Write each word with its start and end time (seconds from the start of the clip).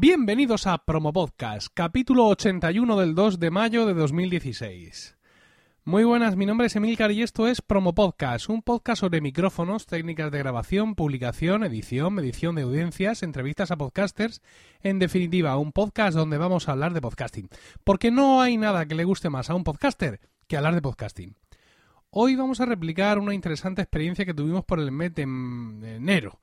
Bienvenidos 0.00 0.68
a 0.68 0.78
Promo 0.78 1.12
Podcast, 1.12 1.66
capítulo 1.74 2.28
81 2.28 3.00
del 3.00 3.16
2 3.16 3.40
de 3.40 3.50
mayo 3.50 3.84
de 3.84 3.94
2016. 3.94 5.16
Muy 5.82 6.04
buenas, 6.04 6.36
mi 6.36 6.46
nombre 6.46 6.68
es 6.68 6.76
Emilcar 6.76 7.10
y 7.10 7.22
esto 7.22 7.48
es 7.48 7.60
Promo 7.62 7.96
Podcast, 7.96 8.48
un 8.48 8.62
podcast 8.62 9.00
sobre 9.00 9.20
micrófonos, 9.20 9.86
técnicas 9.86 10.30
de 10.30 10.38
grabación, 10.38 10.94
publicación, 10.94 11.64
edición, 11.64 12.14
medición 12.14 12.54
de 12.54 12.62
audiencias, 12.62 13.24
entrevistas 13.24 13.72
a 13.72 13.76
podcasters, 13.76 14.40
en 14.84 15.00
definitiva, 15.00 15.58
un 15.58 15.72
podcast 15.72 16.16
donde 16.16 16.38
vamos 16.38 16.68
a 16.68 16.72
hablar 16.72 16.92
de 16.92 17.00
podcasting. 17.00 17.48
Porque 17.82 18.12
no 18.12 18.40
hay 18.40 18.56
nada 18.56 18.86
que 18.86 18.94
le 18.94 19.02
guste 19.02 19.30
más 19.30 19.50
a 19.50 19.56
un 19.56 19.64
podcaster 19.64 20.20
que 20.46 20.56
hablar 20.56 20.76
de 20.76 20.82
podcasting. 20.82 21.34
Hoy 22.10 22.36
vamos 22.36 22.60
a 22.60 22.66
replicar 22.66 23.18
una 23.18 23.34
interesante 23.34 23.82
experiencia 23.82 24.24
que 24.24 24.32
tuvimos 24.32 24.64
por 24.64 24.78
el 24.78 24.92
mes 24.92 25.12
de 25.12 25.22
enero. 25.22 26.38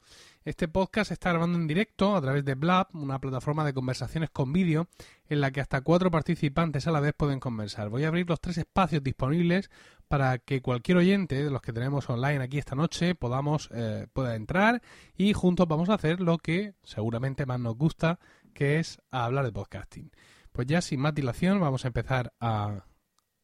Este 0.46 0.68
podcast 0.68 1.08
se 1.08 1.16
está 1.16 1.32
grabando 1.32 1.58
en 1.58 1.66
directo 1.66 2.16
a 2.16 2.22
través 2.22 2.46
de 2.46 2.54
Blab, 2.54 2.90
una 2.94 3.18
plataforma 3.18 3.66
de 3.66 3.74
conversaciones 3.74 4.30
con 4.30 4.54
vídeo 4.54 4.88
en 5.28 5.42
la 5.42 5.50
que 5.50 5.60
hasta 5.60 5.82
cuatro 5.82 6.12
participantes 6.12 6.86
a 6.86 6.92
la 6.92 7.00
vez 7.00 7.16
pueden 7.18 7.40
conversar. 7.40 7.90
Voy 7.90 8.04
a 8.04 8.10
abrir 8.10 8.30
los 8.30 8.40
tres 8.40 8.60
espacios 8.60 9.02
disponibles 9.02 9.72
para 10.08 10.38
que 10.38 10.62
cualquier 10.62 10.98
oyente 10.98 11.44
de 11.44 11.50
los 11.50 11.64
que 11.64 11.74
tenemos 11.74 12.08
online 12.12 12.44
aquí 12.44 12.60
esta 12.60 12.76
noche 12.76 13.16
podamos 13.16 13.72
eh, 13.74 14.06
pueda 14.14 14.36
entrar 14.36 14.84
y 15.18 15.34
juntos 15.34 15.68
vamos 15.68 15.90
a 15.90 15.96
hacer 15.96 16.22
lo 16.22 16.38
que 16.38 16.76
seguramente 16.84 17.48
más 17.48 17.60
nos 17.60 17.76
gusta, 17.76 18.20
que 18.54 18.78
es 18.78 19.02
hablar 19.10 19.46
de 19.46 19.52
podcasting. 19.52 20.12
Pues 20.52 20.68
ya 20.68 20.82
sin 20.82 21.00
más 21.00 21.16
dilación 21.16 21.60
vamos 21.60 21.86
a 21.86 21.88
empezar 21.88 22.34
a, 22.40 22.86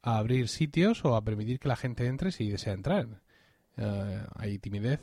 abrir 0.03 0.49
sitios 0.49 1.03
o 1.03 1.15
a 1.15 1.23
permitir 1.23 1.57
que 1.57 1.67
la 1.67 1.75
gente 1.75 2.05
entre 2.05 2.31
si 2.31 2.47
desea 2.47 2.73
entrar. 2.73 3.23
Eh, 3.77 4.23
hay 4.35 4.59
timidez 4.59 4.99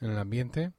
en 0.00 0.10
el 0.12 0.18
ambiente. 0.18 0.72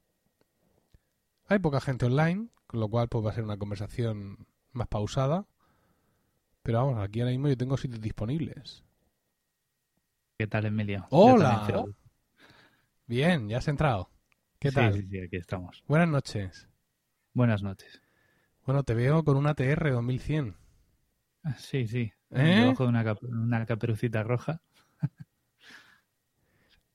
Hay 1.49 1.57
poca 1.57 1.81
gente 1.81 2.05
online, 2.05 2.49
con 2.67 2.79
lo 2.79 2.87
cual 2.89 3.09
pues, 3.09 3.25
va 3.25 3.31
a 3.31 3.33
ser 3.33 3.43
una 3.43 3.57
conversación 3.57 4.45
más 4.71 4.87
pausada. 4.87 5.47
Pero 6.61 6.85
vamos, 6.85 7.03
aquí 7.03 7.21
ahora 7.21 7.31
mismo 7.31 7.47
yo 7.47 7.57
tengo 7.57 7.75
sitios 7.75 7.99
disponibles. 8.01 8.83
¿Qué 10.37 10.45
tal, 10.45 10.65
Emilio? 10.65 11.07
¡Hola! 11.09 11.85
Bien, 13.07 13.49
ya 13.49 13.57
has 13.57 13.67
entrado. 13.67 14.11
¿Qué 14.59 14.71
tal? 14.71 14.93
Sí, 14.93 15.07
sí, 15.09 15.19
aquí 15.21 15.37
estamos. 15.37 15.83
Buenas 15.87 16.09
noches. 16.09 16.69
Buenas 17.33 17.63
noches. 17.63 17.99
Bueno, 18.63 18.83
te 18.83 18.93
veo 18.93 19.23
con 19.23 19.35
una 19.35 19.55
TR 19.55 19.91
2100. 19.91 20.55
Ah, 21.41 21.55
sí, 21.57 21.87
sí. 21.87 22.13
¿Eh? 22.29 22.43
Debajo 22.61 22.83
de 22.83 22.89
una, 22.89 23.15
una 23.23 23.65
caperucita 23.65 24.21
roja. 24.21 24.61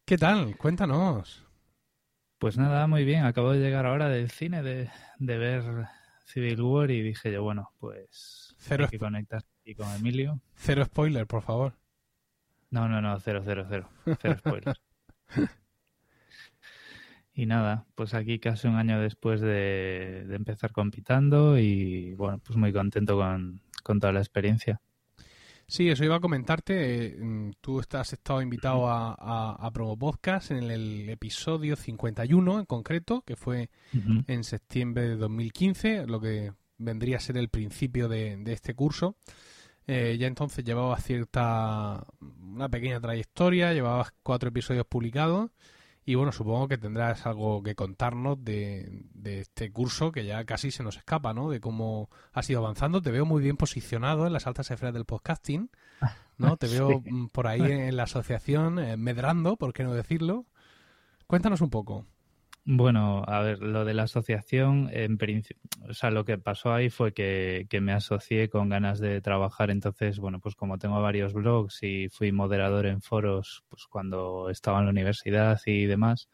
¿Qué 0.05 0.17
tal? 0.17 0.57
Cuéntanos. 0.57 1.44
Pues 2.45 2.59
nada, 2.59 2.87
muy 2.87 3.07
bien. 3.07 3.25
Acabo 3.25 3.53
de 3.53 3.59
llegar 3.59 3.87
ahora 3.87 4.11
del 4.11 4.31
cine 4.31 4.63
de, 4.63 4.91
ver 5.19 5.65
Civil 6.27 6.61
War 6.61 6.91
y 6.91 7.01
dije 7.01 7.33
yo, 7.33 7.43
bueno, 7.43 7.71
pues 7.79 8.55
cero 8.59 8.85
hay 8.85 8.91
que 8.91 8.99
conectar 8.99 9.43
y 9.65 9.75
con 9.75 9.91
Emilio. 9.95 10.43
Cero 10.55 10.85
spoiler, 10.85 11.27
por 11.27 11.41
favor. 11.41 11.73
No, 12.69 12.87
no, 12.87 13.01
no, 13.01 13.19
cero, 13.19 13.41
cero, 13.47 13.65
cero. 13.67 13.89
Cero 14.21 14.37
spoiler. 14.41 14.77
y 17.33 17.47
nada, 17.47 17.87
pues 17.95 18.13
aquí 18.13 18.39
casi 18.39 18.69
un 18.69 18.77
año 18.77 19.01
después 19.01 19.41
de, 19.41 20.27
empezar 20.29 20.73
compitando 20.73 21.59
y 21.59 22.13
bueno, 22.13 22.41
pues 22.45 22.59
muy 22.59 22.75
contento 22.75 23.17
con, 23.17 23.63
con 23.83 24.01
toda 24.01 24.13
la 24.13 24.21
experiencia. 24.21 24.83
Sí, 25.67 25.89
eso 25.89 26.05
iba 26.05 26.17
a 26.17 26.21
comentarte. 26.21 27.07
Eh, 27.07 27.17
mm, 27.19 27.53
tú 27.61 27.81
estás 27.81 28.13
estado 28.13 28.43
invitado 28.43 28.89
a, 28.89 29.71
Promo 29.73 29.99
Podcast 29.99 30.51
en 30.51 30.71
el, 30.71 31.09
episodio 31.09 31.77
51 31.77 32.61
en 32.61 32.67
concreto, 32.67 33.23
que 33.23 33.37
fue 33.37 33.71
en 34.27 34.45
septiembre 34.45 35.09
de 35.09 35.17
2015, 35.17 36.07
lo 36.07 36.21
que 36.21 36.53
vendría 36.79 37.17
a 37.17 37.21
ser 37.21 37.37
el 37.37 37.49
principio 37.49 38.09
de, 38.09 38.41
este 38.47 38.75
curso. 38.75 39.17
Eh, 39.87 40.17
ya 40.19 40.27
entonces 40.27 40.65
llevabas 40.65 41.05
cierta, 41.05 42.07
una 42.21 42.69
pequeña 42.69 43.01
trayectoria, 43.01 43.73
llevabas 43.73 44.13
cuatro 44.23 44.49
episodios 44.49 44.87
publicados 44.87 45.51
y 46.07 46.17
bueno, 46.17 46.33
supongo 46.33 46.69
que 46.69 46.77
tendrás 46.77 47.25
algo 47.27 47.63
que 47.63 47.75
contarnos 47.75 48.45
de, 48.45 49.05
este 49.25 49.73
curso 49.73 50.13
que 50.13 50.27
ya 50.27 50.45
casi 50.45 50.71
se 50.71 50.83
nos 50.83 50.99
escapa, 50.99 51.33
¿no? 51.33 51.49
De 51.49 51.61
cómo 51.61 52.11
has 52.33 52.49
ido 52.51 52.61
avanzando. 52.61 53.01
Te 53.01 53.11
veo 53.11 53.25
muy 53.25 53.43
bien 53.43 53.57
posicionado 53.57 54.27
en 54.27 54.35
las 54.35 54.47
altas 54.47 54.71
esferas 54.71 54.93
del 54.93 55.07
podcasting, 55.07 55.71
¿no? 56.37 56.57
Te 56.59 56.69
veo 56.69 57.03
por 57.33 57.47
ahí 57.47 57.63
en 57.63 57.97
la 57.97 58.03
asociación 58.03 58.79
eh, 58.79 58.99
medrando, 58.99 59.57
por 59.57 59.73
qué 59.73 59.83
no 59.83 59.95
decirlo. 59.95 60.45
Cuéntanos 61.27 61.63
un 61.63 61.71
poco. 61.71 62.05
Bueno, 62.67 63.23
a 63.27 63.41
ver, 63.43 63.59
lo 63.61 63.85
de 63.85 63.93
la 63.93 64.05
asociación, 64.05 64.89
en 64.91 65.19
o 65.87 65.93
sea, 65.93 66.11
lo 66.11 66.25
que 66.25 66.39
pasó 66.39 66.73
ahí 66.73 66.89
fue 66.89 67.13
que, 67.13 67.67
me 67.83 67.93
asocié 67.93 68.49
con 68.49 68.71
ganas 68.71 69.01
de 69.01 69.21
trabajar. 69.21 69.71
Entonces, 69.71 70.19
bueno, 70.19 70.41
pues 70.41 70.55
como 70.55 70.79
tengo 70.79 71.03
varios 71.03 71.35
blogs 71.35 71.83
y 71.83 72.09
fui 72.09 72.33
moderador 72.33 72.87
en 72.87 73.03
foros, 73.03 73.65
pues 73.69 73.87
cuando 73.87 74.49
estaba 74.49 74.79
en 74.79 74.87
la 74.87 74.93
universidad 74.93 75.61
y 75.67 75.85
demás, 75.85 76.31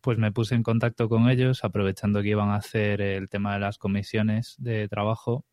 pues 0.00 0.18
me 0.18 0.30
puse 0.32 0.54
en 0.54 0.62
contacto 0.62 1.08
con 1.08 1.28
ellos, 1.28 1.64
aprovechando 1.64 2.22
que 2.22 2.28
iban 2.28 2.50
a 2.50 2.56
hacer 2.56 3.00
el 3.00 3.28
tema 3.28 3.54
de 3.54 3.60
las 3.60 3.76
comisiones 3.78 4.54
de 4.58 4.86
trabajo. 4.88 5.44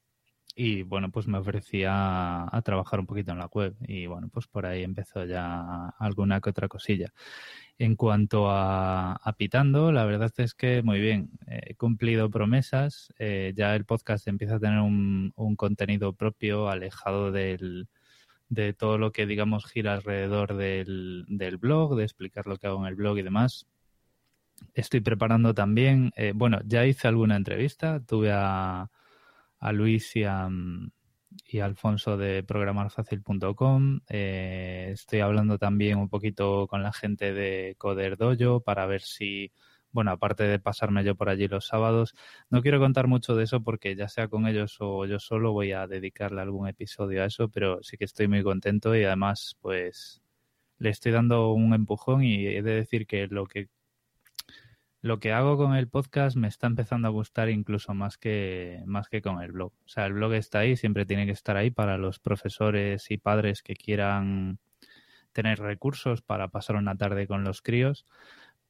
Y 0.56 0.84
bueno, 0.84 1.12
pues 1.12 1.28
me 1.28 1.40
ofrecía 1.40 2.44
a 2.46 2.62
trabajar 2.64 3.00
un 3.00 3.08
poquito 3.08 3.32
en 3.32 3.40
la 3.40 3.48
web. 3.48 3.76
Y 3.88 4.08
bueno, 4.08 4.30
pues 4.32 4.48
por 4.48 4.66
ahí 4.68 4.84
empezó 4.84 5.26
ya 5.26 5.90
alguna 6.00 6.42
que 6.42 6.52
otra 6.52 6.68
cosilla. 6.68 7.14
En 7.80 7.96
cuanto 7.96 8.50
a, 8.50 9.20
Pitando, 9.38 9.92
la 9.92 10.06
verdad 10.06 10.32
es 10.38 10.54
que 10.54 10.84
muy 10.84 11.00
bien, 11.00 11.32
he 11.48 11.74
cumplido 11.76 12.30
promesas, 12.30 13.12
eh, 13.18 13.54
ya 13.56 13.76
el 13.76 13.84
podcast 13.86 14.28
empieza 14.28 14.56
a 14.56 14.60
tener 14.60 14.80
un, 14.80 15.34
contenido 15.58 16.14
propio, 16.14 16.70
alejado 16.70 17.32
del, 17.32 17.88
de 18.50 18.74
todo 18.74 18.98
lo 18.98 19.12
que, 19.12 19.26
digamos, 19.26 19.66
gira 19.66 19.94
alrededor 19.94 20.56
del, 20.56 21.26
blog, 21.60 21.96
de 21.96 22.04
explicar 22.04 22.46
lo 22.46 22.58
que 22.58 22.68
hago 22.68 22.80
en 22.82 22.88
el 22.88 22.96
blog 22.96 23.18
y 23.18 23.24
demás. 23.24 23.66
Estoy 24.76 25.02
preparando 25.02 25.54
también, 25.54 26.12
eh, 26.16 26.32
bueno, 26.36 26.60
ya 26.66 26.86
hice 26.86 27.08
alguna 27.08 27.36
entrevista, 27.36 28.00
tuve 28.02 28.32
a, 28.32 28.92
a 29.60 29.72
Luis 29.72 30.16
y 30.16 30.26
a, 30.26 30.48
y 31.46 31.60
Alfonso 31.60 32.18
de 32.18 32.44
programarfacil.com. 32.44 34.02
Eh, 34.10 34.90
estoy 34.94 35.20
hablando 35.20 35.58
también 35.58 36.00
un 36.00 36.10
poquito 36.10 36.68
con 36.68 36.84
la 36.84 36.94
gente 36.94 37.34
de 37.34 37.76
Coder 37.78 38.18
Dojo 38.18 38.62
para 38.62 38.86
ver 38.86 39.02
si, 39.02 39.52
bueno, 39.92 40.12
aparte 40.12 40.44
de 40.44 40.60
pasarme 40.60 41.04
yo 41.04 41.16
por 41.16 41.30
allí 41.30 41.48
los 41.48 41.68
sábados, 41.68 42.16
no 42.50 42.62
quiero 42.62 42.80
contar 42.80 43.08
mucho 43.08 43.36
de 43.36 43.44
eso 43.46 43.62
porque 43.62 43.96
ya 43.96 44.08
sea 44.08 44.28
con 44.28 44.48
ellos 44.48 44.78
o 44.80 45.06
yo 45.06 45.20
solo 45.20 45.54
voy 45.54 45.72
a 45.72 45.88
dedicarle 45.88 46.42
algún 46.42 46.68
episodio 46.68 47.24
a 47.24 47.26
eso, 47.28 47.50
pero 47.50 47.82
sí 47.84 47.98
que 47.98 48.06
estoy 48.06 48.28
muy 48.28 48.44
contento 48.44 48.96
y 48.96 49.04
además, 49.04 49.58
pues, 49.62 50.22
le 50.80 50.90
estoy 50.90 51.12
dando 51.12 51.54
un 51.54 51.74
empujón 51.74 52.24
y 52.24 52.48
he 52.48 52.62
de 52.62 52.74
decir 52.74 53.08
que 53.08 53.28
lo 53.28 53.46
que 53.46 53.70
lo 55.04 55.20
que 55.20 55.34
hago 55.34 55.58
con 55.58 55.76
el 55.76 55.90
podcast 55.90 56.38
me 56.38 56.48
está 56.48 56.68
empezando 56.68 57.10
a 57.10 57.12
gustar 57.12 57.50
incluso 57.50 57.94
más 57.94 58.18
que, 58.18 58.82
más 58.86 59.10
que 59.10 59.22
con 59.22 59.42
el 59.42 59.52
blog. 59.52 59.74
O 59.86 59.90
sea, 59.90 60.06
el 60.06 60.14
blog 60.14 60.34
está 60.34 60.60
ahí, 60.60 60.78
siempre 60.78 61.06
tiene 61.06 61.26
que 61.26 61.34
estar 61.34 61.58
ahí 61.58 61.72
para 61.72 61.98
los 61.98 62.20
profesores 62.20 63.12
y 63.12 63.18
padres 63.18 63.62
que 63.62 63.76
quieran 63.76 64.60
tener 65.34 65.60
recursos 65.60 66.22
para 66.22 66.48
pasar 66.48 66.78
una 66.78 66.96
tarde 66.96 67.28
con 67.28 67.44
los 67.44 67.62
críos, 67.62 68.06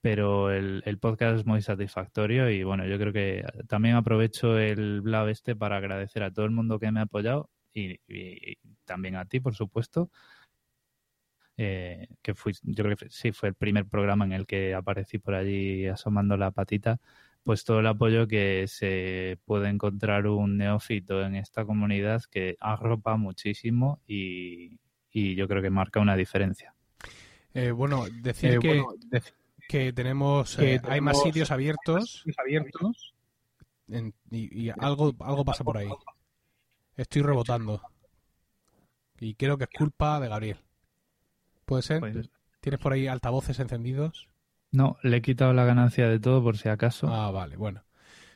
pero 0.02 0.50
el, 0.52 0.82
podcast 1.00 1.38
es 1.38 1.46
muy 1.46 1.62
satisfactorio 1.62 2.50
y 2.50 2.64
bueno, 2.64 2.88
yo 2.88 2.98
creo 2.98 3.14
que 3.14 3.46
también 3.68 3.96
aprovecho 3.96 4.58
el 4.58 5.02
blog 5.02 5.30
este 5.30 5.56
para 5.56 5.78
agradecer 5.78 6.24
a 6.24 6.32
todo 6.34 6.46
el 6.46 6.52
mundo 6.52 6.80
que 6.80 6.92
me 6.92 7.00
ha 7.00 7.04
apoyado 7.04 7.52
y 7.76 8.00
también 8.86 9.18
a 9.18 9.26
ti, 9.26 9.40
por 9.40 9.54
supuesto, 9.54 10.10
eh, 11.58 12.08
que 12.22 12.34
fui, 12.34 12.54
yo 12.64 12.84
creo 12.84 12.98
que 12.98 13.10
sí 13.10 13.32
fue 13.32 13.50
el 13.50 13.56
primer 13.56 13.86
programa 13.86 14.26
en 14.26 14.32
el 14.34 14.48
que 14.48 14.74
aparecí 14.74 15.20
por 15.20 15.36
allí 15.36 15.88
asomando 15.88 16.36
la 16.36 16.52
patita, 16.52 17.00
pues 17.44 17.64
todo 17.64 17.80
el 17.80 17.88
apoyo 17.88 18.28
que 18.28 18.66
se 18.68 19.38
puede 19.46 19.70
encontrar 19.70 20.26
un 20.28 20.58
neófito 20.58 21.22
en 21.22 21.36
esta 21.36 21.66
comunidad 21.66 22.24
que 22.32 22.58
arropa 22.60 23.18
muchísimo 23.18 24.02
y, 24.08 24.80
yo 25.12 25.48
creo 25.48 25.62
que 25.62 25.70
marca 25.70 26.00
una 26.00 26.16
diferencia. 26.16 26.74
Eh, 27.54 27.70
bueno, 27.70 28.06
decir 28.24 28.58
eh, 28.64 29.22
que, 29.68 29.94
tenemos, 29.94 30.58
hay 30.58 31.02
más 31.02 31.22
sitios 31.22 31.52
abiertos, 31.52 32.24
abiertos 32.36 33.14
y, 34.32 34.70
algo, 34.70 35.14
algo 35.20 35.46
pasa 35.46 35.64
por 35.64 35.78
ahí. 35.78 35.90
Estoy 36.96 37.22
rebotando. 37.22 37.80
Y 39.20 39.36
creo 39.36 39.56
que 39.58 39.66
es 39.66 39.70
culpa 39.70 40.20
de 40.20 40.30
Gabriel. 40.30 40.58
¿Puede 41.66 41.82
ser? 41.84 42.00
Pues 42.00 42.30
¿Tienes 42.60 42.80
por 42.80 42.94
ahí 42.94 43.08
altavoces 43.08 43.60
encendidos? 43.60 44.30
No, 44.72 44.98
le 45.04 45.18
he 45.18 45.22
quitado 45.22 45.54
la 45.54 45.66
ganancia 45.66 46.08
de 46.08 46.20
todo 46.20 46.42
por 46.42 46.58
si 46.58 46.70
acaso. 46.70 47.08
Ah, 47.14 47.30
vale, 47.30 47.58
bueno. 47.58 47.84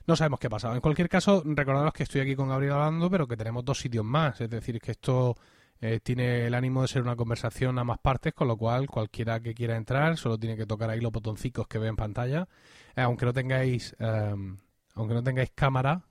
No 0.05 0.15
sabemos 0.15 0.39
qué 0.39 0.47
ha 0.47 0.49
pasado. 0.49 0.75
En 0.75 0.81
cualquier 0.81 1.09
caso, 1.09 1.43
recordaros 1.45 1.93
que 1.93 2.03
estoy 2.03 2.21
aquí 2.21 2.35
con 2.35 2.49
Gabriel 2.49 2.73
hablando, 2.73 3.09
pero 3.09 3.27
que 3.27 3.35
tenemos 3.35 3.65
dos 3.65 3.79
sitios 3.79 4.05
más. 4.05 4.39
Es 4.39 4.49
decir, 4.49 4.79
que 4.79 4.91
esto 4.91 5.35
eh, 5.81 5.99
tiene 6.01 6.45
el 6.45 6.53
ánimo 6.53 6.81
de 6.81 6.87
ser 6.87 7.01
una 7.01 7.15
conversación 7.15 7.79
a 7.79 7.83
más 7.83 7.99
partes, 7.99 8.33
con 8.33 8.47
lo 8.47 8.57
cual 8.57 8.87
cualquiera 8.87 9.39
que 9.41 9.53
quiera 9.53 9.75
entrar 9.75 10.17
solo 10.17 10.37
tiene 10.37 10.55
que 10.55 10.65
tocar 10.65 10.89
ahí 10.89 11.01
los 11.01 11.11
botoncicos 11.11 11.67
que 11.67 11.79
ve 11.79 11.87
en 11.87 11.95
pantalla. 11.95 12.47
Eh, 12.95 13.01
aunque 13.01 13.25
no 13.25 13.33
tengáis, 13.33 13.95
em, 13.99 14.57
aunque 14.95 15.13
no 15.13 15.23
tengáis 15.23 15.51
cámara, 15.55 16.03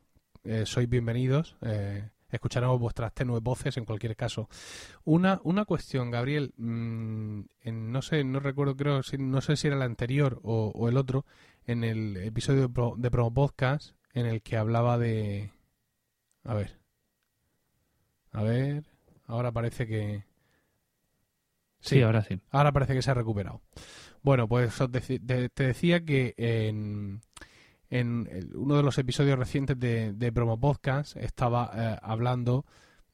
eh, 0.45 0.65
sois 0.67 0.89
bienvenidos. 0.89 1.57
Eh, 1.63 2.09
escucharemos 2.31 2.79
vuestras 2.79 3.13
tenues 3.13 3.43
voces 3.43 3.77
en 3.77 3.85
cualquier 3.85 4.17
caso. 4.17 4.49
Una, 5.05 5.41
una 5.45 5.65
cuestión, 5.65 6.11
Gabriel, 6.11 6.53
mm, 6.57 7.41
en, 7.61 7.93
no 7.93 8.03
sé, 8.03 8.25
no 8.25 8.41
recuerdo, 8.41 8.77
creo, 8.77 9.01
no 9.19 9.41
sé 9.41 9.57
si 9.57 9.67
era 9.67 9.77
el 9.77 9.83
anterior 9.83 10.41
o, 10.43 10.89
el 10.89 10.97
otro, 10.97 11.25
en 11.67 11.85
el 11.85 12.17
episodio 12.17 12.69
de, 12.97 13.11
Promo 13.11 13.35
Podcast, 13.35 13.93
en 14.13 14.27
el 14.27 14.43
que 14.43 14.57
hablaba 14.57 14.99
de... 14.99 15.51
A 16.45 16.55
ver. 16.55 16.79
A 18.33 18.43
ver. 18.43 18.85
Ahora 19.27 19.53
parece 19.53 19.87
que... 19.87 20.25
Sí, 21.81 22.03
ahora 22.03 22.23
sí. 22.23 22.41
Ahora 22.51 22.73
parece 22.73 22.95
que 22.95 23.03
se 23.03 23.11
ha 23.11 23.15
recuperado. 23.15 23.63
Bueno, 24.23 24.49
pues 24.49 24.77
te, 24.91 25.49
decía 25.55 26.05
que 26.05 26.35
en, 26.37 27.21
en 27.91 28.29
uno 28.55 28.77
de 28.77 28.83
los 28.83 28.99
episodios 28.99 29.39
recientes 29.39 29.79
de, 29.79 30.33
Promo 30.33 30.59
Podcast 30.59 31.17
estaba 31.17 31.71
eh, 31.75 31.99
hablando 32.03 32.65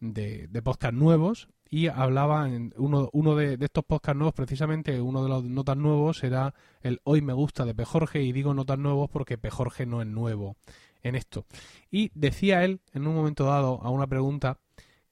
de, 0.00 0.48
de 0.48 0.62
podcast 0.62 0.94
nuevos 0.94 1.48
y 1.72 1.86
hablaba 1.86 2.50
en 2.50 2.74
uno, 2.76 3.08
uno 3.14 3.34
de, 3.34 3.56
estos 3.58 3.82
podcasts 3.86 4.19
nuevos, 4.19 4.34
precisamente 4.34 5.00
uno 5.00 5.22
de 5.22 5.30
los 5.30 5.42
notas 5.44 5.74
nuevos 5.78 6.22
era 6.22 6.54
el 6.82 7.00
Hoy 7.04 7.22
me 7.22 7.32
gusta 7.32 7.64
de 7.64 7.74
P. 7.74 7.84
Y 8.20 8.32
digo 8.32 8.52
notas 8.52 8.78
nuevos 8.78 9.08
porque 9.08 9.38
P. 9.38 9.48
No 9.86 10.02
es 10.02 10.06
nuevo 10.06 10.56
en 11.02 11.14
esto. 11.14 11.46
Y 11.90 12.10
decía 12.14 12.62
él 12.62 12.82
en 12.92 13.06
un 13.06 13.14
momento 13.14 13.46
dado 13.46 13.80
a 13.82 13.88
una 13.88 14.06
pregunta 14.06 14.58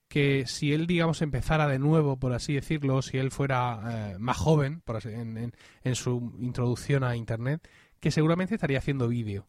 que 0.06 0.44
si 0.46 0.74
él, 0.74 0.86
digamos, 0.86 1.22
empezara 1.22 1.66
de 1.66 1.78
nuevo, 1.78 2.18
por 2.18 2.34
así 2.34 2.52
decirlo, 2.52 3.00
si 3.00 3.16
él 3.16 3.30
fuera 3.30 3.80
eh, 4.12 4.18
más 4.18 4.36
joven 4.36 4.82
por 4.82 5.00
en, 5.06 5.54
en, 5.82 5.94
su 5.94 6.34
introducción 6.40 7.04
a 7.04 7.16
Internet, 7.16 7.66
que 8.00 8.10
seguramente 8.10 8.54
estaría 8.54 8.78
haciendo 8.78 9.08
vídeo 9.08 9.48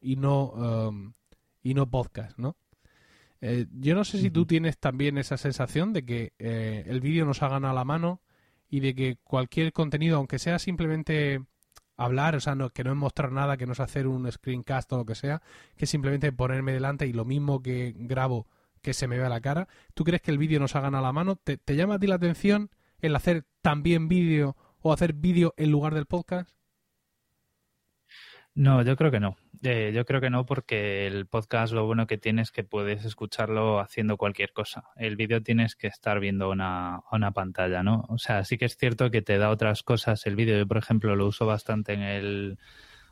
y 0.00 0.16
no, 0.16 0.50
um, 0.50 1.14
y 1.62 1.74
no 1.74 1.90
podcast, 1.90 2.38
¿no? 2.38 2.56
Eh, 3.40 3.66
yo 3.72 3.94
no 3.94 4.04
sé 4.04 4.18
si 4.18 4.30
tú 4.30 4.46
tienes 4.46 4.78
también 4.78 5.18
esa 5.18 5.36
sensación 5.36 5.92
de 5.92 6.04
que 6.04 6.32
eh, 6.38 6.84
el 6.86 7.00
vídeo 7.00 7.26
nos 7.26 7.42
ha 7.42 7.48
ganado 7.48 7.74
la 7.74 7.84
mano 7.84 8.22
y 8.68 8.80
de 8.80 8.94
que 8.94 9.18
cualquier 9.22 9.72
contenido, 9.72 10.16
aunque 10.16 10.38
sea 10.38 10.58
simplemente 10.58 11.44
hablar, 11.96 12.36
o 12.36 12.40
sea, 12.40 12.54
no, 12.54 12.70
que 12.70 12.84
no 12.84 12.90
es 12.90 12.96
mostrar 12.96 13.32
nada, 13.32 13.56
que 13.56 13.66
no 13.66 13.72
es 13.72 13.80
hacer 13.80 14.06
un 14.06 14.30
screencast 14.30 14.92
o 14.92 14.98
lo 14.98 15.06
que 15.06 15.14
sea, 15.14 15.42
que 15.76 15.86
simplemente 15.86 16.32
ponerme 16.32 16.72
delante 16.72 17.06
y 17.06 17.12
lo 17.12 17.24
mismo 17.24 17.62
que 17.62 17.94
grabo 17.96 18.46
que 18.82 18.94
se 18.94 19.08
me 19.08 19.18
vea 19.18 19.28
la 19.28 19.40
cara. 19.40 19.68
¿Tú 19.94 20.04
crees 20.04 20.22
que 20.22 20.30
el 20.30 20.38
vídeo 20.38 20.60
nos 20.60 20.76
ha 20.76 20.80
ganado 20.80 21.04
la 21.04 21.12
mano? 21.12 21.36
¿Te, 21.36 21.58
llama 21.74 21.94
a 21.94 21.98
ti 21.98 22.06
la 22.06 22.16
atención 22.16 22.70
el 23.00 23.16
hacer 23.16 23.44
también 23.60 24.08
vídeo 24.08 24.56
o 24.80 24.92
hacer 24.92 25.12
vídeo 25.12 25.54
en 25.56 25.70
lugar 25.70 25.94
del 25.94 26.06
podcast? 26.06 26.55
No, 28.56 28.80
yo 28.82 28.96
creo 28.96 29.10
que 29.10 29.20
no. 29.20 29.36
Eh, 29.62 29.92
yo 29.94 30.06
creo 30.06 30.20
que 30.22 30.30
no 30.30 30.46
porque 30.46 31.06
el 31.06 31.26
podcast 31.26 31.74
lo 31.74 31.84
bueno 31.84 32.06
que 32.06 32.16
tiene 32.16 32.40
es 32.40 32.50
que 32.50 32.64
puedes 32.64 33.04
escucharlo 33.04 33.80
haciendo 33.80 34.16
cualquier 34.16 34.54
cosa. 34.54 34.84
El 34.96 35.16
vídeo 35.16 35.42
tienes 35.42 35.76
que 35.76 35.88
estar 35.88 36.20
viendo 36.20 36.48
una, 36.48 37.02
una 37.12 37.32
pantalla, 37.32 37.82
¿no? 37.82 38.06
O 38.08 38.16
sea, 38.16 38.44
sí 38.44 38.56
que 38.56 38.64
es 38.64 38.78
cierto 38.78 39.10
que 39.10 39.20
te 39.20 39.36
da 39.36 39.50
otras 39.50 39.82
cosas 39.82 40.24
el 40.26 40.36
vídeo. 40.36 40.56
Yo, 40.56 40.66
por 40.66 40.78
ejemplo, 40.78 41.14
lo 41.16 41.26
uso 41.26 41.44
bastante 41.44 41.92
en 41.92 42.00
el 42.00 42.58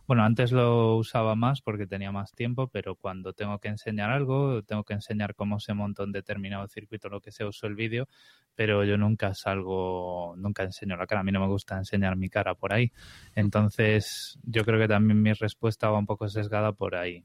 bueno, 0.07 0.25
antes 0.25 0.53
lo 0.53 0.97
usaba 0.97 1.35
más 1.35 1.63
porque 1.63 1.87
tenía 1.87 2.13
más 2.13 2.33
tiempo, 2.33 2.69
pero 2.69 2.95
cuando 2.95 3.33
tengo 3.33 3.59
que 3.59 3.69
enseñar 3.69 4.11
algo, 4.11 4.63
tengo 4.63 4.85
que 4.85 4.95
enseñar 4.95 5.35
cómo 5.35 5.61
se 5.61 5.75
monta 5.75 6.03
un 6.03 6.13
determinado 6.13 6.69
circuito, 6.69 7.09
lo 7.09 7.21
que 7.21 7.33
sea, 7.33 7.47
uso 7.47 7.67
el 7.67 7.75
vídeo, 7.75 8.09
pero 8.55 8.85
yo 8.85 8.99
nunca 8.99 9.35
salgo, 9.35 10.35
nunca 10.37 10.63
enseño 10.65 10.97
la 10.97 11.07
cara. 11.07 11.23
A 11.23 11.25
mí 11.25 11.33
no 11.33 11.41
me 11.41 11.47
gusta 11.47 11.77
enseñar 11.79 12.17
mi 12.17 12.29
cara 12.29 12.55
por 12.55 12.73
ahí. 12.73 12.93
Entonces, 13.35 14.39
yo 14.43 14.65
creo 14.65 14.79
que 14.79 14.89
también 14.89 15.23
mi 15.23 15.33
respuesta 15.33 15.91
va 15.91 15.99
un 15.99 16.07
poco 16.07 16.29
sesgada 16.29 16.73
por 16.73 16.97
ahí. 16.97 17.25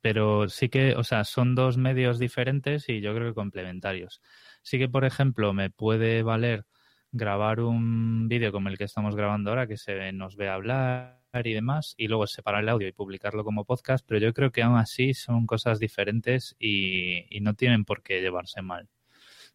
Pero 0.00 0.48
sí 0.48 0.68
que, 0.68 0.94
o 0.94 1.02
sea, 1.04 1.24
son 1.24 1.54
dos 1.54 1.76
medios 1.76 2.18
diferentes 2.18 2.88
y 2.88 3.00
yo 3.00 3.14
creo 3.14 3.28
que 3.30 3.34
complementarios. 3.34 4.22
Sí 4.62 4.78
que, 4.78 4.88
por 4.88 5.04
ejemplo, 5.04 5.52
me 5.52 5.70
puede 5.70 6.22
valer 6.22 6.66
grabar 7.10 7.60
un 7.60 8.28
vídeo 8.28 8.52
como 8.52 8.68
el 8.68 8.78
que 8.78 8.84
estamos 8.84 9.16
grabando 9.16 9.50
ahora, 9.50 9.66
que 9.66 9.76
se 9.76 10.12
nos 10.12 10.36
ve 10.36 10.48
hablar 10.48 11.21
y 11.44 11.52
demás, 11.54 11.94
y 11.96 12.08
luego 12.08 12.26
separar 12.26 12.62
el 12.62 12.68
audio 12.68 12.88
y 12.88 12.92
publicarlo 12.92 13.44
como 13.44 13.64
podcast, 13.64 14.04
pero 14.06 14.20
yo 14.20 14.34
creo 14.34 14.52
que 14.52 14.62
aún 14.62 14.76
así 14.76 15.14
son 15.14 15.46
cosas 15.46 15.78
diferentes 15.78 16.54
y, 16.58 17.24
no 17.40 17.54
tienen 17.54 17.84
por 17.84 18.02
qué 18.02 18.20
llevarse 18.20 18.62
mal. 18.62 18.88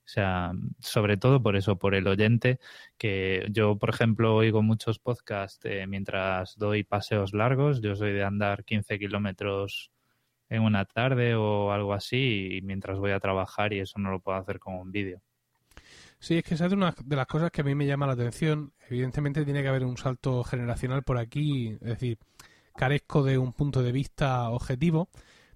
O 0.06 0.09
sea, 0.09 0.53
sobre 0.79 1.18
todo 1.18 1.41
por 1.44 1.56
eso, 1.56 1.77
por 1.77 1.95
el 1.95 2.07
oyente, 2.07 2.59
que 2.97 3.47
yo, 3.51 3.77
por 3.77 3.89
ejemplo, 3.89 4.35
oigo 4.35 4.62
muchos 4.63 5.00
podcasts 5.00 5.59
eh, 5.65 5.85
mientras 5.88 6.57
doy 6.57 6.83
paseos 6.83 7.33
largos. 7.33 7.81
Yo 7.81 7.95
soy 7.95 8.13
de 8.13 8.24
andar 8.24 8.63
15 8.65 9.00
kilómetros 9.00 9.91
en 10.50 10.63
una 10.63 10.85
tarde 10.85 11.35
o 11.35 11.71
algo 11.71 11.94
así 11.94 12.57
y 12.57 12.62
mientras 12.62 13.00
voy 13.00 13.12
a 13.12 13.19
trabajar 13.19 13.74
y 13.74 13.79
eso 13.79 14.00
no 14.00 14.12
lo 14.12 14.21
puedo 14.21 14.38
hacer 14.38 14.59
con 14.59 14.75
un 14.75 14.91
vídeo. 14.91 15.21
Sí, 16.19 16.38
es 16.38 16.44
que 16.44 16.56
esa 16.56 16.66
es 16.66 16.74
una 16.74 16.96
de 17.04 17.16
las 17.16 17.28
cosas 17.28 17.52
que 17.52 17.62
a 17.62 17.64
mí 17.64 17.75
me 17.75 17.86
llama 17.86 18.08
la 18.08 18.14
atención. 18.14 18.74
Evidentemente 18.90 19.46
tiene 19.46 19.62
que 19.62 19.68
haber 19.68 19.86
un 19.86 19.98
salto 19.98 20.44
generacional 20.44 21.04
por 21.04 21.18
aquí, 21.18 21.78
es 21.80 21.80
decir, 21.80 22.18
carezco 22.75 23.24
de 23.24 23.38
un 23.38 23.54
punto 23.54 23.84
de 23.84 23.92
vista 23.92 24.50
objetivo, 24.50 25.10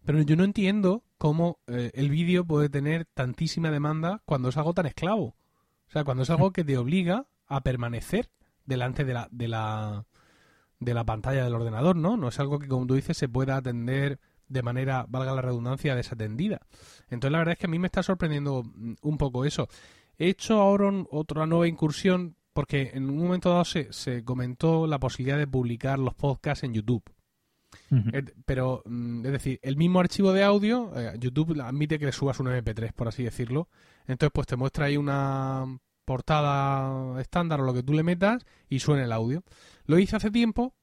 pero 0.06 0.22
yo 0.22 0.36
no 0.36 0.44
entiendo 0.44 1.04
cómo 1.18 1.60
eh, 1.68 1.92
el 1.94 2.10
vídeo 2.10 2.46
puede 2.46 2.70
tener 2.70 3.06
tantísima 3.06 3.72
demanda 3.72 4.22
cuando 4.26 4.50
es 4.50 4.58
algo 4.58 4.74
tan 4.74 4.86
esclavo. 4.86 5.36
O 5.88 5.92
sea, 5.92 6.04
cuando 6.04 6.24
es 6.24 6.30
algo 6.30 6.52
que 6.52 6.64
te 6.64 6.78
obliga 6.78 7.28
a 7.48 7.62
permanecer 7.62 8.30
delante 8.66 9.04
de 9.04 9.14
la, 9.14 9.28
de 9.32 9.48
la, 9.48 10.06
de 10.80 10.94
la 10.94 11.04
pantalla 11.04 11.44
del 11.44 11.54
ordenador, 11.54 11.96
¿no? 11.96 12.18
No 12.18 12.30
es 12.30 12.40
algo 12.40 12.60
que, 12.60 12.68
como 12.68 12.88
tú 12.88 12.96
dices, 12.96 13.18
se 13.18 13.28
pueda 13.28 13.58
atender 13.58 14.20
de 14.48 14.64
manera, 14.64 15.06
valga 15.08 15.34
la 15.34 15.42
redundancia, 15.42 15.96
desatendida. 15.96 16.62
Entonces, 17.10 17.32
la 17.32 17.38
verdad 17.40 17.54
es 17.54 17.60
que 17.60 17.68
a 17.68 17.70
mí 17.70 17.80
me 17.80 17.88
está 17.88 18.04
sorprendiendo 18.04 18.64
mm, 18.64 18.96
un 19.02 19.18
poco 19.18 19.46
eso. 19.46 19.68
He 20.22 20.30
hecho 20.30 20.62
ahora 20.62 20.92
otra 21.10 21.48
nueva 21.48 21.68
incursión 21.68 22.36
porque 22.54 22.92
en 22.94 23.10
un 23.10 23.18
momento 23.18 23.50
dado 23.50 23.66
se, 23.66 23.92
se, 23.92 24.24
comentó 24.24 24.86
la 24.86 25.00
posibilidad 25.00 25.40
de 25.40 25.48
publicar 25.48 25.98
los 25.98 26.14
podcasts 26.14 26.64
en 26.64 26.76
YouTube. 26.76 27.04
Pero, 28.46 28.84
mm, 28.86 29.26
es 29.26 29.32
decir, 29.32 29.60
el 29.64 29.78
mismo 29.78 30.00
archivo 30.00 30.32
de 30.32 30.44
audio, 30.44 30.92
eh, 30.96 31.16
YouTube 31.18 31.60
admite 31.60 31.98
que 31.98 32.06
le 32.06 32.12
subas 32.12 32.40
un 32.40 32.50
MP3, 32.50 32.94
por 32.94 33.08
así 33.08 33.24
decirlo. 33.24 33.68
Entonces, 34.06 34.32
pues 34.32 34.46
te 34.46 34.56
muestra 34.58 34.86
ahí 34.86 34.96
una 34.96 35.66
portada 36.06 37.20
estándar 37.20 37.60
o 37.60 37.64
lo 37.64 37.74
que 37.74 37.82
tú 37.82 37.94
le 37.94 38.04
metas 38.04 38.46
y 38.70 38.78
suena 38.78 39.04
el 39.04 39.14
audio. 39.14 39.44
Lo 39.86 39.98
hice 39.98 40.18
hace 40.18 40.30
tiempo 40.30 40.76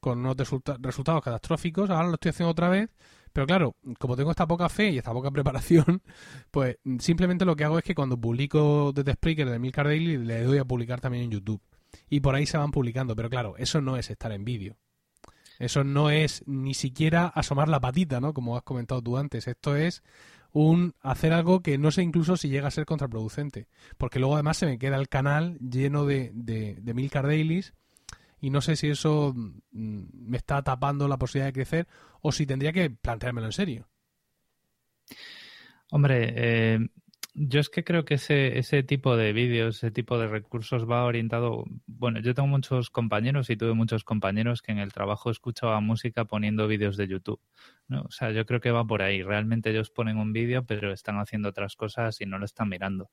con 0.00 0.18
unos 0.18 0.36
resultados 0.36 1.22
catastróficos, 1.22 1.88
ahora 1.88 2.08
lo 2.08 2.14
estoy 2.14 2.30
haciendo 2.30 2.50
otra 2.50 2.68
vez 2.68 2.90
pero 3.32 3.46
claro, 3.46 3.76
como 3.98 4.16
tengo 4.16 4.30
esta 4.30 4.46
poca 4.46 4.68
fe 4.68 4.90
y 4.90 4.98
esta 4.98 5.12
poca 5.12 5.30
preparación, 5.32 6.02
pues 6.50 6.76
simplemente 6.98 7.44
lo 7.44 7.56
que 7.56 7.64
hago 7.64 7.78
es 7.78 7.84
que 7.84 7.94
cuando 7.94 8.20
publico 8.20 8.92
desde 8.92 9.14
Spreaker 9.14 9.50
de 9.50 9.58
Milcar 9.58 9.86
Daily 9.86 10.18
le 10.18 10.42
doy 10.42 10.58
a 10.58 10.64
publicar 10.64 11.00
también 11.00 11.24
en 11.24 11.30
YouTube. 11.30 11.60
Y 12.08 12.20
por 12.20 12.34
ahí 12.34 12.46
se 12.46 12.58
van 12.58 12.70
publicando. 12.70 13.14
Pero 13.14 13.28
claro, 13.28 13.54
eso 13.58 13.80
no 13.80 13.96
es 13.96 14.10
estar 14.10 14.32
en 14.32 14.44
vídeo. 14.44 14.76
Eso 15.58 15.84
no 15.84 16.10
es 16.10 16.42
ni 16.46 16.74
siquiera 16.74 17.26
asomar 17.26 17.68
la 17.68 17.80
patita, 17.80 18.20
¿no? 18.20 18.32
Como 18.32 18.56
has 18.56 18.62
comentado 18.62 19.02
tú 19.02 19.18
antes. 19.18 19.46
Esto 19.46 19.76
es 19.76 20.02
un 20.52 20.94
hacer 21.00 21.32
algo 21.32 21.60
que 21.60 21.78
no 21.78 21.90
sé 21.90 22.02
incluso 22.02 22.36
si 22.36 22.48
llega 22.48 22.68
a 22.68 22.72
ser 22.72 22.86
contraproducente. 22.86 23.68
Porque 23.98 24.18
luego 24.18 24.34
además 24.34 24.56
se 24.56 24.66
me 24.66 24.78
queda 24.78 24.96
el 24.96 25.08
canal 25.08 25.58
lleno 25.58 26.06
de, 26.06 26.30
de, 26.34 26.76
de 26.80 26.94
Milcar 26.94 27.26
Dailies 27.26 27.74
y 28.42 28.50
no 28.50 28.60
sé 28.60 28.76
si 28.76 28.88
eso 28.90 29.32
mm, 29.34 30.02
me 30.12 30.36
está 30.36 30.62
tapando 30.62 31.06
la 31.06 31.16
posibilidad 31.16 31.46
de 31.46 31.52
crecer 31.54 31.88
o 32.20 32.32
si 32.32 32.44
tendría 32.44 32.72
que 32.72 32.90
planteármelo 32.90 33.46
en 33.46 33.52
serio. 33.52 33.88
Hombre, 35.90 36.34
eh, 36.36 36.88
yo 37.34 37.60
es 37.60 37.70
que 37.70 37.84
creo 37.84 38.04
que 38.04 38.14
ese, 38.14 38.58
ese 38.58 38.82
tipo 38.82 39.16
de 39.16 39.32
vídeos, 39.32 39.76
ese 39.76 39.92
tipo 39.92 40.18
de 40.18 40.26
recursos 40.26 40.90
va 40.90 41.04
orientado. 41.04 41.64
Bueno, 41.86 42.18
yo 42.18 42.34
tengo 42.34 42.48
muchos 42.48 42.90
compañeros 42.90 43.48
y 43.48 43.56
tuve 43.56 43.74
muchos 43.74 44.02
compañeros 44.02 44.60
que 44.60 44.72
en 44.72 44.78
el 44.78 44.92
trabajo 44.92 45.30
escuchaban 45.30 45.84
música 45.84 46.24
poniendo 46.24 46.66
vídeos 46.66 46.96
de 46.96 47.06
YouTube. 47.06 47.40
¿no? 47.86 48.02
O 48.02 48.10
sea, 48.10 48.32
yo 48.32 48.44
creo 48.44 48.60
que 48.60 48.72
va 48.72 48.84
por 48.84 49.02
ahí. 49.02 49.22
Realmente 49.22 49.70
ellos 49.70 49.90
ponen 49.90 50.18
un 50.18 50.32
vídeo, 50.32 50.64
pero 50.64 50.92
están 50.92 51.18
haciendo 51.18 51.50
otras 51.50 51.76
cosas 51.76 52.20
y 52.20 52.26
no 52.26 52.38
lo 52.38 52.44
están 52.44 52.68
mirando. 52.68 53.08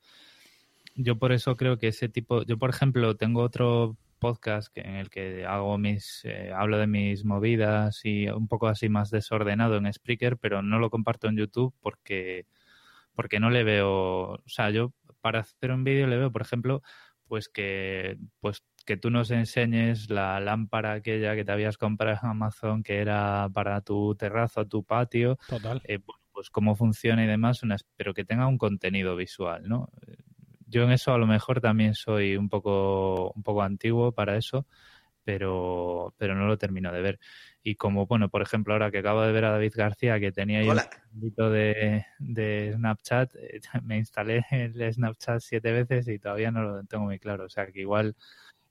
Yo 0.95 1.19
por 1.19 1.33
eso 1.33 1.55
creo 1.55 1.77
que 1.77 1.89
ese 1.89 2.09
tipo. 2.09 2.43
Yo, 2.43 2.57
por 2.57 2.71
ejemplo, 2.71 3.15
tengo 3.15 3.41
otro 3.41 3.95
podcast 4.19 4.75
en 4.77 4.95
el 4.95 5.09
que 5.09 5.45
hago 5.45 5.77
mis 5.77 6.21
eh, 6.25 6.51
hablo 6.55 6.77
de 6.77 6.87
mis 6.87 7.25
movidas 7.25 8.01
y 8.03 8.27
un 8.27 8.47
poco 8.47 8.67
así 8.67 8.89
más 8.89 9.09
desordenado 9.09 9.77
en 9.77 9.91
Spreaker, 9.91 10.37
pero 10.37 10.61
no 10.61 10.79
lo 10.79 10.89
comparto 10.89 11.27
en 11.27 11.37
YouTube 11.37 11.73
porque 11.79 12.45
porque 13.15 13.39
no 13.39 13.49
le 13.49 13.63
veo, 13.63 14.33
o 14.35 14.43
sea, 14.45 14.69
yo 14.69 14.93
para 15.21 15.39
hacer 15.39 15.71
un 15.71 15.83
vídeo 15.83 16.07
le 16.07 16.17
veo, 16.17 16.31
por 16.31 16.41
ejemplo, 16.41 16.81
pues 17.27 17.49
que 17.49 18.17
pues 18.39 18.63
que 18.85 18.97
tú 18.97 19.09
nos 19.11 19.31
enseñes 19.31 20.09
la 20.09 20.39
lámpara 20.39 20.93
aquella 20.93 21.35
que 21.35 21.45
te 21.45 21.51
habías 21.51 21.77
comprado 21.77 22.19
en 22.23 22.29
Amazon 22.29 22.83
que 22.83 22.99
era 22.99 23.49
para 23.53 23.81
tu 23.81 24.15
terrazo, 24.15 24.65
tu 24.65 24.83
patio, 24.83 25.37
Total. 25.47 25.81
Eh, 25.85 25.99
pues 26.31 26.49
cómo 26.49 26.75
funciona 26.75 27.23
y 27.23 27.27
demás, 27.27 27.61
pero 27.97 28.13
que 28.13 28.23
tenga 28.23 28.47
un 28.47 28.57
contenido 28.57 29.15
visual, 29.15 29.67
¿no? 29.67 29.89
Yo 30.69 30.83
en 30.83 30.91
eso 30.91 31.13
a 31.13 31.17
lo 31.17 31.27
mejor 31.27 31.61
también 31.61 31.95
soy 31.95 32.37
un 32.37 32.47
poco, 32.47 33.31
un 33.31 33.43
poco 33.43 33.63
antiguo 33.63 34.11
para 34.11 34.37
eso, 34.37 34.67
pero, 35.23 36.13
pero 36.17 36.35
no 36.35 36.47
lo 36.47 36.57
termino 36.57 36.91
de 36.91 37.01
ver. 37.01 37.19
Y 37.63 37.75
como, 37.75 38.05
bueno, 38.05 38.29
por 38.29 38.41
ejemplo, 38.41 38.73
ahora 38.73 38.91
que 38.91 38.99
acabo 38.99 39.21
de 39.21 39.31
ver 39.31 39.45
a 39.45 39.51
David 39.51 39.73
García, 39.75 40.19
que 40.19 40.31
tenía 40.31 40.59
ahí 40.59 40.69
un 40.69 41.51
de, 41.51 42.05
de 42.19 42.73
Snapchat, 42.75 43.35
eh, 43.35 43.59
me 43.83 43.97
instalé 43.97 44.45
el 44.51 44.93
Snapchat 44.93 45.41
siete 45.41 45.71
veces 45.71 46.07
y 46.07 46.19
todavía 46.19 46.51
no 46.51 46.63
lo 46.63 46.83
tengo 46.85 47.05
muy 47.05 47.19
claro. 47.19 47.45
O 47.45 47.49
sea, 47.49 47.67
que 47.67 47.81
igual 47.81 48.15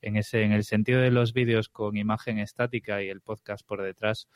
en 0.00 0.16
ese 0.16 0.42
en 0.42 0.52
el 0.52 0.64
sentido 0.64 1.00
de 1.00 1.10
los 1.10 1.32
vídeos 1.32 1.68
con 1.68 1.96
imagen 1.96 2.38
estática 2.38 3.02
y 3.02 3.08
el 3.08 3.20
podcast 3.20 3.66
por 3.66 3.82
detrás, 3.82 4.28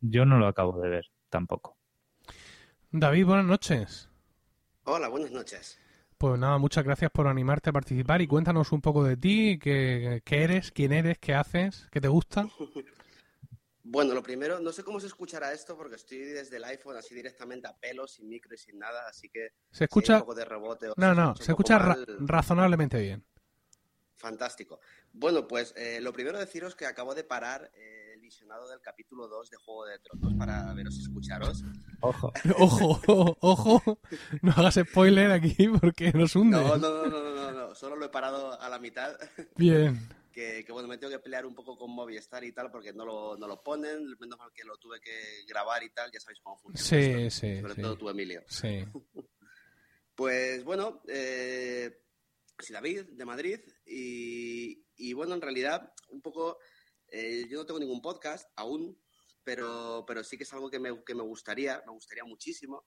yo 0.00 0.24
no 0.24 0.38
lo 0.38 0.46
acabo 0.46 0.80
de 0.80 0.88
ver 0.88 1.10
tampoco. 1.28 1.76
David, 2.90 3.26
buenas 3.26 3.46
noches. 3.46 4.08
Hola, 4.84 5.08
buenas 5.08 5.30
noches. 5.30 5.81
Pues 6.22 6.38
nada, 6.38 6.56
muchas 6.56 6.84
gracias 6.84 7.10
por 7.10 7.26
animarte 7.26 7.70
a 7.70 7.72
participar 7.72 8.22
y 8.22 8.28
cuéntanos 8.28 8.70
un 8.70 8.80
poco 8.80 9.02
de 9.02 9.16
ti, 9.16 9.58
qué, 9.58 10.22
eres, 10.24 10.70
quién 10.70 10.92
eres, 10.92 11.18
qué 11.18 11.34
haces, 11.34 11.88
qué 11.90 12.00
te 12.00 12.06
gusta. 12.06 12.46
Bueno, 13.84 14.14
lo 14.14 14.22
primero, 14.22 14.60
no 14.60 14.70
sé 14.70 14.84
cómo 14.84 15.00
se 15.00 15.08
escuchará 15.08 15.52
esto 15.52 15.76
porque 15.76 15.96
estoy 15.96 16.18
desde 16.18 16.58
el 16.58 16.64
iPhone 16.64 16.96
así 16.96 17.16
directamente 17.16 17.66
a 17.66 17.76
pelo, 17.76 18.06
sin 18.06 18.28
micro 18.28 18.54
y 18.54 18.56
sin 18.56 18.78
nada, 18.78 19.08
así 19.08 19.28
que 19.28 19.54
se 19.72 19.84
escucha 19.84 20.14
un 20.14 20.20
poco 20.20 20.36
de 20.36 20.44
rebote. 20.44 20.86
no, 20.96 21.14
no, 21.14 21.34
se, 21.34 21.50
escucha 21.50 21.96
razonablemente 22.20 23.00
bien. 23.00 23.24
Fantástico. 24.14 24.78
Bueno, 25.12 25.48
pues 25.48 25.74
eh, 25.76 25.98
lo 26.00 26.12
primero 26.12 26.38
deciros 26.38 26.76
que 26.76 26.86
acabo 26.86 27.16
de 27.16 27.24
parar 27.24 27.72
eh, 27.74 28.11
visionado 28.32 28.66
del 28.66 28.80
capítulo 28.80 29.28
2 29.28 29.50
de 29.50 29.56
Juego 29.58 29.84
de 29.84 29.98
Tronos 29.98 30.32
para 30.38 30.72
veros 30.72 30.96
y 30.96 31.02
escucharos. 31.02 31.62
Ojo, 32.00 32.32
ojo, 32.58 33.36
ojo, 33.40 33.98
no 34.40 34.52
hagas 34.52 34.80
spoiler 34.88 35.30
aquí 35.32 35.68
porque 35.80 36.12
nos 36.12 36.34
hunde. 36.34 36.56
No, 36.56 36.78
no, 36.78 37.06
no, 37.06 37.20
no, 37.20 37.34
no, 37.34 37.52
no, 37.52 37.74
solo 37.74 37.96
lo 37.96 38.06
he 38.06 38.08
parado 38.08 38.58
a 38.58 38.68
la 38.70 38.78
mitad. 38.78 39.18
Bien. 39.56 40.00
Que, 40.32 40.64
bueno, 40.70 40.88
me 40.88 40.96
tengo 40.96 41.10
que 41.10 41.18
pelear 41.18 41.44
un 41.44 41.54
poco 41.54 41.76
con 41.76 41.90
Movistar 41.90 42.42
y 42.42 42.52
tal 42.52 42.70
porque 42.70 42.94
no 42.94 43.04
lo, 43.04 43.36
no 43.36 43.46
lo 43.46 43.62
ponen, 43.62 44.16
menos 44.18 44.38
mal 44.38 44.50
que 44.54 44.64
lo 44.64 44.78
tuve 44.78 44.98
que 44.98 45.44
grabar 45.46 45.82
y 45.82 45.90
tal, 45.90 46.10
ya 46.10 46.18
sabéis 46.18 46.40
cómo 46.42 46.56
funciona. 46.56 47.28
Sí, 47.28 47.30
sí. 47.30 47.60
Sobre 47.60 47.74
todo 47.74 47.98
tú, 47.98 48.08
Emilio. 48.08 48.42
Sí. 48.48 48.82
pues 50.14 50.64
bueno, 50.64 51.02
eh, 51.06 52.00
soy 52.58 52.72
David, 52.72 53.04
de 53.10 53.24
Madrid, 53.26 53.60
y, 53.84 55.12
bueno, 55.12 55.34
en 55.34 55.42
realidad, 55.42 55.92
un 56.08 56.22
poco, 56.22 56.58
eh, 57.12 57.46
yo 57.48 57.58
no 57.58 57.66
tengo 57.66 57.78
ningún 57.78 58.02
podcast 58.02 58.50
aún, 58.56 59.00
pero, 59.44 60.04
pero 60.06 60.24
sí 60.24 60.36
que 60.36 60.42
es 60.44 60.52
algo 60.52 60.70
que 60.70 60.80
me, 60.80 61.04
que 61.04 61.14
me 61.14 61.22
gustaría, 61.22 61.82
me 61.86 61.92
gustaría 61.92 62.24
muchísimo. 62.24 62.86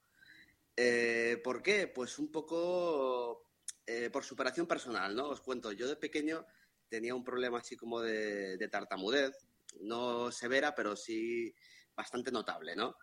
Eh, 0.75 1.39
¿Por 1.43 1.63
qué? 1.63 1.87
Pues 1.87 2.19
un 2.19 2.31
poco 2.31 3.51
eh, 3.85 4.09
por 4.09 4.23
superación 4.25 4.67
personal, 4.67 5.15
¿no? 5.15 5.29
Os 5.29 5.41
cuento, 5.41 5.71
yo 5.71 5.87
de 5.87 5.95
pequeño 5.95 6.45
tenía 6.89 7.15
un 7.15 7.23
problema 7.23 7.59
así 7.59 7.77
como 7.77 8.01
de, 8.01 8.67
tartamudez, 8.69 9.47
no 9.79 10.31
severa, 10.31 10.75
pero 10.75 10.95
sí 10.95 11.53
bastante 11.95 12.31
notable, 12.31 12.75
¿no? 12.75 12.97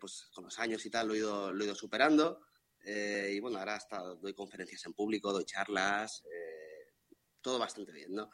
pues 0.00 0.30
con 0.32 0.44
los 0.44 0.58
años 0.58 0.86
y 0.86 0.90
tal 0.90 1.08
lo 1.08 1.12
he 1.12 1.18
ido, 1.18 1.52
lo 1.52 1.62
he 1.62 1.66
ido 1.66 1.74
superando. 1.74 2.40
Eh, 2.84 3.32
y 3.34 3.40
bueno, 3.40 3.58
ahora 3.58 3.76
hasta 3.76 3.98
doy 3.98 4.34
conferencias 4.34 4.84
en 4.84 4.92
público, 4.92 5.32
doy 5.32 5.44
charlas, 5.44 6.22
eh, 6.26 6.92
todo 7.40 7.58
bastante 7.58 7.92
bien, 7.92 8.14
¿no? 8.14 8.30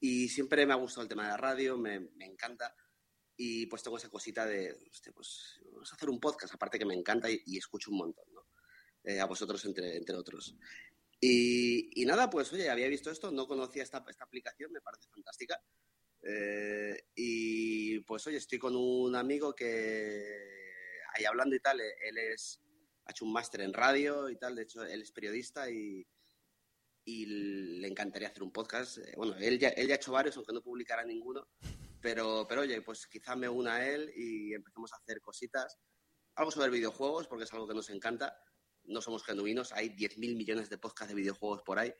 Y 0.00 0.28
siempre 0.28 0.66
me 0.66 0.72
ha 0.72 0.76
gustado 0.76 1.02
el 1.02 1.08
tema 1.08 1.24
de 1.24 1.30
la 1.30 1.36
radio, 1.36 1.76
me, 1.76 2.00
me 2.00 2.24
encanta. 2.24 2.74
Y 3.36 3.66
pues 3.66 3.82
tengo 3.82 3.96
esa 3.96 4.08
cosita 4.08 4.46
de, 4.46 4.76
pues 5.14 5.60
vamos 5.72 5.92
a 5.92 5.94
hacer 5.94 6.10
un 6.10 6.20
podcast, 6.20 6.54
aparte 6.54 6.78
que 6.78 6.84
me 6.84 6.94
encanta 6.94 7.28
y, 7.30 7.56
escucho 7.56 7.90
un 7.90 7.98
montón, 7.98 8.24
¿no? 8.34 8.46
Eh, 9.04 9.20
a 9.20 9.26
vosotros 9.26 9.64
entre, 9.64 9.96
entre 9.96 10.16
otros. 10.16 10.54
Y, 11.20 12.02
y, 12.02 12.06
nada, 12.06 12.28
pues 12.28 12.52
oye, 12.52 12.68
había 12.68 12.88
visto 12.88 13.10
esto, 13.10 13.30
no 13.30 13.46
conocía 13.46 13.82
esta, 13.82 14.04
esta 14.08 14.24
aplicación, 14.24 14.72
me 14.72 14.80
parece 14.80 15.08
fantástica. 15.08 15.62
y 17.14 18.00
pues 18.00 18.26
oye, 18.26 18.36
estoy 18.36 18.58
con 18.58 18.76
un 18.76 19.14
amigo 19.16 19.54
que 19.54 20.60
ahí 21.14 21.24
hablando 21.24 21.56
y 21.56 21.60
tal, 21.60 21.80
él 21.80 22.18
es 22.18 22.60
ha 23.06 23.10
hecho 23.10 23.24
un 23.24 23.32
máster 23.32 23.62
en 23.62 23.72
radio 23.72 24.28
y 24.28 24.36
tal, 24.36 24.54
de 24.54 24.62
hecho 24.62 24.84
él 24.84 25.02
es 25.02 25.12
periodista 25.12 25.70
y, 25.70 26.06
y 27.10 27.26
le 27.26 27.88
encantaría 27.88 28.28
hacer 28.28 28.42
un 28.42 28.52
podcast. 28.52 28.98
Eh, 28.98 29.14
bueno, 29.16 29.34
él 29.38 29.58
ya, 29.58 29.70
él 29.70 29.88
ya 29.88 29.94
ha 29.94 29.96
hecho 29.96 30.12
varios, 30.12 30.36
aunque 30.36 30.52
no 30.52 30.62
publicará 30.62 31.04
ninguno, 31.04 31.48
pero, 32.00 32.46
pero 32.48 32.62
oye, 32.62 32.80
pues 32.82 33.06
quizá 33.08 33.34
me 33.34 33.48
una 33.48 33.76
a 33.76 33.88
él 33.88 34.12
y 34.14 34.54
empecemos 34.54 34.92
a 34.92 34.96
hacer 34.96 35.20
cositas. 35.20 35.76
Algo 36.36 36.50
sobre 36.50 36.70
videojuegos, 36.70 37.26
porque 37.26 37.44
es 37.44 37.52
algo 37.52 37.66
que 37.66 37.74
nos 37.74 37.90
encanta. 37.90 38.40
No 38.84 39.00
somos 39.00 39.24
genuinos, 39.24 39.72
hay 39.72 39.90
10.000 39.90 40.36
millones 40.36 40.70
de 40.70 40.78
podcasts 40.78 41.08
de 41.08 41.20
videojuegos 41.20 41.62
por 41.62 41.78
ahí, 41.78 41.92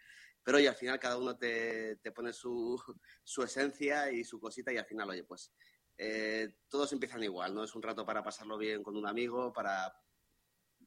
pero 0.43 0.57
oye, 0.57 0.69
al 0.69 0.77
final 0.77 0.99
cada 0.99 1.19
uno 1.19 1.37
te, 1.37 1.97
te 1.97 2.13
pone 2.13 2.33
su, 2.33 2.81
su, 3.23 3.43
esencia 3.43 4.11
y 4.11 4.25
su 4.25 4.41
cosita 4.41 4.73
y 4.73 4.79
al 4.79 4.87
final, 4.87 5.11
oye, 5.11 5.25
pues 5.25 5.53
eh, 5.99 6.57
todos 6.69 6.93
empiezan 6.93 7.23
igual, 7.23 7.55
¿no? 7.55 7.65
Es 7.65 7.75
un 7.75 7.83
rato 7.83 8.07
para 8.07 8.23
pasarlo 8.23 8.57
bien 8.57 8.83
con 8.83 8.97
un 8.97 9.07
amigo, 9.07 9.53
para 9.53 9.93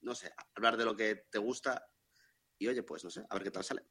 no 0.01 0.15
sé, 0.15 0.33
hablar 0.55 0.77
de 0.77 0.85
lo 0.85 0.95
que 0.95 1.27
te 1.29 1.37
gusta 1.37 1.85
y 2.57 2.67
oye, 2.67 2.81
pues 2.83 3.03
no 3.03 3.11
sé, 3.11 3.23
a 3.29 3.35
ver 3.35 3.43
qué 3.43 3.51
tal 3.51 3.63
sale. 3.63 3.83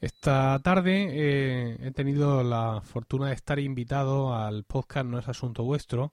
Esta 0.00 0.58
tarde 0.62 1.08
eh, 1.10 1.78
he 1.80 1.90
tenido 1.90 2.42
la 2.42 2.82
fortuna 2.82 3.28
de 3.28 3.34
estar 3.34 3.58
invitado 3.58 4.34
al 4.34 4.64
podcast 4.64 5.06
No 5.06 5.18
es 5.18 5.26
Asunto 5.26 5.64
Vuestro, 5.64 6.12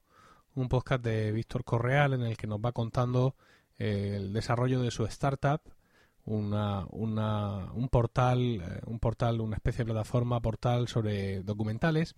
un 0.55 0.69
podcast 0.69 1.03
de 1.03 1.33
Víctor 1.33 1.65
Correal 1.65 2.13
en 2.13 2.21
el 2.21 2.37
que 2.37 2.47
nos 2.47 2.59
va 2.59 2.71
contando 2.71 3.35
eh, 3.77 4.13
el 4.15 4.31
desarrollo 4.31 4.81
de 4.81 4.89
su 4.89 5.03
startup, 5.05 5.61
una, 6.23 6.85
una, 6.91 7.73
un 7.73 7.89
portal, 7.89 8.61
eh, 8.61 8.81
un 8.85 8.99
portal, 8.99 9.41
una 9.41 9.57
especie 9.57 9.79
de 9.79 9.91
plataforma 9.91 10.41
portal 10.41 10.87
sobre 10.87 11.43
documentales. 11.43 12.15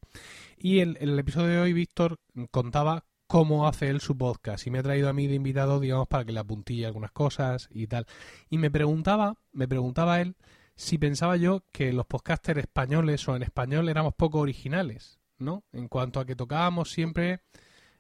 Y 0.60 0.81
en 0.81 0.98
el 1.00 1.17
episodio 1.17 1.48
de 1.48 1.60
hoy 1.62 1.74
Víctor 1.74 2.19
contaba 2.51 3.05
cómo 3.25 3.67
hace 3.67 3.89
él 3.89 4.01
su 4.01 4.15
podcast 4.15 4.67
y 4.67 4.69
me 4.69 4.77
ha 4.77 4.84
traído 4.84 5.10
a 5.10 5.13
mí 5.13 5.25
de 5.25 5.34
invitado, 5.34 5.79
digamos, 5.79 6.07
para 6.07 6.25
que 6.25 6.31
le 6.31 6.41
apuntille 6.41 6.86
algunas 6.86 7.12
cosas 7.12 7.69
y 7.72 7.88
tal. 7.88 8.05
Y 8.51 8.60
me 8.60 8.69
preguntaba, 8.69 9.38
me 9.51 9.67
preguntaba 9.67 10.22
él 10.22 10.36
si 10.75 10.98
pensaba 10.98 11.38
yo 11.38 11.63
que 11.72 11.94
los 11.94 12.05
podcasters 12.05 12.60
españoles 12.60 13.27
o 13.27 13.36
en 13.36 13.44
español 13.44 13.89
éramos 13.89 14.13
poco 14.15 14.39
originales, 14.39 15.20
¿no? 15.38 15.63
En 15.72 15.88
cuanto 15.88 16.20
a 16.20 16.25
que 16.25 16.36
tocábamos 16.36 16.91
siempre 16.91 17.41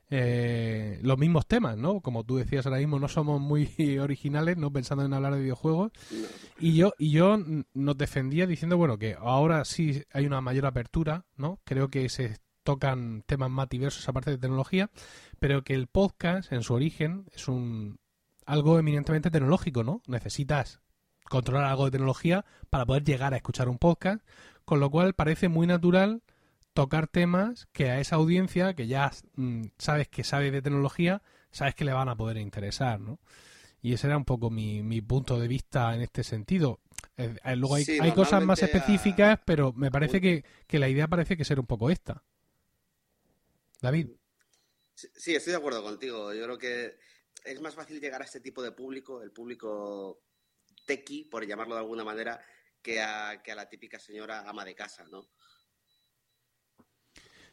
eh, 0.09 0.99
los 1.01 1.17
mismos 1.17 1.47
temas, 1.47 1.77
¿no? 1.77 2.01
Como 2.01 2.23
tú 2.23 2.37
decías 2.37 2.65
ahora 2.65 2.79
mismo, 2.79 2.99
no 2.99 3.07
somos 3.07 3.41
muy 3.41 3.69
originales, 3.99 4.57
¿no? 4.57 4.71
Pensando 4.71 5.05
en 5.05 5.13
hablar 5.13 5.33
de 5.33 5.41
videojuegos. 5.41 5.91
Y 6.59 6.75
yo, 6.75 6.93
y 6.97 7.11
yo 7.11 7.37
nos 7.73 7.97
defendía 7.97 8.45
diciendo, 8.45 8.77
bueno, 8.77 8.97
que 8.97 9.15
ahora 9.19 9.65
sí 9.65 10.03
hay 10.11 10.25
una 10.25 10.41
mayor 10.41 10.65
apertura, 10.65 11.25
¿no? 11.35 11.59
Creo 11.63 11.89
que 11.89 12.07
se 12.09 12.37
tocan 12.63 13.23
temas 13.25 13.51
más 13.51 13.69
diversos 13.69 14.07
aparte 14.09 14.31
de 14.31 14.37
tecnología, 14.37 14.89
pero 15.39 15.63
que 15.63 15.75
el 15.75 15.87
podcast 15.87 16.51
en 16.51 16.63
su 16.63 16.73
origen 16.73 17.25
es 17.33 17.47
un 17.47 17.99
algo 18.45 18.77
eminentemente 18.77 19.31
tecnológico, 19.31 19.83
¿no? 19.83 20.01
Necesitas 20.07 20.81
controlar 21.29 21.65
algo 21.65 21.85
de 21.85 21.91
tecnología 21.91 22.45
para 22.69 22.85
poder 22.85 23.03
llegar 23.03 23.33
a 23.33 23.37
escuchar 23.37 23.69
un 23.69 23.77
podcast, 23.77 24.25
con 24.63 24.79
lo 24.79 24.89
cual 24.89 25.13
parece 25.13 25.49
muy 25.49 25.67
natural 25.67 26.21
tocar 26.73 27.07
temas 27.07 27.67
que 27.71 27.89
a 27.89 27.99
esa 27.99 28.17
audiencia 28.17 28.73
que 28.73 28.87
ya 28.87 29.11
mm, 29.35 29.67
sabes 29.77 30.07
que 30.07 30.23
sabe 30.23 30.51
de 30.51 30.61
tecnología, 30.61 31.21
sabes 31.51 31.73
que 31.73 31.85
le 31.85 31.93
van 31.93 32.09
a 32.09 32.15
poder 32.15 32.37
interesar, 32.37 32.99
¿no? 32.99 33.19
Y 33.81 33.93
ese 33.93 34.07
era 34.07 34.17
un 34.17 34.25
poco 34.25 34.49
mi, 34.49 34.81
mi 34.81 35.01
punto 35.01 35.39
de 35.39 35.47
vista 35.47 35.93
en 35.95 36.01
este 36.01 36.23
sentido. 36.23 36.79
Eh, 37.17 37.35
eh, 37.43 37.55
luego 37.55 37.75
hay, 37.75 37.85
hay 38.01 38.11
cosas 38.13 38.43
más 38.43 38.61
específicas, 38.61 39.39
pero 39.45 39.73
me 39.73 39.91
parece 39.91 40.19
que, 40.19 40.43
que 40.67 40.79
la 40.79 40.89
idea 40.89 41.07
parece 41.07 41.37
que 41.37 41.45
ser 41.45 41.59
un 41.59 41.67
poco 41.67 41.89
esta. 41.89 42.23
David. 43.81 44.09
Sí, 44.95 45.35
estoy 45.35 45.51
de 45.51 45.57
acuerdo 45.57 45.83
contigo. 45.83 46.33
Yo 46.33 46.43
creo 46.43 46.57
que 46.57 46.97
es 47.45 47.61
más 47.61 47.75
fácil 47.75 48.01
llegar 48.01 48.21
a 48.21 48.25
este 48.25 48.39
tipo 48.39 48.63
de 48.63 48.71
público, 48.71 49.21
el 49.21 49.31
público 49.31 50.19
tequi, 50.85 51.25
por 51.25 51.45
llamarlo 51.45 51.75
de 51.75 51.81
alguna 51.81 52.03
manera, 52.03 52.39
que 52.81 53.01
a, 53.01 53.41
que 53.43 53.51
a 53.51 53.55
la 53.55 53.67
típica 53.67 53.99
señora 53.99 54.47
ama 54.47 54.63
de 54.63 54.75
casa, 54.75 55.03
¿no? 55.05 55.27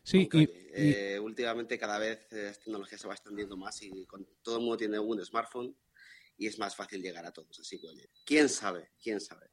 Sí, 0.05 0.29
y, 0.33 0.49
eh, 0.75 1.19
últimamente 1.21 1.79
cada 1.79 1.99
vez 1.99 2.33
eh, 2.33 2.49
esta 2.51 2.65
tecnología 2.65 2.99
se 2.99 3.07
va 3.07 3.15
extendiendo 3.15 3.57
más 3.57 3.81
y 3.83 4.05
con, 4.07 4.27
todo 4.43 4.57
el 4.57 4.63
mundo 4.63 4.77
tiene 4.77 4.99
un 4.99 5.25
smartphone 5.25 5.77
y 6.37 6.47
es 6.49 6.59
más 6.59 6.75
fácil 6.75 7.01
llegar 7.01 7.25
a 7.25 7.33
todos. 7.33 7.61
Así 7.61 7.81
que, 7.81 7.89
oye, 7.89 8.11
quién 8.25 8.49
sabe, 8.49 8.91
quién 9.01 9.21
sabe. 9.21 9.47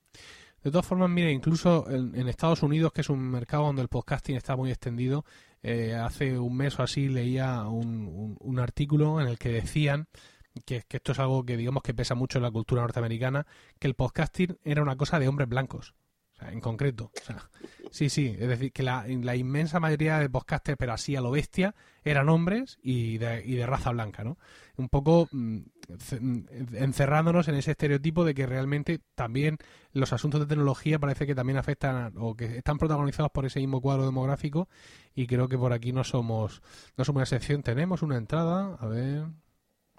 De 0.63 0.71
todas 0.71 0.86
formas, 0.86 1.09
mire, 1.09 1.31
incluso 1.31 1.89
en, 1.89 2.27
Estados 2.27 2.63
Unidos, 2.63 2.91
que 2.91 3.01
es 3.01 3.09
un 3.09 3.19
mercado 3.19 3.63
donde 3.63 3.81
el 3.81 3.88
podcasting 3.88 4.36
está 4.36 4.57
muy 4.57 4.71
extendido, 4.71 5.24
eh, 5.62 5.93
hace 5.93 6.38
un 6.38 6.57
mes 6.57 6.77
o 6.79 6.83
así 6.83 7.07
leía 7.07 7.63
un, 7.67 8.36
un, 8.39 8.59
artículo 8.59 9.21
en 9.21 9.27
el 9.27 9.38
que 9.38 9.50
decían 9.50 10.07
que, 10.65 10.85
esto 10.89 11.11
es 11.11 11.19
algo 11.19 11.45
que 11.45 11.57
digamos 11.57 11.83
que 11.83 11.93
pesa 11.93 12.15
mucho 12.15 12.39
en 12.39 12.43
la 12.43 12.51
cultura 12.51 12.81
norteamericana, 12.81 13.45
que 13.79 13.87
el 13.87 13.95
podcasting 13.95 14.57
era 14.63 14.81
una 14.81 14.95
cosa 14.95 15.19
de 15.19 15.27
hombres 15.27 15.49
blancos. 15.49 15.93
O 16.41 16.45
en 16.45 16.61
concreto. 16.61 17.11
sí, 17.91 18.09
sí, 18.09 18.35
es 18.39 18.47
decir, 18.47 18.71
que 18.71 18.83
la, 18.83 19.07
inmensa 19.07 19.79
mayoría 19.79 20.19
de 20.19 20.29
podcasters, 20.29 20.77
pero 20.77 20.93
así 20.93 21.15
a 21.15 21.21
lo 21.21 21.31
bestia, 21.31 21.75
eran 22.03 22.29
hombres 22.29 22.79
y 22.81 23.17
de, 23.17 23.43
y 23.45 23.55
de 23.55 23.65
raza 23.65 23.91
blanca, 23.91 24.23
¿no? 24.23 24.37
Un 24.77 24.87
poco 24.87 25.27
mm, 25.31 25.57
mm, 26.19 26.45
encerrándonos 26.75 27.47
en 27.49 27.55
ese 27.55 27.71
estereotipo 27.71 28.23
de 28.23 28.33
que 28.33 28.45
realmente 28.45 29.01
también 29.15 29.57
los 29.91 30.13
asuntos 30.13 30.39
de 30.39 30.47
tecnología 30.47 30.99
parece 30.99 31.27
que 31.27 31.35
también 31.35 31.57
afectan 31.57 32.13
o 32.17 32.35
que 32.35 32.57
están 32.57 32.77
protagonizados 32.77 33.31
por 33.31 33.45
ese 33.45 33.59
mismo 33.59 33.81
cuadro 33.81 34.05
demográfico 34.05 34.69
y 35.13 35.27
creo 35.27 35.49
que 35.49 35.57
por 35.57 35.73
aquí 35.73 35.91
no 35.91 36.03
somos, 36.03 36.61
no 36.95 37.03
somos 37.03 37.17
una 37.17 37.23
excepción. 37.23 37.63
Tenemos 37.63 38.01
una 38.01 38.17
entrada, 38.17 38.77
a 38.79 38.87
ver, 38.87 39.25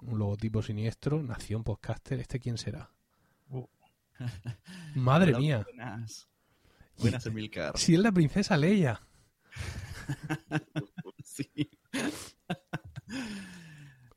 un 0.01 0.19
logotipo 0.19 0.61
siniestro, 0.61 1.21
Nación 1.21 1.63
Podcaster, 1.63 2.19
¿este 2.19 2.39
quién 2.39 2.57
será? 2.57 2.91
Uh. 3.49 3.65
Madre 4.95 5.35
mía. 5.35 5.65
Buenas, 6.97 7.25
Emilcar. 7.25 7.77
Si 7.77 7.95
es 7.95 7.99
la 7.99 8.11
princesa 8.11 8.57
Leia. 8.57 9.01
sí. 11.23 11.49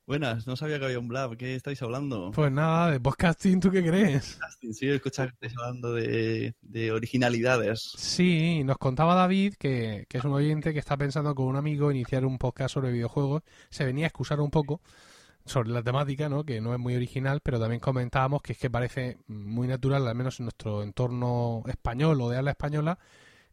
Buenas, 0.07 0.47
no 0.47 0.55
sabía 0.55 0.79
que 0.79 0.85
había 0.85 0.99
un 0.99 1.09
blab. 1.09 1.35
¿Qué 1.39 1.55
estáis 1.55 1.81
hablando? 1.81 2.31
Pues 2.33 2.53
nada, 2.53 2.91
de 2.91 3.01
podcasting, 3.01 3.59
¿tú 3.59 3.71
qué 3.71 3.83
crees? 3.83 4.39
Sí, 4.73 4.87
escuchar 4.91 5.31
que 5.31 5.47
estáis 5.47 5.59
hablando 5.59 5.95
de, 5.95 6.55
originalidades. 6.93 7.93
Sí, 7.97 8.63
nos 8.65 8.77
contaba 8.77 9.15
David, 9.15 9.55
que, 9.59 10.05
que, 10.11 10.19
es 10.19 10.25
un 10.25 10.33
oyente 10.33 10.75
que 10.75 10.79
está 10.79 10.99
pensando 10.99 11.35
con 11.35 11.47
un 11.47 11.57
amigo 11.57 11.91
iniciar 11.91 12.27
un 12.27 12.37
podcast 12.37 12.75
sobre 12.75 12.93
videojuegos. 12.93 13.45
Se 13.71 13.87
venía 13.87 14.05
a 14.05 14.09
excusar 14.09 14.41
un 14.41 14.51
poco 14.51 14.83
sobre 15.45 15.71
la 15.71 15.83
temática, 15.83 16.29
¿no? 16.29 16.45
que 16.45 16.61
no 16.61 16.73
es 16.73 16.81
muy 16.81 16.97
original, 16.97 17.41
pero 17.43 17.61
también 17.61 17.81
comentábamos 17.81 18.43
que 18.43 18.53
es 18.53 18.59
que 18.59 18.71
parece 18.71 19.19
muy 19.27 19.67
natural, 19.69 20.07
al 20.07 20.15
menos 20.15 20.41
en 20.41 20.47
nuestro 20.47 20.83
entorno 20.83 21.63
español 21.67 22.21
o 22.21 22.31
de 22.31 22.39
habla 22.39 22.53
española, 22.53 22.99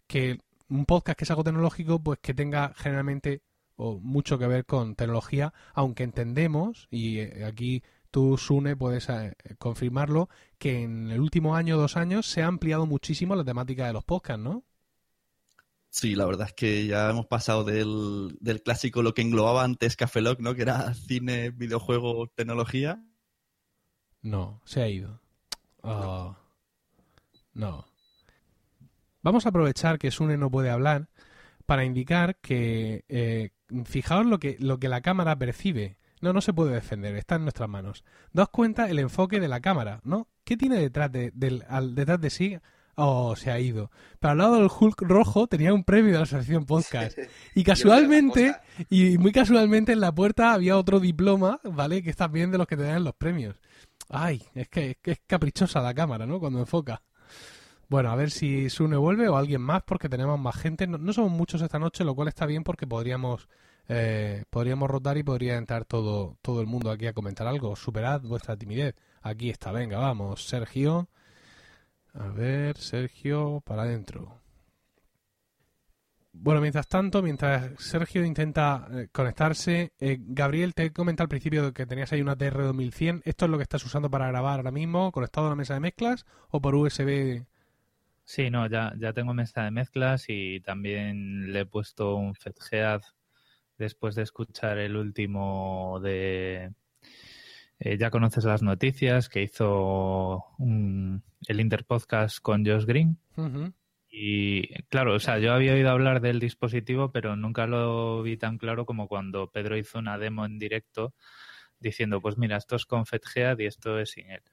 que 0.07 0.39
un 0.69 0.86
podcast 0.86 1.17
que 1.17 1.25
es 1.25 1.31
algo 1.31 1.43
tecnológico, 1.43 2.01
pues 2.01 2.19
que 2.19 2.33
tenga 2.33 2.74
generalmente 2.75 3.41
o 3.75 4.00
mucho 4.00 4.38
que 4.38 4.48
ver 4.48 4.65
con 4.65 4.95
tecnología, 4.95 5.53
aunque 5.74 6.03
entendemos, 6.03 6.88
y 6.91 7.19
eh, 7.19 7.45
aquí 7.45 7.83
tú, 8.12 8.38
Sune, 8.38 8.75
puedes 8.75 9.10
eh, 9.10 9.36
confirmarlo, 9.57 10.29
que 10.60 10.83
en 10.83 11.10
el 11.10 11.19
último 11.19 11.55
año 11.55 11.77
o 11.77 11.79
dos 11.79 11.98
años 11.98 12.27
se 12.27 12.43
ha 12.43 12.48
ampliado 12.48 12.86
muchísimo 12.86 13.36
la 13.36 13.43
temática 13.43 13.88
de 13.88 13.93
los 13.93 14.03
podcasts, 14.03 14.43
¿no? 14.43 14.63
Sí, 15.91 16.15
la 16.15 16.25
verdad 16.25 16.48
es 16.48 16.53
que 16.53 16.88
ya 16.88 17.10
hemos 17.10 17.25
pasado 17.27 17.65
del, 17.65 18.38
del 18.39 18.63
clásico 18.63 19.03
lo 19.03 19.13
que 19.13 19.21
englobaba 19.21 19.65
antes 19.65 19.98
Café 19.98 20.21
Lock, 20.21 20.39
¿no? 20.39 20.55
Que 20.55 20.62
era 20.62 20.93
cine, 20.93 21.51
videojuego, 21.51 22.27
tecnología. 22.27 23.03
No, 24.21 24.62
se 24.63 24.81
ha 24.81 24.88
ido. 24.88 25.19
Oh, 25.81 26.33
no. 27.53 27.86
Vamos 29.21 29.45
a 29.45 29.50
aprovechar 29.50 30.00
que 30.00 30.12
Sune 30.12 30.38
no 30.38 30.50
puede 30.50 30.69
hablar 30.69 31.10
para 31.65 31.83
indicar 31.83 32.38
que 32.38 33.03
eh, 33.10 33.50
fijaos 33.83 34.25
lo 34.25 34.39
que, 34.39 34.55
lo 34.60 34.79
que 34.79 34.88
la 34.88 35.01
cámara 35.01 35.38
percibe. 35.38 35.98
No, 36.21 36.31
no 36.31 36.39
se 36.39 36.53
puede 36.53 36.74
defender, 36.74 37.15
está 37.15 37.36
en 37.36 37.43
nuestras 37.43 37.67
manos. 37.67 38.05
Daos 38.31 38.50
cuenta 38.50 38.89
el 38.89 39.00
enfoque 39.00 39.41
de 39.41 39.50
la 39.50 39.60
cámara, 39.60 40.00
¿no? 40.05 40.29
¿Qué 40.45 40.55
tiene 40.55 40.77
detrás 40.77 41.12
de, 41.12 41.31
del, 41.33 41.65
al, 41.67 41.95
detrás 41.95 42.21
de 42.21 42.29
sí 42.29 42.57
Oh, 42.95 43.36
se 43.36 43.51
ha 43.51 43.60
ido. 43.60 43.89
Pero 44.19 44.31
al 44.31 44.38
lado 44.38 44.55
del 44.55 44.69
Hulk 44.69 45.01
rojo 45.01 45.48
tenía 45.48 45.74
un 45.74 45.83
premio 45.83 46.12
de 46.12 46.17
la 46.17 46.24
asociación 46.24 46.65
podcast. 46.65 47.17
Y 47.55 47.63
casualmente, 47.63 48.55
y 48.89 49.17
muy 49.17 49.31
casualmente 49.31 49.91
en 49.91 50.00
la 50.00 50.13
puerta 50.13 50.53
había 50.53 50.77
otro 50.77 51.00
diploma, 51.00 51.60
¿vale? 51.63 52.01
Que 52.03 52.10
está 52.10 52.27
bien 52.27 52.51
de 52.51 52.57
los 52.57 52.67
que 52.67 52.77
te 52.77 52.83
dan 52.83 53.03
los 53.03 53.15
premios. 53.15 53.55
Ay, 54.10 54.43
es 54.53 54.67
que, 54.67 54.98
es 55.03 55.19
caprichosa 55.25 55.81
la 55.81 55.93
cámara, 55.93 56.25
¿no? 56.25 56.39
Cuando 56.39 56.60
enfoca. 56.60 57.01
Bueno, 57.88 58.12
a 58.12 58.15
ver 58.15 58.31
si 58.31 58.69
Sune 58.69 58.98
vuelve 58.98 59.27
o 59.27 59.36
alguien 59.36 59.62
más, 59.62 59.83
porque 59.83 60.10
tenemos 60.10 60.39
más 60.39 60.55
gente. 60.55 60.88
No, 60.88 61.13
somos 61.13 61.31
muchos 61.31 61.62
esta 61.62 61.79
noche, 61.79 62.03
lo 62.03 62.15
cual 62.15 62.27
está 62.27 62.45
bien 62.45 62.63
porque 62.63 62.88
podríamos 62.88 63.48
eh, 63.88 64.43
podríamos 64.50 64.89
rotar 64.89 65.17
y 65.17 65.24
podría 65.24 65.57
entrar 65.57 65.86
todo, 65.86 66.38
todo 66.41 66.62
el 66.62 66.67
mundo 66.67 66.91
aquí 66.91 67.07
a 67.07 67.13
comentar 67.13 67.48
algo. 67.48 67.75
Superad 67.75 68.21
vuestra 68.21 68.55
timidez. 68.55 68.95
Aquí 69.21 69.50
está, 69.50 69.71
venga, 69.71 69.98
vamos. 69.98 70.45
Sergio. 70.45 71.10
A 72.13 72.27
ver, 72.27 72.77
Sergio, 72.77 73.62
para 73.65 73.84
adentro. 73.84 74.41
Bueno, 76.34 76.62
mientras 76.62 76.88
tanto, 76.88 77.22
mientras 77.22 77.72
Sergio 77.77 78.24
intenta 78.24 78.88
eh, 78.91 79.08
conectarse, 79.12 79.94
eh, 80.00 80.18
Gabriel, 80.20 80.74
te 80.74 80.86
he 80.86 80.94
comentado 80.94 81.25
al 81.25 81.30
principio 81.30 81.74
que 81.74 81.86
tenías 81.86 82.12
ahí 82.13 82.22
una 82.22 82.38
TR2100. 82.38 83.22
¿Esto 83.25 83.46
es 83.46 83.51
lo 83.51 83.58
que 83.58 83.63
estás 83.63 83.86
usando 83.86 84.10
para 84.10 84.27
grabar 84.27 84.60
ahora 84.60 84.72
mismo, 84.72 85.12
conectado 85.12 85.48
a 85.48 85.50
la 85.51 85.56
mesa 85.56 85.74
de 85.74 85.82
mezclas 85.82 86.25
o 86.50 86.62
por 86.62 86.75
USB? 86.75 87.46
Sí, 88.24 88.50
no, 88.50 88.68
ya, 88.68 88.94
ya 88.98 89.14
tengo 89.14 89.33
mesa 89.33 89.64
de 89.64 89.72
mezclas 89.72 90.25
y 90.29 90.62
también 90.62 91.51
le 91.51 91.62
he 91.62 91.66
puesto 91.66 92.16
un 92.16 92.33
FetGead 92.33 93.01
después 93.77 94.16
de 94.16 94.24
escuchar 94.24 94.77
el 94.77 94.96
último 94.96 96.00
de, 96.01 96.72
eh, 97.83 97.98
ya 97.98 98.11
conoces 98.11 98.44
las 98.44 98.61
noticias 98.61 99.27
que 99.27 99.41
hizo 99.41 100.46
el 100.59 101.59
Interpodcast 101.59 102.39
con 102.39 102.63
Josh 102.63 102.85
Green. 102.85 103.17
Y 104.07 104.67
claro, 104.83 105.15
o 105.15 105.20
sea, 105.20 105.39
yo 105.39 105.51
había 105.51 105.74
oído 105.74 105.89
hablar 105.89 106.22
del 106.22 106.39
dispositivo, 106.39 107.11
pero 107.11 107.35
nunca 107.35 107.65
lo 107.65 108.22
vi 108.22 108.37
tan 108.37 108.59
claro 108.59 108.85
como 108.85 109.07
cuando 109.07 109.50
Pedro 109.50 109.77
hizo 109.77 109.98
una 109.98 110.20
demo 110.20 110.46
en 110.46 110.59
directo 110.59 111.15
diciendo, 111.79 112.22
pues 112.22 112.37
mira, 112.37 112.57
esto 112.57 112.75
es 112.75 112.85
con 112.85 113.07
FetGead 113.07 113.57
y 113.57 113.65
esto 113.65 113.98
es 113.98 114.11
sin 114.11 114.29
él. 114.29 114.44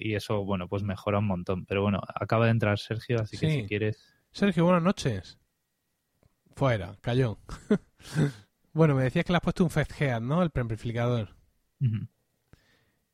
Y 0.00 0.16
eso, 0.16 0.44
bueno, 0.44 0.66
pues 0.66 0.82
mejora 0.82 1.20
un 1.20 1.28
montón. 1.28 1.66
Pero 1.66 1.82
bueno, 1.82 2.00
acaba 2.12 2.46
de 2.46 2.50
entrar 2.50 2.80
Sergio, 2.80 3.20
así 3.20 3.38
que 3.38 3.50
si 3.50 3.66
quieres. 3.66 4.16
Sergio, 4.32 4.64
buenas 4.64 4.82
noches. 4.82 5.38
Fuera, 6.56 6.96
cayó. 7.02 7.38
bueno, 8.72 8.96
me 8.96 9.04
decías 9.04 9.24
que 9.24 9.32
le 9.32 9.36
has 9.36 9.44
puesto 9.44 9.62
un 9.62 9.70
FetGead, 9.70 10.22
¿no? 10.22 10.42
El 10.42 10.50
preamplificador. 10.50 11.36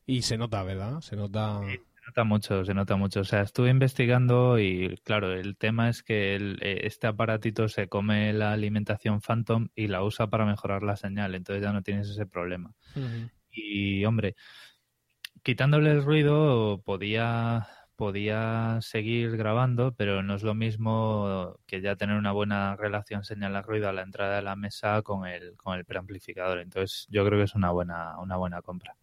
Y 0.07 0.23
se 0.23 0.37
nota, 0.37 0.63
¿verdad? 0.63 1.01
Se 1.01 1.17
nota. 1.17 1.61
se 1.61 2.07
nota 2.07 2.25
mucho, 2.25 2.65
se 2.65 2.75
nota 2.75 2.97
mucho. 2.97 3.21
O 3.21 3.25
sea, 3.25 3.43
estuve 3.43 3.71
investigando 3.71 4.59
y, 4.59 4.97
claro, 5.05 5.33
el 5.33 5.57
tema 5.57 5.89
es 5.89 6.03
que 6.03 6.37
eh, 6.37 6.81
este 6.85 7.07
aparatito 7.07 7.69
se 7.69 7.89
come 7.89 8.33
la 8.33 8.53
alimentación 8.53 9.21
Phantom 9.21 9.69
y 9.75 9.87
la 9.87 10.03
usa 10.03 10.29
para 10.29 10.47
mejorar 10.47 10.83
la 10.83 10.97
señal. 10.97 11.35
Entonces 11.35 11.63
ya 11.63 11.73
no 11.73 11.83
tienes 11.83 12.09
ese 12.09 12.27
problema. 12.27 12.75
Y, 13.51 14.05
hombre, 14.05 14.37
quitándole 15.43 15.91
el 15.91 16.03
ruido, 16.03 16.83
podía 16.85 17.69
podía 18.01 18.79
seguir 18.81 19.37
grabando, 19.37 19.93
pero 19.93 20.23
no 20.23 20.37
es 20.37 20.43
lo 20.43 20.55
mismo 20.55 21.59
que 21.67 21.83
ya 21.83 21.97
tener 21.97 22.17
una 22.17 22.33
buena 22.33 22.75
relación 22.75 23.25
señal-ruido 23.25 23.91
a 23.91 23.93
la 23.93 24.01
entrada 24.01 24.37
de 24.37 24.43
la 24.43 24.57
mesa 24.57 25.03
con 25.03 25.27
el, 25.27 25.55
con 25.59 25.79
el 25.79 25.85
preamplificador. 25.85 26.61
Entonces, 26.61 27.07
yo 27.11 27.27
creo 27.27 27.39
que 27.39 27.45
es 27.45 27.55
una 27.55 27.71
buena, 27.73 28.19
una 28.19 28.39
buena 28.39 28.63
compra. 28.63 28.97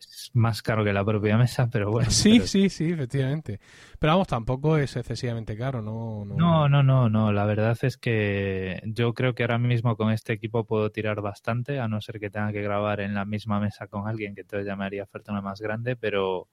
Es 0.00 0.30
más 0.32 0.62
caro 0.62 0.82
que 0.82 0.94
la 0.94 1.04
propia 1.04 1.36
mesa, 1.36 1.68
pero 1.70 1.90
bueno. 1.90 2.10
Sí, 2.10 2.40
sí, 2.40 2.70
sí, 2.70 2.90
efectivamente. 2.90 3.60
Pero 3.98 4.14
vamos, 4.14 4.28
tampoco 4.28 4.78
es 4.78 4.96
excesivamente 4.96 5.54
caro, 5.54 5.82
¿no? 5.82 6.24
No, 6.24 6.70
no, 6.70 6.82
no, 6.82 7.10
no. 7.10 7.30
La 7.32 7.44
verdad 7.44 7.76
es 7.82 7.98
que 7.98 8.80
yo 8.86 9.12
creo 9.12 9.34
que 9.34 9.42
ahora 9.42 9.58
mismo 9.58 9.94
con 9.94 10.10
este 10.10 10.32
equipo 10.32 10.64
puedo 10.64 10.88
tirar 10.90 11.20
bastante, 11.20 11.80
a 11.80 11.88
no 11.88 12.00
ser 12.00 12.18
que 12.18 12.30
tenga 12.30 12.50
que 12.50 12.62
grabar 12.62 13.00
en 13.00 13.12
la 13.12 13.26
misma 13.26 13.60
mesa 13.60 13.88
con 13.88 14.08
alguien, 14.08 14.34
que 14.34 14.40
entonces 14.40 14.66
ya 14.66 14.74
me 14.74 14.86
haría 14.86 15.04
falta 15.04 15.32
una 15.32 15.42
más 15.42 15.60
grande, 15.60 15.96
pero 15.96 16.48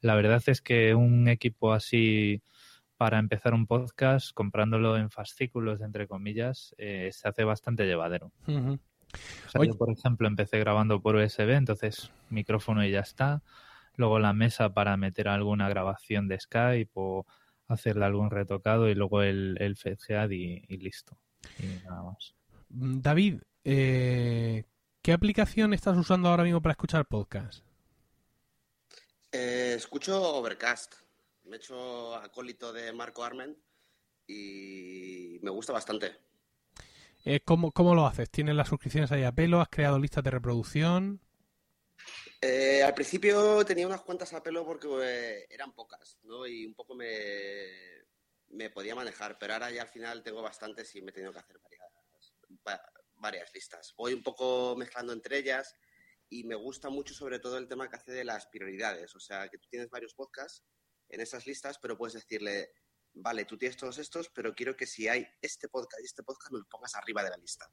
la 0.00 0.14
verdad 0.14 0.42
es 0.46 0.60
que 0.62 0.94
un 0.94 1.28
equipo 1.28 1.72
así 1.72 2.42
para 3.00 3.18
empezar 3.18 3.54
un 3.54 3.66
podcast, 3.66 4.32
comprándolo 4.34 4.98
en 4.98 5.10
fascículos, 5.10 5.80
entre 5.80 6.06
comillas, 6.06 6.74
eh, 6.76 7.08
se 7.12 7.28
hace 7.28 7.44
bastante 7.44 7.86
llevadero. 7.86 8.30
yo, 8.46 9.78
por 9.78 9.90
ejemplo, 9.90 10.28
empecé 10.28 10.58
grabando 10.58 11.00
por 11.00 11.16
USB, 11.16 11.50
entonces 11.52 12.10
micrófono 12.28 12.84
y 12.84 12.90
ya 12.90 13.00
está. 13.00 13.42
Luego 13.96 14.18
la 14.18 14.34
mesa 14.34 14.74
para 14.74 14.98
meter 14.98 15.28
alguna 15.28 15.70
grabación 15.70 16.28
de 16.28 16.38
Skype 16.40 16.90
o 16.92 17.24
hacerle 17.68 18.04
algún 18.04 18.30
retocado 18.30 18.88
y 18.88 18.94
luego 18.94 19.22
el, 19.22 19.56
el 19.60 19.76
FedGead 19.76 20.28
y, 20.30 20.60
listo. 20.76 21.18
Y 21.58 21.82
nada 21.86 22.02
más. 22.02 22.34
Mm, 22.68 23.00
David, 23.00 23.40
eh, 23.64 24.64
¿qué 25.00 25.12
aplicación 25.14 25.72
estás 25.72 25.96
usando 25.96 26.28
ahora 26.28 26.44
mismo 26.44 26.60
para 26.60 26.72
escuchar 26.72 27.06
podcast? 27.06 27.64
Eh, 29.32 29.74
escucho 29.76 30.20
Overcast. 30.34 30.94
Me 31.44 31.56
he 31.56 31.58
hecho 31.58 32.14
acólito 32.16 32.72
de 32.72 32.92
Marco 32.92 33.24
Arment 33.24 33.56
y 34.26 35.38
me 35.42 35.50
gusta 35.50 35.72
bastante. 35.72 36.16
Eh, 37.24 37.40
¿cómo, 37.44 37.94
lo 37.94 38.06
haces? 38.06 38.30
¿Tienes 38.30 38.54
las 38.54 38.68
suscripciones 38.68 39.12
ahí 39.12 39.24
a 39.24 39.32
pelo? 39.32 39.60
¿Has 39.60 39.68
creado 39.68 39.98
listas 39.98 40.24
de 40.24 40.30
reproducción? 40.30 41.20
Eh, 42.40 42.82
al 42.82 42.94
principio 42.94 43.64
tenía 43.64 43.86
unas 43.86 44.00
cuantas 44.00 44.32
a 44.32 44.42
pelo 44.42 44.64
porque 44.64 45.46
eran 45.50 45.72
pocas, 45.74 46.18
¿no? 46.22 46.46
Y 46.46 46.64
un 46.64 46.74
poco 46.74 46.94
me, 46.94 47.66
me 48.48 48.70
podía 48.70 48.94
manejar, 48.94 49.38
pero 49.38 49.52
ahora 49.52 49.70
ya 49.70 49.82
al 49.82 49.88
final 49.88 50.22
tengo 50.22 50.40
bastantes 50.40 50.94
y 50.96 51.02
me 51.02 51.10
he 51.10 51.14
tenido 51.14 51.32
que 51.32 51.40
hacer 51.40 51.60
varias, 51.60 52.82
varias 53.16 53.54
listas. 53.54 53.94
Voy 53.96 54.14
un 54.14 54.22
poco 54.22 54.74
mezclando 54.76 55.12
entre 55.12 55.38
ellas 55.38 55.76
y 56.30 56.44
me 56.44 56.54
gusta 56.54 56.88
mucho 56.88 57.12
sobre 57.12 57.40
todo 57.40 57.58
el 57.58 57.66
tema 57.68 57.90
que 57.90 57.96
hace 57.96 58.12
de 58.12 58.24
las 58.24 58.46
prioridades. 58.46 59.14
O 59.16 59.20
sea, 59.20 59.48
que 59.48 59.58
tú 59.58 59.68
tienes 59.68 59.90
varios 59.90 60.14
podcasts 60.14 60.64
en 61.08 61.20
esas 61.20 61.46
listas, 61.46 61.78
pero 61.82 61.98
puedes 61.98 62.14
decirle, 62.14 62.70
vale, 63.12 63.44
tú 63.44 63.58
tienes 63.58 63.76
todos 63.76 63.98
estos, 63.98 64.30
pero 64.30 64.54
quiero 64.54 64.76
que 64.76 64.86
si 64.86 65.08
hay 65.08 65.26
este 65.42 65.68
podcast 65.68 66.00
y 66.00 66.06
este 66.06 66.22
podcast, 66.22 66.52
me 66.52 66.58
los 66.60 66.68
pongas 66.68 66.94
arriba 66.94 67.24
de 67.24 67.30
la 67.30 67.36
lista. 67.36 67.66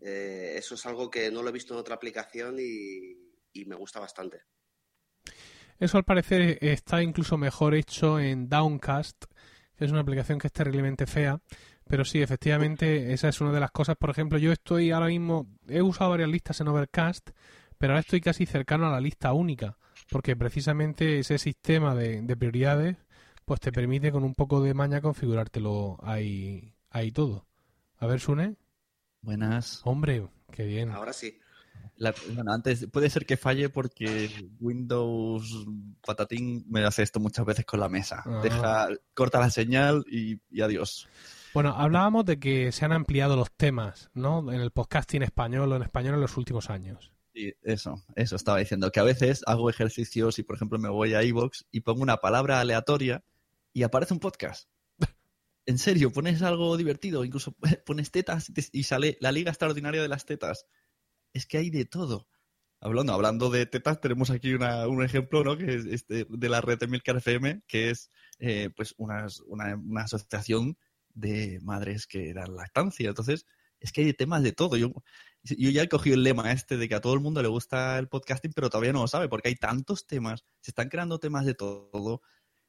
Eh, 0.00 0.54
eso 0.56 0.76
es 0.76 0.86
algo 0.86 1.10
que 1.10 1.30
no 1.32 1.42
lo 1.42 1.48
he 1.48 1.52
visto 1.52 1.74
en 1.74 1.80
otra 1.80 1.96
aplicación 1.96 2.56
y, 2.60 3.16
y 3.52 3.64
me 3.64 3.74
gusta 3.74 3.98
bastante. 3.98 4.42
Eso 5.80 5.96
al 5.96 6.04
parecer 6.04 6.58
está 6.60 7.02
incluso 7.02 7.36
mejor 7.36 7.74
hecho 7.74 8.20
en 8.20 8.48
Downcast, 8.48 9.24
que 9.76 9.84
es 9.84 9.90
una 9.90 10.00
aplicación 10.00 10.38
que 10.38 10.46
es 10.46 10.52
terriblemente 10.52 11.06
fea. 11.06 11.40
Pero 11.88 12.04
sí, 12.04 12.20
efectivamente, 12.20 13.12
esa 13.12 13.28
es 13.28 13.40
una 13.40 13.50
de 13.52 13.60
las 13.60 13.70
cosas. 13.70 13.96
Por 13.96 14.10
ejemplo, 14.10 14.38
yo 14.38 14.52
estoy 14.52 14.90
ahora 14.90 15.06
mismo, 15.06 15.48
he 15.68 15.80
usado 15.82 16.10
varias 16.10 16.28
listas 16.28 16.60
en 16.60 16.68
Overcast, 16.68 17.30
pero 17.78 17.92
ahora 17.94 18.00
estoy 18.00 18.20
casi 18.20 18.44
cercano 18.46 18.86
a 18.86 18.90
la 18.92 19.00
lista 19.00 19.32
única, 19.32 19.78
porque 20.10 20.36
precisamente 20.36 21.20
ese 21.20 21.38
sistema 21.38 21.94
de, 21.94 22.20
de 22.22 22.36
prioridades, 22.36 22.96
pues 23.44 23.60
te 23.60 23.72
permite 23.72 24.12
con 24.12 24.22
un 24.24 24.34
poco 24.34 24.60
de 24.62 24.74
maña 24.74 25.00
configurártelo 25.00 25.96
ahí, 26.02 26.74
ahí 26.90 27.10
todo. 27.10 27.46
A 27.96 28.06
ver, 28.06 28.20
Sune. 28.20 28.56
Buenas. 29.22 29.80
Hombre, 29.84 30.28
qué 30.52 30.64
bien. 30.64 30.90
Ahora 30.90 31.12
sí. 31.12 31.38
La- 31.96 32.14
bueno, 32.34 32.52
antes 32.52 32.86
puede 32.92 33.10
ser 33.10 33.26
que 33.26 33.36
falle 33.36 33.70
porque 33.70 34.30
Windows 34.60 35.66
Patatín 36.04 36.64
me 36.68 36.84
hace 36.84 37.02
esto 37.02 37.18
muchas 37.18 37.44
veces 37.46 37.64
con 37.64 37.80
la 37.80 37.88
mesa. 37.88 38.22
Ah. 38.24 38.40
Deja, 38.42 38.88
corta 39.14 39.40
la 39.40 39.50
señal 39.50 40.04
y, 40.08 40.38
y 40.50 40.60
adiós. 40.60 41.08
Bueno, 41.58 41.74
hablábamos 41.76 42.24
de 42.24 42.38
que 42.38 42.70
se 42.70 42.84
han 42.84 42.92
ampliado 42.92 43.34
los 43.34 43.50
temas, 43.50 44.10
¿no? 44.14 44.52
En 44.52 44.60
el 44.60 44.70
podcasting 44.70 45.24
español 45.24 45.72
o 45.72 45.74
en 45.74 45.82
español 45.82 46.14
en 46.14 46.20
los 46.20 46.36
últimos 46.36 46.70
años. 46.70 47.12
Y 47.34 47.52
eso, 47.62 48.00
eso 48.14 48.36
estaba 48.36 48.58
diciendo. 48.58 48.92
Que 48.92 49.00
a 49.00 49.02
veces 49.02 49.42
hago 49.44 49.68
ejercicios 49.68 50.38
y, 50.38 50.44
por 50.44 50.54
ejemplo, 50.54 50.78
me 50.78 50.88
voy 50.88 51.14
a 51.14 51.24
iVoox 51.24 51.64
y 51.72 51.80
pongo 51.80 52.02
una 52.02 52.18
palabra 52.18 52.60
aleatoria 52.60 53.24
y 53.72 53.82
aparece 53.82 54.14
un 54.14 54.20
podcast. 54.20 54.68
En 55.66 55.78
serio, 55.78 56.12
pones 56.12 56.42
algo 56.42 56.76
divertido, 56.76 57.24
incluso 57.24 57.56
pones 57.84 58.12
tetas 58.12 58.52
y 58.70 58.84
sale 58.84 59.18
la 59.20 59.32
Liga 59.32 59.50
Extraordinaria 59.50 60.00
de 60.00 60.06
las 60.08 60.26
Tetas. 60.26 60.64
Es 61.32 61.44
que 61.44 61.58
hay 61.58 61.70
de 61.70 61.86
todo. 61.86 62.28
Hablando, 62.80 63.14
hablando 63.14 63.50
de 63.50 63.66
tetas, 63.66 64.00
tenemos 64.00 64.30
aquí 64.30 64.54
una- 64.54 64.86
un 64.86 65.02
ejemplo, 65.02 65.42
¿no? 65.42 65.58
Que 65.58 65.74
es 65.74 65.86
este, 65.86 66.24
de 66.30 66.48
la 66.48 66.60
red 66.60 66.78
de 66.78 66.86
Milcar 66.86 67.16
FM, 67.16 67.62
que 67.66 67.90
es 67.90 68.12
eh, 68.38 68.70
pues 68.76 68.94
una, 68.96 69.26
una 69.48 70.02
asociación 70.02 70.78
de 71.18 71.58
madres 71.62 72.06
que 72.06 72.32
dan 72.32 72.54
lactancia. 72.54 73.08
Entonces, 73.08 73.46
es 73.80 73.92
que 73.92 74.02
hay 74.02 74.12
temas 74.12 74.42
de 74.42 74.52
todo. 74.52 74.76
Yo, 74.76 74.92
yo 75.42 75.70
ya 75.70 75.82
he 75.82 75.88
cogido 75.88 76.16
el 76.16 76.22
lema 76.22 76.52
este 76.52 76.76
de 76.76 76.88
que 76.88 76.94
a 76.94 77.00
todo 77.00 77.14
el 77.14 77.20
mundo 77.20 77.42
le 77.42 77.48
gusta 77.48 77.98
el 77.98 78.08
podcasting, 78.08 78.52
pero 78.52 78.70
todavía 78.70 78.92
no 78.92 79.02
lo 79.02 79.08
sabe, 79.08 79.28
porque 79.28 79.48
hay 79.48 79.56
tantos 79.56 80.06
temas, 80.06 80.44
se 80.60 80.70
están 80.70 80.88
creando 80.88 81.18
temas 81.18 81.44
de 81.46 81.54
todo. 81.54 82.22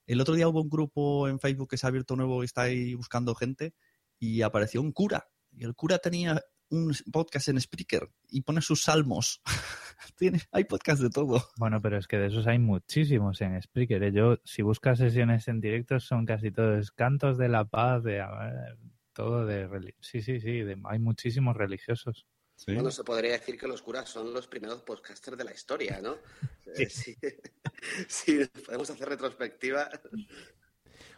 El 0.06 0.22
otro 0.22 0.36
día 0.36 0.48
hubo 0.48 0.62
un 0.62 0.70
grupo 0.70 1.28
en 1.28 1.40
Facebook 1.40 1.70
que 1.70 1.78
se 1.78 1.86
ha 1.86 1.90
abierto 1.90 2.16
nuevo 2.16 2.42
y 2.42 2.46
está 2.46 2.64
ahí 2.64 2.94
buscando 2.96 3.36
gente, 3.36 3.74
y 4.20 4.42
apareció 4.42 4.82
un 4.82 4.92
cura. 4.92 5.30
Y 5.52 5.64
el 5.64 5.76
cura 5.76 6.00
tenía 6.00 6.42
un 6.70 6.94
podcast 7.12 7.50
en 7.50 7.60
Spreaker 7.60 8.10
y 8.30 8.42
pone 8.42 8.62
sus 8.62 8.84
salmos. 8.84 9.42
Tiene, 10.18 10.42
hay 10.52 10.64
podcast 10.66 11.02
de 11.02 11.10
todo. 11.10 11.50
Bueno, 11.58 11.82
pero 11.82 11.98
es 11.98 12.08
que 12.08 12.18
de 12.18 12.28
esos 12.28 12.48
hay 12.48 12.60
muchísimos 12.60 13.42
en 13.42 13.62
Spreaker. 13.62 14.04
¿eh? 14.04 14.12
Yo, 14.12 14.38
si 14.44 14.62
buscas 14.62 15.00
sesiones 15.00 15.48
en 15.48 15.62
directo, 15.62 16.00
son 16.00 16.26
casi 16.26 16.52
todos 16.52 16.92
cantos 16.92 17.38
de 17.38 17.50
la 17.50 17.66
paz, 17.66 18.04
de 18.04 18.22
a 18.22 18.30
ver, 18.32 18.78
todo 19.14 19.46
de 19.46 19.94
sí, 20.00 20.22
sí, 20.22 20.40
sí, 20.40 20.62
de- 20.62 20.82
hay 20.86 21.00
muchísimos 21.00 21.56
religiosos. 21.56 22.26
Bueno, 22.68 22.92
se 22.92 23.04
podría 23.04 23.32
decir 23.32 23.58
que 23.58 23.68
los 23.68 23.82
curas 23.82 24.10
son 24.10 24.34
los 24.34 24.48
primeros 24.48 24.82
podcasters 24.82 25.38
de 25.38 25.44
la 25.46 25.54
historia, 25.54 26.00
¿no? 26.02 26.16
Eh, 26.76 26.90
sí. 26.90 27.16
Sí, 28.08 28.42
podemos 28.66 28.90
hacer 28.90 29.08
retrospectiva. 29.10 29.90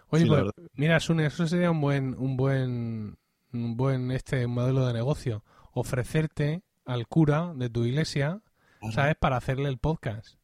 Oye, 0.09 0.23
Sí, 0.23 0.29
pues, 0.29 0.43
mira, 0.73 0.99
Sune, 0.99 1.25
eso 1.25 1.47
sería 1.47 1.71
un 1.71 1.81
buen, 1.81 2.13
un 2.17 2.37
buen, 2.37 3.17
un 3.53 3.77
buen 3.77 4.11
este 4.11 4.47
modelo 4.47 4.85
de 4.87 4.93
negocio. 4.93 5.43
Ofrecerte 5.73 6.63
al 6.85 7.07
cura 7.07 7.53
de 7.55 7.69
tu 7.69 7.85
iglesia, 7.85 8.41
¿sabes? 8.91 9.15
Para 9.15 9.37
hacerle 9.37 9.69
el 9.69 9.77
podcast. 9.77 10.35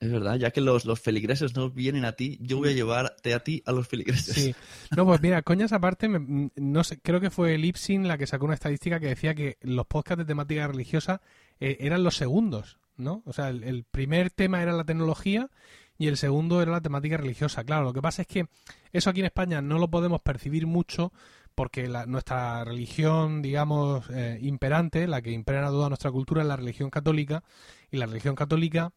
Es 0.00 0.10
verdad, 0.10 0.36
ya 0.36 0.50
que 0.50 0.62
los, 0.62 0.86
los 0.86 0.98
feligreses 0.98 1.54
no 1.54 1.68
vienen 1.70 2.06
a 2.06 2.12
ti, 2.12 2.38
yo 2.40 2.56
voy 2.56 2.70
a 2.70 2.72
llevarte 2.72 3.34
a 3.34 3.40
ti 3.44 3.62
a 3.66 3.72
los 3.72 3.86
feligreses. 3.86 4.34
Sí. 4.34 4.54
No, 4.96 5.04
pues 5.04 5.20
mira, 5.20 5.42
coñas 5.42 5.72
aparte, 5.74 6.08
me- 6.08 6.50
no 6.56 6.84
sé, 6.84 7.00
creo 7.02 7.20
que 7.20 7.28
fue 7.28 7.58
Lipsin 7.58 8.08
la 8.08 8.16
que 8.16 8.26
sacó 8.26 8.46
una 8.46 8.54
estadística 8.54 8.98
que 8.98 9.08
decía 9.08 9.34
que 9.34 9.58
los 9.60 9.86
podcasts 9.86 10.20
de 10.20 10.24
temática 10.24 10.66
religiosa 10.66 11.20
eh, 11.60 11.76
eran 11.80 12.02
los 12.02 12.16
segundos, 12.16 12.78
¿no? 12.96 13.22
O 13.26 13.34
sea, 13.34 13.50
el, 13.50 13.62
el 13.62 13.84
primer 13.84 14.30
tema 14.30 14.62
era 14.62 14.72
la 14.72 14.84
tecnología 14.84 15.50
y 15.98 16.06
el 16.08 16.16
segundo 16.16 16.62
era 16.62 16.72
la 16.72 16.80
temática 16.80 17.18
religiosa. 17.18 17.62
Claro, 17.64 17.84
lo 17.84 17.92
que 17.92 18.00
pasa 18.00 18.22
es 18.22 18.28
que 18.28 18.46
eso 18.94 19.10
aquí 19.10 19.20
en 19.20 19.26
España 19.26 19.60
no 19.60 19.78
lo 19.78 19.90
podemos 19.90 20.22
percibir 20.22 20.66
mucho 20.66 21.12
porque 21.54 21.88
la- 21.88 22.06
nuestra 22.06 22.64
religión, 22.64 23.42
digamos, 23.42 24.08
eh, 24.10 24.38
imperante, 24.42 25.06
la 25.06 25.22
que 25.22 25.30
impera 25.32 25.68
toda 25.68 25.88
nuestra 25.88 26.10
cultura 26.10 26.42
es 26.42 26.48
la 26.48 26.56
religión 26.56 26.90
católica 26.90 27.42
y 27.90 27.96
la 27.98 28.06
religión 28.06 28.34
católica 28.34 28.92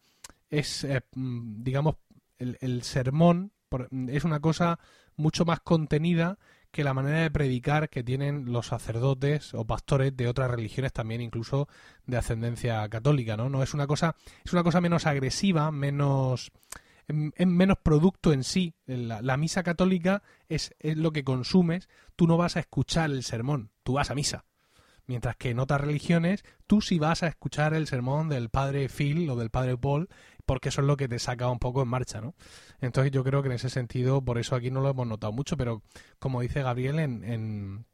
es, 0.50 0.84
eh, 0.84 1.02
mm, 1.14 1.62
digamos, 1.62 1.96
el, 2.38 2.58
el 2.60 2.82
sermón 2.82 3.52
por- 3.68 3.88
es 4.08 4.24
una 4.24 4.40
cosa 4.40 4.78
mucho 5.16 5.44
más 5.44 5.60
contenida 5.60 6.38
que 6.70 6.82
la 6.84 6.94
manera 6.94 7.20
de 7.20 7.30
predicar 7.30 7.88
que 7.88 8.02
tienen 8.02 8.52
los 8.52 8.66
sacerdotes 8.66 9.54
o 9.54 9.64
pastores 9.64 10.16
de 10.16 10.26
otras 10.26 10.50
religiones 10.50 10.92
también 10.92 11.20
incluso 11.20 11.68
de 12.06 12.16
ascendencia 12.16 12.88
católica 12.88 13.36
no 13.36 13.48
no 13.48 13.62
es 13.62 13.74
una 13.74 13.86
cosa 13.86 14.16
es 14.44 14.52
una 14.52 14.64
cosa 14.64 14.80
menos 14.80 15.06
agresiva 15.06 15.70
menos 15.70 16.50
em- 17.08 17.32
menos 17.48 17.78
producto 17.82 18.32
en 18.32 18.44
sí 18.44 18.74
la, 18.86 19.22
la 19.22 19.36
misa 19.36 19.62
católica 19.62 20.22
es, 20.48 20.74
es 20.78 20.96
lo 20.96 21.12
que 21.12 21.24
consumes 21.24 21.88
tú 22.16 22.26
no 22.26 22.36
vas 22.36 22.56
a 22.56 22.60
escuchar 22.60 23.10
el 23.10 23.22
sermón 23.22 23.70
tú 23.82 23.94
vas 23.94 24.10
a 24.10 24.14
misa 24.14 24.44
Mientras 25.06 25.36
que 25.36 25.50
en 25.50 25.58
otras 25.58 25.80
religiones 25.80 26.44
tú 26.66 26.80
sí 26.80 26.98
vas 26.98 27.22
a 27.22 27.26
escuchar 27.26 27.74
el 27.74 27.86
sermón 27.86 28.28
del 28.28 28.48
padre 28.48 28.88
Phil 28.88 29.28
o 29.28 29.36
del 29.36 29.50
padre 29.50 29.76
Paul, 29.76 30.08
porque 30.46 30.70
eso 30.70 30.80
es 30.80 30.86
lo 30.86 30.96
que 30.96 31.08
te 31.08 31.18
saca 31.18 31.50
un 31.50 31.58
poco 31.58 31.82
en 31.82 31.88
marcha, 31.88 32.20
¿no? 32.20 32.34
Entonces 32.80 33.12
yo 33.12 33.22
creo 33.22 33.42
que 33.42 33.48
en 33.48 33.54
ese 33.54 33.68
sentido, 33.68 34.22
por 34.22 34.38
eso 34.38 34.56
aquí 34.56 34.70
no 34.70 34.80
lo 34.80 34.90
hemos 34.90 35.06
notado 35.06 35.32
mucho, 35.32 35.56
pero 35.56 35.82
como 36.18 36.40
dice 36.40 36.62
Gabriel, 36.62 36.98
en, 37.00 37.22
en, 37.24 37.84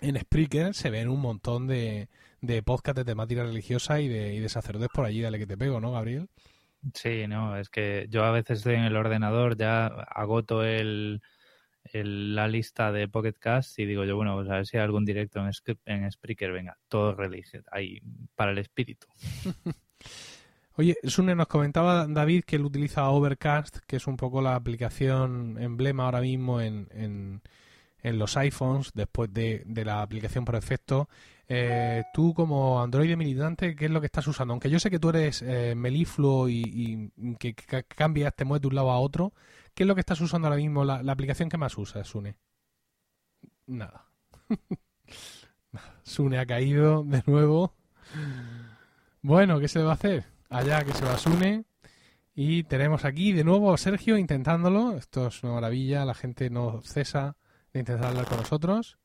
en 0.00 0.20
Spreaker 0.20 0.74
se 0.74 0.90
ven 0.90 1.08
un 1.08 1.20
montón 1.20 1.68
de, 1.68 2.08
de 2.40 2.62
podcasts 2.64 2.98
de 2.98 3.04
temática 3.04 3.44
religiosa 3.44 4.00
y 4.00 4.08
de, 4.08 4.34
y 4.34 4.40
de 4.40 4.48
sacerdotes 4.48 4.90
por 4.92 5.04
allí, 5.04 5.20
dale 5.20 5.38
que 5.38 5.46
te 5.46 5.56
pego, 5.56 5.80
¿no, 5.80 5.92
Gabriel? 5.92 6.28
Sí, 6.94 7.26
no, 7.28 7.56
es 7.58 7.68
que 7.68 8.06
yo 8.08 8.24
a 8.24 8.30
veces 8.32 8.64
en 8.66 8.80
el 8.84 8.96
ordenador, 8.96 9.56
ya 9.56 9.86
agoto 9.86 10.64
el, 10.64 11.20
el- 11.84 12.34
la 12.36 12.48
lista 12.48 12.92
de 12.92 13.08
Pocket 13.08 13.34
Cast 13.38 13.78
y 13.78 13.86
digo 13.86 14.04
yo, 14.04 14.16
bueno, 14.16 14.36
pues 14.36 14.48
a 14.50 14.54
ver 14.56 14.66
si 14.66 14.76
hay 14.78 14.84
algún 14.84 15.04
directo 15.04 15.40
en, 15.40 15.52
en 15.86 16.12
Spreaker, 16.12 16.52
venga, 16.52 16.78
todo 16.88 17.14
religio, 17.14 17.62
ahí 17.72 18.00
para 18.36 18.52
el 18.52 18.58
espíritu. 18.58 19.06
Oye, 20.76 20.96
Sune, 21.04 21.34
nos 21.34 21.48
comentaba 21.48 22.06
David 22.06 22.44
que 22.44 22.56
él 22.56 22.64
utiliza 22.64 23.08
Overcast, 23.10 23.78
que 23.86 23.96
es 23.96 24.06
un 24.06 24.16
poco 24.16 24.40
la 24.40 24.54
aplicación 24.54 25.58
emblema 25.60 26.04
ahora 26.04 26.20
mismo 26.20 26.60
en, 26.60 26.88
en, 26.92 27.42
en 28.02 28.18
los 28.18 28.36
iPhones, 28.36 28.92
después 28.94 29.32
de, 29.32 29.62
de 29.66 29.84
la 29.84 30.02
aplicación 30.02 30.44
por 30.44 30.56
defecto. 30.56 31.08
Eh, 31.52 32.04
tú, 32.12 32.32
como 32.32 32.80
Android 32.80 33.16
militante, 33.16 33.74
¿qué 33.74 33.86
es 33.86 33.90
lo 33.90 34.00
que 34.00 34.06
estás 34.06 34.24
usando? 34.28 34.52
Aunque 34.52 34.70
yo 34.70 34.78
sé 34.78 34.88
que 34.88 35.00
tú 35.00 35.08
eres 35.08 35.42
eh, 35.42 35.74
melifluo 35.74 36.48
y, 36.48 36.62
y 37.16 37.34
que, 37.34 37.54
que 37.56 37.82
cambias, 37.82 38.36
te 38.36 38.44
mueves 38.44 38.62
de 38.62 38.68
un 38.68 38.76
lado 38.76 38.92
a 38.92 39.00
otro, 39.00 39.32
¿qué 39.74 39.82
es 39.82 39.86
lo 39.88 39.96
que 39.96 40.00
estás 40.00 40.20
usando 40.20 40.46
ahora 40.46 40.58
mismo? 40.58 40.84
La, 40.84 41.02
la 41.02 41.10
aplicación 41.10 41.48
que 41.48 41.56
más 41.56 41.76
usas, 41.76 42.06
Sune. 42.06 42.36
Nada. 43.66 44.06
Sune 46.04 46.38
ha 46.38 46.46
caído 46.46 47.02
de 47.02 47.20
nuevo. 47.26 47.74
Bueno, 49.20 49.58
¿qué 49.58 49.66
se 49.66 49.80
le 49.80 49.86
va 49.86 49.90
a 49.90 49.94
hacer? 49.94 50.26
Allá 50.50 50.84
que 50.84 50.92
se 50.92 51.04
va 51.04 51.18
Sune. 51.18 51.64
Y 52.32 52.62
tenemos 52.62 53.04
aquí 53.04 53.32
de 53.32 53.42
nuevo 53.42 53.74
a 53.74 53.76
Sergio 53.76 54.16
intentándolo. 54.16 54.96
Esto 54.96 55.26
es 55.26 55.42
una 55.42 55.54
maravilla. 55.54 56.04
La 56.04 56.14
gente 56.14 56.48
no 56.48 56.80
cesa 56.82 57.36
de 57.72 57.80
intentar 57.80 58.06
hablar 58.06 58.26
con 58.26 58.38
nosotros. 58.38 58.98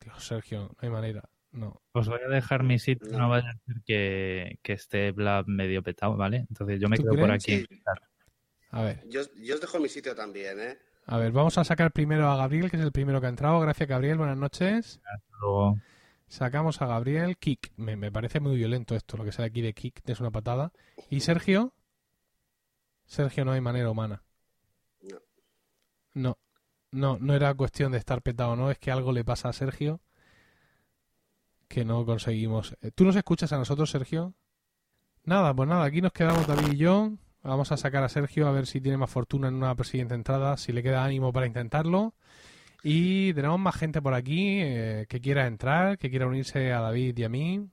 Dios, 0.00 0.22
Sergio, 0.22 0.64
no 0.64 0.76
hay 0.80 0.90
manera. 0.90 1.30
No. 1.50 1.80
Os 1.92 2.08
voy 2.08 2.20
a 2.24 2.28
dejar 2.28 2.62
mi 2.62 2.78
sitio, 2.78 3.10
No. 3.12 3.18
no 3.18 3.28
vaya 3.30 3.50
a 3.50 3.52
ser 3.66 3.82
que, 3.86 4.58
que 4.62 4.74
esté 4.74 5.12
Blab 5.12 5.46
medio 5.48 5.82
petado, 5.82 6.16
¿vale? 6.16 6.46
Entonces 6.48 6.80
yo 6.80 6.88
me 6.88 6.96
¿Tú 6.96 7.04
quedo 7.04 7.16
por 7.20 7.30
aquí. 7.30 7.64
Sí. 7.68 7.80
A 8.70 8.82
ver, 8.82 9.02
Yo, 9.08 9.22
yo 9.36 9.54
os 9.54 9.60
dejo 9.60 9.80
mi 9.80 9.88
sitio 9.88 10.14
también, 10.14 10.60
¿eh? 10.60 10.78
a 11.06 11.16
ver, 11.16 11.32
vamos 11.32 11.56
a 11.56 11.64
sacar 11.64 11.90
primero 11.90 12.28
a 12.28 12.36
Gabriel, 12.36 12.70
que 12.70 12.76
es 12.76 12.82
el 12.82 12.92
primero 12.92 13.18
que 13.20 13.26
ha 13.26 13.30
entrado. 13.30 13.58
Gracias, 13.60 13.88
Gabriel. 13.88 14.18
Buenas 14.18 14.36
noches. 14.36 15.00
Luego, 15.40 15.78
Sacamos 16.26 16.82
a 16.82 16.86
Gabriel. 16.86 17.38
Kick. 17.38 17.72
Me, 17.78 17.96
me 17.96 18.12
parece 18.12 18.40
muy 18.40 18.56
violento 18.56 18.94
esto, 18.94 19.16
lo 19.16 19.24
que 19.24 19.32
sale 19.32 19.48
aquí 19.48 19.62
de 19.62 19.72
kick, 19.72 20.02
es 20.06 20.20
una 20.20 20.30
patada. 20.30 20.70
¿Y 21.08 21.20
Sergio? 21.20 21.72
Sergio, 23.06 23.46
no 23.46 23.52
hay 23.52 23.62
manera 23.62 23.90
humana. 23.90 24.22
No. 25.00 25.18
No, 26.12 26.38
no, 26.90 27.18
no 27.18 27.34
era 27.34 27.54
cuestión 27.54 27.92
de 27.92 27.98
estar 27.98 28.20
petado, 28.20 28.54
no, 28.56 28.70
es 28.70 28.78
que 28.78 28.90
algo 28.90 29.12
le 29.12 29.24
pasa 29.24 29.48
a 29.48 29.52
Sergio 29.54 30.02
que 31.68 31.84
no 31.84 32.04
conseguimos. 32.04 32.74
Eh, 32.82 32.90
¿Tú 32.94 33.04
nos 33.04 33.16
escuchas 33.16 33.52
a 33.52 33.58
nosotros, 33.58 33.90
Sergio? 33.90 34.34
Nada, 35.24 35.54
pues 35.54 35.68
nada, 35.68 35.84
aquí 35.84 36.00
nos 36.00 36.12
quedamos 36.12 36.46
David 36.46 36.72
y 36.72 36.76
yo 36.78 37.12
Vamos 37.42 37.70
a 37.72 37.76
sacar 37.76 38.02
a 38.02 38.08
Sergio 38.08 38.48
a 38.48 38.52
ver 38.52 38.66
si 38.66 38.80
tiene 38.80 38.98
más 38.98 39.10
fortuna 39.10 39.48
en 39.48 39.54
una 39.54 39.74
siguiente 39.84 40.14
entrada, 40.14 40.56
si 40.56 40.72
le 40.72 40.82
queda 40.82 41.04
ánimo 41.04 41.32
para 41.32 41.46
intentarlo. 41.46 42.14
Y 42.82 43.32
tenemos 43.34 43.58
más 43.58 43.76
gente 43.76 44.02
por 44.02 44.14
aquí 44.14 44.60
eh, 44.60 45.06
que 45.08 45.20
quiera 45.20 45.46
entrar, 45.46 45.98
que 45.98 46.10
quiera 46.10 46.26
unirse 46.26 46.72
a 46.72 46.80
David 46.80 47.16
y 47.16 47.24
a 47.24 47.28
mí. 47.28 47.68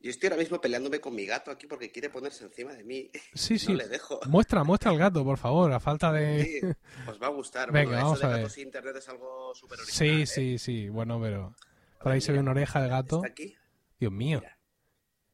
Yo 0.00 0.10
estoy 0.10 0.28
ahora 0.28 0.40
mismo 0.40 0.60
peleándome 0.60 1.00
con 1.00 1.14
mi 1.14 1.26
gato 1.26 1.50
aquí 1.50 1.66
porque 1.66 1.90
quiere 1.90 2.10
ponerse 2.10 2.44
encima 2.44 2.72
de 2.74 2.84
mí. 2.84 3.10
Sí, 3.34 3.58
sí. 3.58 3.72
No 3.72 3.78
le 3.78 3.88
dejo. 3.88 4.20
Muestra, 4.26 4.62
muestra 4.62 4.90
al 4.90 4.98
gato, 4.98 5.24
por 5.24 5.38
favor, 5.38 5.72
a 5.72 5.80
falta 5.80 6.12
de... 6.12 6.44
Sí, 6.44 6.60
os 7.08 7.20
va 7.20 7.26
a 7.26 7.30
gustar. 7.30 7.72
Venga, 7.72 7.90
bueno, 7.90 8.04
vamos 8.04 8.18
eso 8.18 8.26
de 8.26 8.32
a 8.32 8.36
ver. 8.36 8.44
gatos 8.44 8.58
internet 8.58 8.96
es 8.96 9.08
algo 9.08 9.54
súper 9.54 9.80
original. 9.80 9.96
Sí, 9.96 10.22
¿eh? 10.22 10.26
sí, 10.26 10.58
sí. 10.58 10.88
Bueno, 10.88 11.20
pero... 11.20 11.54
Por 12.02 12.12
ahí 12.12 12.20
se 12.20 12.32
ve 12.32 12.38
una 12.40 12.50
oreja 12.52 12.80
de 12.80 12.88
gato. 12.88 13.22
Aquí. 13.24 13.54
Dios 13.98 14.12
mío. 14.12 14.40
Mira. 14.40 14.58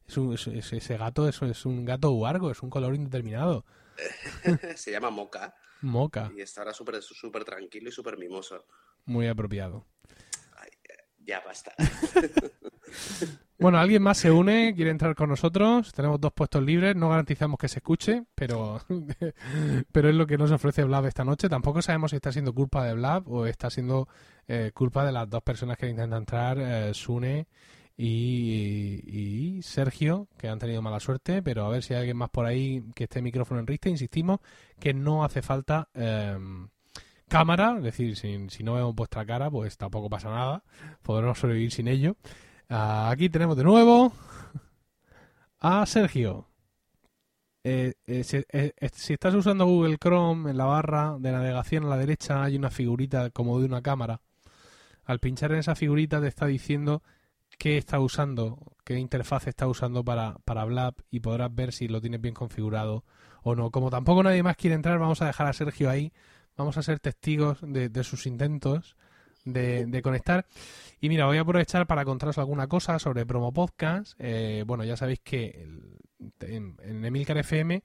Es 0.06 0.16
un- 0.16 0.32
es- 0.34 0.46
es- 0.46 0.72
ese 0.72 0.96
gato 0.96 1.28
es, 1.28 1.40
es 1.42 1.66
un 1.66 1.84
gato 1.84 2.10
huargo, 2.12 2.50
es 2.50 2.62
un 2.62 2.70
color 2.70 2.94
indeterminado. 2.94 3.64
Se 4.76 4.90
llama 4.90 5.10
Moca 5.10 5.54
Moca, 5.82 6.30
y 6.34 6.40
está 6.40 6.60
ahora 6.62 6.72
súper 6.72 7.02
súper 7.02 7.44
tranquilo 7.44 7.88
y 7.88 7.92
súper 7.92 8.16
mimoso. 8.18 8.64
muy 9.04 9.26
apropiado. 9.28 9.86
Ya 11.28 11.40
basta. 11.40 11.72
Bueno, 13.60 13.78
alguien 13.78 14.00
más 14.04 14.18
se 14.18 14.30
une, 14.30 14.72
quiere 14.76 14.92
entrar 14.92 15.16
con 15.16 15.28
nosotros. 15.28 15.92
Tenemos 15.92 16.20
dos 16.20 16.32
puestos 16.32 16.62
libres, 16.62 16.94
no 16.94 17.08
garantizamos 17.08 17.58
que 17.58 17.66
se 17.66 17.80
escuche, 17.80 18.22
pero, 18.36 18.80
pero 19.92 20.08
es 20.08 20.14
lo 20.14 20.28
que 20.28 20.38
nos 20.38 20.52
ofrece 20.52 20.84
Blab 20.84 21.06
esta 21.06 21.24
noche. 21.24 21.48
Tampoco 21.48 21.82
sabemos 21.82 22.12
si 22.12 22.16
está 22.16 22.30
siendo 22.30 22.54
culpa 22.54 22.84
de 22.84 22.94
Blab 22.94 23.28
o 23.28 23.46
está 23.46 23.68
siendo 23.68 24.06
eh, 24.46 24.70
culpa 24.72 25.04
de 25.04 25.10
las 25.10 25.28
dos 25.28 25.42
personas 25.42 25.76
que 25.76 25.88
intentan 25.88 26.20
entrar, 26.20 26.58
eh, 26.60 26.94
Sune 26.94 27.48
y, 27.96 29.58
Sergio, 29.64 30.28
que 30.38 30.46
han 30.46 30.60
tenido 30.60 30.80
mala 30.80 31.00
suerte. 31.00 31.42
Pero 31.42 31.66
a 31.66 31.68
ver 31.68 31.82
si 31.82 31.94
hay 31.94 32.00
alguien 32.00 32.16
más 32.16 32.30
por 32.30 32.46
ahí 32.46 32.84
que 32.94 33.04
esté 33.04 33.20
micrófono 33.22 33.58
en 33.58 33.66
riste. 33.66 33.90
Insistimos 33.90 34.38
que 34.78 34.94
no 34.94 35.24
hace 35.24 35.42
falta 35.42 35.88
eh, 35.94 36.38
cámara, 37.28 37.76
es 37.78 37.84
decir, 37.84 38.16
si, 38.16 38.48
si 38.50 38.64
no 38.64 38.74
vemos 38.74 38.94
vuestra 38.94 39.24
cara, 39.26 39.50
pues 39.50 39.76
tampoco 39.76 40.10
pasa 40.10 40.30
nada. 40.30 40.64
Podremos 41.02 41.38
sobrevivir 41.38 41.72
sin 41.72 41.88
ello. 41.88 42.16
Ah, 42.68 43.10
aquí 43.10 43.28
tenemos 43.28 43.56
de 43.56 43.64
nuevo 43.64 44.12
a 45.60 45.86
Sergio. 45.86 46.46
Eh, 47.64 47.94
eh, 48.06 48.24
si, 48.24 48.36
eh, 48.36 48.72
eh, 48.78 48.90
si 48.92 49.12
estás 49.14 49.34
usando 49.34 49.66
Google 49.66 49.98
Chrome, 49.98 50.50
en 50.50 50.56
la 50.56 50.64
barra 50.64 51.16
de 51.18 51.32
navegación 51.32 51.84
a 51.84 51.88
la 51.88 51.96
derecha 51.96 52.42
hay 52.42 52.56
una 52.56 52.70
figurita 52.70 53.30
como 53.30 53.58
de 53.60 53.66
una 53.66 53.82
cámara. 53.82 54.20
Al 55.04 55.20
pinchar 55.20 55.52
en 55.52 55.58
esa 55.58 55.74
figurita 55.74 56.20
te 56.20 56.28
está 56.28 56.46
diciendo 56.46 57.02
qué 57.58 57.78
está 57.78 58.00
usando, 58.00 58.58
qué 58.84 58.98
interfaz 58.98 59.46
está 59.48 59.66
usando 59.66 60.04
para, 60.04 60.36
para 60.44 60.64
Blab 60.64 60.94
y 61.10 61.20
podrás 61.20 61.54
ver 61.54 61.72
si 61.72 61.88
lo 61.88 62.00
tienes 62.00 62.20
bien 62.20 62.34
configurado 62.34 63.04
o 63.42 63.54
no. 63.54 63.70
Como 63.70 63.90
tampoco 63.90 64.22
nadie 64.22 64.42
más 64.42 64.56
quiere 64.56 64.74
entrar, 64.76 64.98
vamos 64.98 65.22
a 65.22 65.26
dejar 65.26 65.46
a 65.46 65.52
Sergio 65.52 65.90
ahí. 65.90 66.12
Vamos 66.58 66.76
a 66.76 66.82
ser 66.82 67.00
testigos 67.00 67.58
de, 67.62 67.88
de 67.88 68.04
sus 68.04 68.26
intentos 68.26 68.96
de, 69.44 69.86
de 69.86 70.02
conectar. 70.02 70.46
Y 71.00 71.08
mira, 71.08 71.26
voy 71.26 71.38
a 71.38 71.42
aprovechar 71.42 71.86
para 71.86 72.04
contaros 72.04 72.38
alguna 72.38 72.66
cosa 72.66 72.98
sobre 72.98 73.24
Promo 73.24 73.52
Podcast. 73.52 74.14
Eh, 74.18 74.64
bueno, 74.66 74.84
ya 74.84 74.96
sabéis 74.96 75.20
que 75.20 75.66
en, 76.40 76.76
en 76.82 77.04
Emilcar 77.04 77.38
FM, 77.38 77.82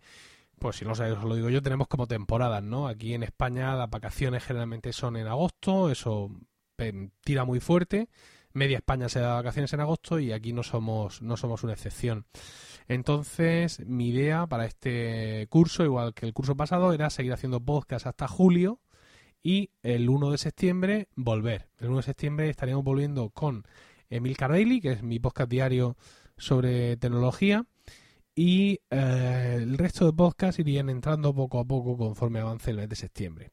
pues 0.60 0.78
si 0.78 0.86
no 0.86 0.96
sabéis, 0.96 1.18
os 1.18 1.24
lo 1.24 1.36
digo 1.36 1.50
yo, 1.50 1.62
tenemos 1.62 1.88
como 1.88 2.08
temporadas, 2.08 2.64
¿no? 2.64 2.88
Aquí 2.88 3.14
en 3.14 3.24
España 3.24 3.76
las 3.76 3.90
vacaciones 3.90 4.44
generalmente 4.44 4.94
son 4.94 5.18
en 5.18 5.28
agosto, 5.28 5.90
eso 5.90 6.32
em, 6.78 7.12
tira 7.24 7.46
muy 7.46 7.60
fuerte. 7.60 8.10
Media 8.54 8.78
España 8.78 9.10
se 9.10 9.20
da 9.20 9.34
vacaciones 9.34 9.74
en 9.74 9.80
agosto 9.80 10.20
y 10.20 10.32
aquí 10.32 10.54
no 10.54 10.64
somos, 10.64 11.22
no 11.22 11.38
somos 11.38 11.64
una 11.64 11.74
excepción. 11.74 12.26
Entonces, 12.88 13.80
mi 13.86 14.10
idea 14.10 14.46
para 14.48 14.66
este 14.66 15.48
curso, 15.50 15.84
igual 15.84 16.14
que 16.14 16.26
el 16.26 16.34
curso 16.34 16.56
pasado, 16.56 16.94
era 16.94 17.10
seguir 17.10 17.34
haciendo 17.34 17.60
podcast 17.60 18.06
hasta 18.06 18.28
julio 18.28 18.80
y 19.42 19.72
el 19.82 20.10
1 20.10 20.32
de 20.32 20.38
septiembre 20.38 21.08
volver. 21.16 21.68
El 21.80 21.90
1 21.90 21.98
de 21.98 22.04
septiembre 22.04 22.50
estaríamos 22.50 22.84
volviendo 22.84 23.30
con 23.30 23.66
Emil 24.10 24.36
Daily, 24.38 24.82
que 24.82 24.92
es 24.92 25.04
mi 25.04 25.20
podcast 25.20 25.50
diario 25.50 25.98
sobre 26.38 26.98
tecnología, 26.98 27.66
y 28.36 28.80
eh, 28.90 29.60
el 29.62 29.78
resto 29.78 30.06
de 30.06 30.14
podcasts 30.14 30.60
irían 30.60 30.90
entrando 30.90 31.34
poco 31.34 31.60
a 31.60 31.66
poco 31.66 31.98
conforme 31.98 32.40
avance 32.40 32.72
el 32.72 32.78
mes 32.78 32.90
de 32.90 32.96
septiembre. 32.96 33.52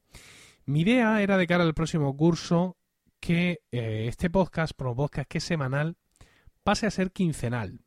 Mi 0.64 0.82
idea 0.82 1.20
era 1.22 1.36
de 1.36 1.46
cara 1.46 1.64
al 1.64 1.74
próximo 1.74 2.16
curso 2.16 2.76
que 3.20 3.61
eh, 3.70 4.06
este 4.09 4.30
podcast, 4.30 4.72
Promo 4.74 4.96
Podcast, 4.96 5.28
que 5.28 5.38
es 5.38 5.44
semanal, 5.44 5.96
pase 6.64 6.87
a 6.87 6.90
ser 6.90 7.12
quincenal. 7.12 7.80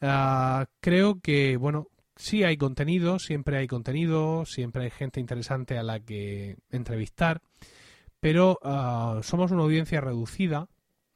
Ah, 0.00 0.66
creo 0.80 1.20
que, 1.20 1.56
bueno, 1.56 1.86
sí 2.16 2.44
hay 2.44 2.56
contenido, 2.56 3.18
siempre 3.18 3.56
hay 3.56 3.68
contenido, 3.68 4.44
siempre 4.44 4.84
hay 4.84 4.90
gente 4.90 5.20
interesante 5.20 5.78
a 5.78 5.82
la 5.82 6.00
que 6.00 6.56
entrevistar, 6.70 7.40
pero 8.20 8.58
ah, 8.62 9.20
somos 9.22 9.50
una 9.52 9.62
audiencia 9.62 10.00
reducida. 10.00 10.68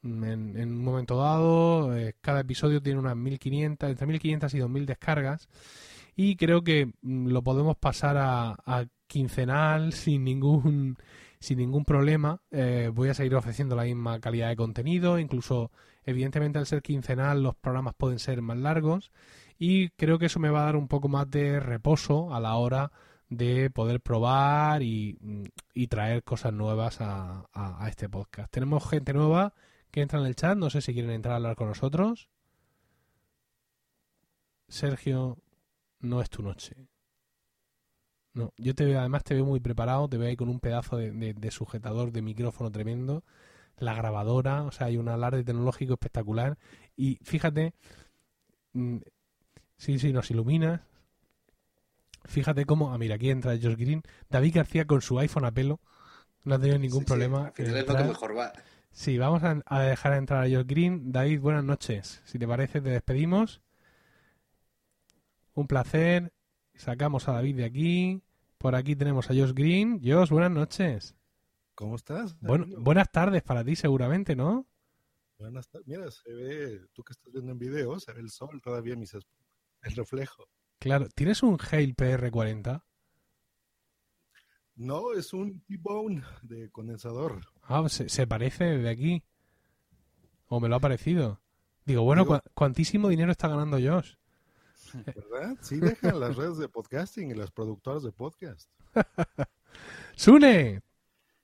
En, 0.03 0.55
en 0.55 0.69
un 0.73 0.83
momento 0.83 1.17
dado, 1.17 1.97
eh, 1.97 2.15
cada 2.21 2.41
episodio 2.41 2.81
tiene 2.81 2.99
unas 2.99 3.17
1500, 3.17 3.89
entre 3.89 4.07
1500 4.07 4.53
y 4.53 4.59
2000 4.59 4.85
descargas, 4.85 5.49
y 6.15 6.35
creo 6.35 6.63
que 6.63 6.91
mm, 7.01 7.27
lo 7.27 7.43
podemos 7.43 7.77
pasar 7.77 8.15
a, 8.17 8.51
a 8.65 8.85
quincenal 9.07 9.93
sin 9.93 10.23
ningún 10.23 10.97
sin 11.39 11.57
ningún 11.59 11.85
problema. 11.85 12.41
Eh, 12.51 12.89
voy 12.93 13.09
a 13.09 13.13
seguir 13.13 13.35
ofreciendo 13.35 13.75
la 13.75 13.83
misma 13.83 14.19
calidad 14.19 14.49
de 14.49 14.55
contenido, 14.55 15.19
incluso 15.19 15.71
evidentemente 16.03 16.59
al 16.59 16.65
ser 16.65 16.81
quincenal 16.81 17.43
los 17.43 17.55
programas 17.55 17.93
pueden 17.95 18.19
ser 18.19 18.41
más 18.41 18.57
largos 18.57 19.11
y 19.59 19.89
creo 19.89 20.19
que 20.19 20.27
eso 20.27 20.39
me 20.39 20.49
va 20.49 20.61
a 20.61 20.65
dar 20.65 20.75
un 20.75 20.87
poco 20.87 21.07
más 21.09 21.29
de 21.29 21.59
reposo 21.59 22.33
a 22.33 22.39
la 22.39 22.55
hora 22.55 22.91
de 23.29 23.69
poder 23.69 23.99
probar 24.01 24.81
y, 24.83 25.17
traer 25.89 26.23
cosas 26.23 26.53
nuevas 26.53 27.01
a- 27.01 27.45
a 27.53 27.87
este 27.89 28.07
podcast. 28.09 28.51
Tenemos 28.51 28.87
gente 28.89 29.13
nueva 29.13 29.53
que 29.91 30.01
entra 30.01 30.19
en 30.19 30.25
el 30.25 30.35
chat, 30.35 30.57
no 30.57 30.69
sé 30.69 30.81
si 30.81 30.93
quieren 30.93 31.11
entrar 31.11 31.33
a 31.33 31.35
hablar 31.37 31.55
con 31.55 31.67
nosotros. 31.67 32.29
Sergio, 34.69 35.37
no 35.99 36.21
es 36.21 36.29
tu 36.29 36.41
noche. 36.43 36.87
No, 38.37 38.53
yo 38.57 38.75
te 38.75 38.85
veo, 38.85 38.99
además 38.99 39.23
te 39.23 39.33
veo 39.33 39.45
muy 39.45 39.59
preparado, 39.59 40.07
te 40.07 40.17
veo 40.17 40.27
ahí 40.29 40.35
con 40.35 40.49
un 40.49 40.59
pedazo 40.59 40.97
de, 40.97 41.11
de- 41.11 41.33
de 41.33 41.51
sujetador 41.51 42.11
de 42.11 42.21
micrófono 42.21 42.71
tremendo, 42.71 43.23
la 43.77 43.95
grabadora, 43.95 44.63
o 44.63 44.71
sea, 44.71 44.87
hay 44.87 44.97
un 44.97 45.09
alarde 45.09 45.43
tecnológico 45.43 45.93
espectacular. 45.93 46.57
Y 46.95 47.19
fíjate, 47.23 47.73
mm, 48.73 48.97
sí, 49.77 49.99
sí, 49.99 50.13
nos 50.13 50.31
iluminas. 50.31 50.81
Fíjate 52.25 52.65
cómo, 52.65 52.93
ah, 52.93 52.97
mira, 52.97 53.15
aquí 53.15 53.29
entra 53.29 53.53
Josh 53.53 53.75
Green, 53.77 54.03
David 54.29 54.55
García 54.55 54.85
con 54.85 55.01
su 55.01 55.17
iPhone 55.19 55.45
a 55.45 55.51
pelo, 55.51 55.79
no 56.43 56.55
ha 56.55 56.59
tenido 56.59 56.77
ningún 56.79 57.01
Sí, 57.01 57.05
problema. 57.05 57.53
en 57.57 57.75
entrar. 57.75 58.07
mejor 58.07 58.37
va. 58.37 58.53
Sí, 58.91 59.17
vamos 59.17 59.43
a, 59.43 59.61
a 59.65 59.81
dejar 59.81 60.13
entrar 60.13 60.43
a 60.45 60.49
Josh 60.49 60.65
Green. 60.67 61.11
David, 61.11 61.39
buenas 61.39 61.63
noches. 61.63 62.21
Si 62.25 62.37
te 62.39 62.47
parece, 62.47 62.81
te 62.81 62.89
despedimos. 62.89 63.61
Un 65.53 65.67
placer. 65.67 66.33
Sacamos 66.75 67.27
a 67.27 67.33
David 67.33 67.55
de 67.57 67.65
aquí. 67.65 68.21
Por 68.57 68.75
aquí 68.75 68.95
tenemos 68.95 69.29
a 69.29 69.33
Josh 69.33 69.53
Green. 69.53 70.01
Josh, 70.03 70.29
buenas 70.29 70.51
noches. 70.51 71.15
¿Cómo 71.75 71.95
estás? 71.95 72.35
Buenas 72.41 73.11
tardes 73.11 73.43
para 73.43 73.63
ti, 73.63 73.75
seguramente, 73.75 74.35
¿no? 74.35 74.67
Buenas 75.37 75.67
tardes. 75.69 75.87
Mira, 75.87 76.09
se 76.09 76.33
ve, 76.33 76.81
tú 76.93 77.03
que 77.03 77.13
estás 77.13 77.31
viendo 77.31 77.51
en 77.51 77.59
video, 77.59 77.99
se 77.99 78.13
ve 78.13 78.21
el 78.21 78.31
sol 78.31 78.59
todavía, 78.61 78.95
mis 78.95 79.13
el 79.13 79.23
reflejo. 79.95 80.49
Claro. 80.79 81.07
¿Tienes 81.13 81.43
un 81.43 81.57
Hale 81.71 81.95
PR40? 81.95 82.83
No, 84.75 85.13
es 85.13 85.33
un 85.33 85.61
T-Bone 85.61 86.23
de 86.41 86.69
condensador. 86.71 87.41
Ah, 87.63 87.87
se, 87.89 88.09
se 88.09 88.25
parece 88.27 88.63
de 88.77 88.89
aquí. 88.89 89.23
¿O 90.47 90.59
me 90.59 90.69
lo 90.69 90.75
ha 90.75 90.79
parecido? 90.79 91.41
Digo, 91.85 92.03
bueno, 92.03 92.23
Digo- 92.23 92.35
cua- 92.37 92.43
¿cuantísimo 92.53 93.07
dinero 93.09 93.31
está 93.31 93.47
ganando 93.47 93.77
Josh? 93.79 94.13
¿Verdad? 94.93 95.55
Sí, 95.61 95.79
dejan 95.79 96.19
las 96.19 96.35
redes 96.35 96.57
de 96.57 96.67
podcasting 96.69 97.31
y 97.31 97.33
las 97.33 97.51
productoras 97.51 98.03
de 98.03 98.11
podcast. 98.11 98.69
¡Sune! 100.15 100.81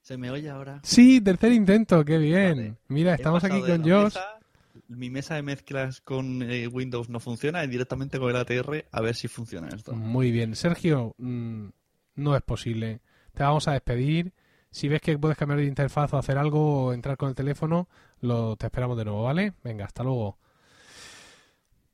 ¿Se 0.02 0.18
me 0.18 0.30
oye 0.32 0.50
ahora? 0.50 0.80
Sí, 0.84 1.22
tercer 1.22 1.52
intento, 1.54 2.04
qué 2.04 2.18
bien. 2.18 2.58
Vale. 2.58 2.76
Mira, 2.90 3.16
estamos 3.16 3.44
aquí 3.44 3.62
con 3.62 3.82
Josh. 3.84 4.04
mesa- 4.16 4.40
mi 4.88 5.10
mesa 5.10 5.36
de 5.36 5.44
mezclas 5.44 6.02
con 6.02 6.42
eh, 6.44 6.68
Windows 6.68 7.08
no 7.08 7.20
funciona 7.20 7.64
y 7.64 7.68
directamente 7.68 8.20
con 8.20 8.30
el 8.32 8.36
ATR 8.36 8.86
a 8.92 9.02
ver 9.02 9.16
si 9.16 9.28
funciona 9.28 9.70
esto. 9.70 9.94
Muy 9.94 10.32
bien. 10.32 10.56
Sergio, 10.56 11.14
mm, 11.20 11.68
no 12.16 12.36
es 12.36 12.42
posible. 12.42 13.00
Te 13.34 13.44
vamos 13.44 13.68
a 13.68 13.74
despedir. 13.74 14.34
Si 14.72 14.88
ves 14.88 15.02
que 15.02 15.18
puedes 15.20 15.38
cambiar 15.38 15.60
de 15.60 15.66
interfaz 15.68 16.12
o 16.14 16.18
hacer 16.18 16.38
algo 16.40 16.86
o 16.88 16.94
entrar 16.94 17.16
con 17.16 17.30
el 17.30 17.36
teléfono, 17.36 17.88
lo, 18.22 18.56
te 18.56 18.66
esperamos 18.66 18.98
de 18.98 19.06
nuevo, 19.06 19.24
¿vale? 19.24 19.54
Venga, 19.64 19.86
hasta 19.86 20.04
luego. 20.04 20.40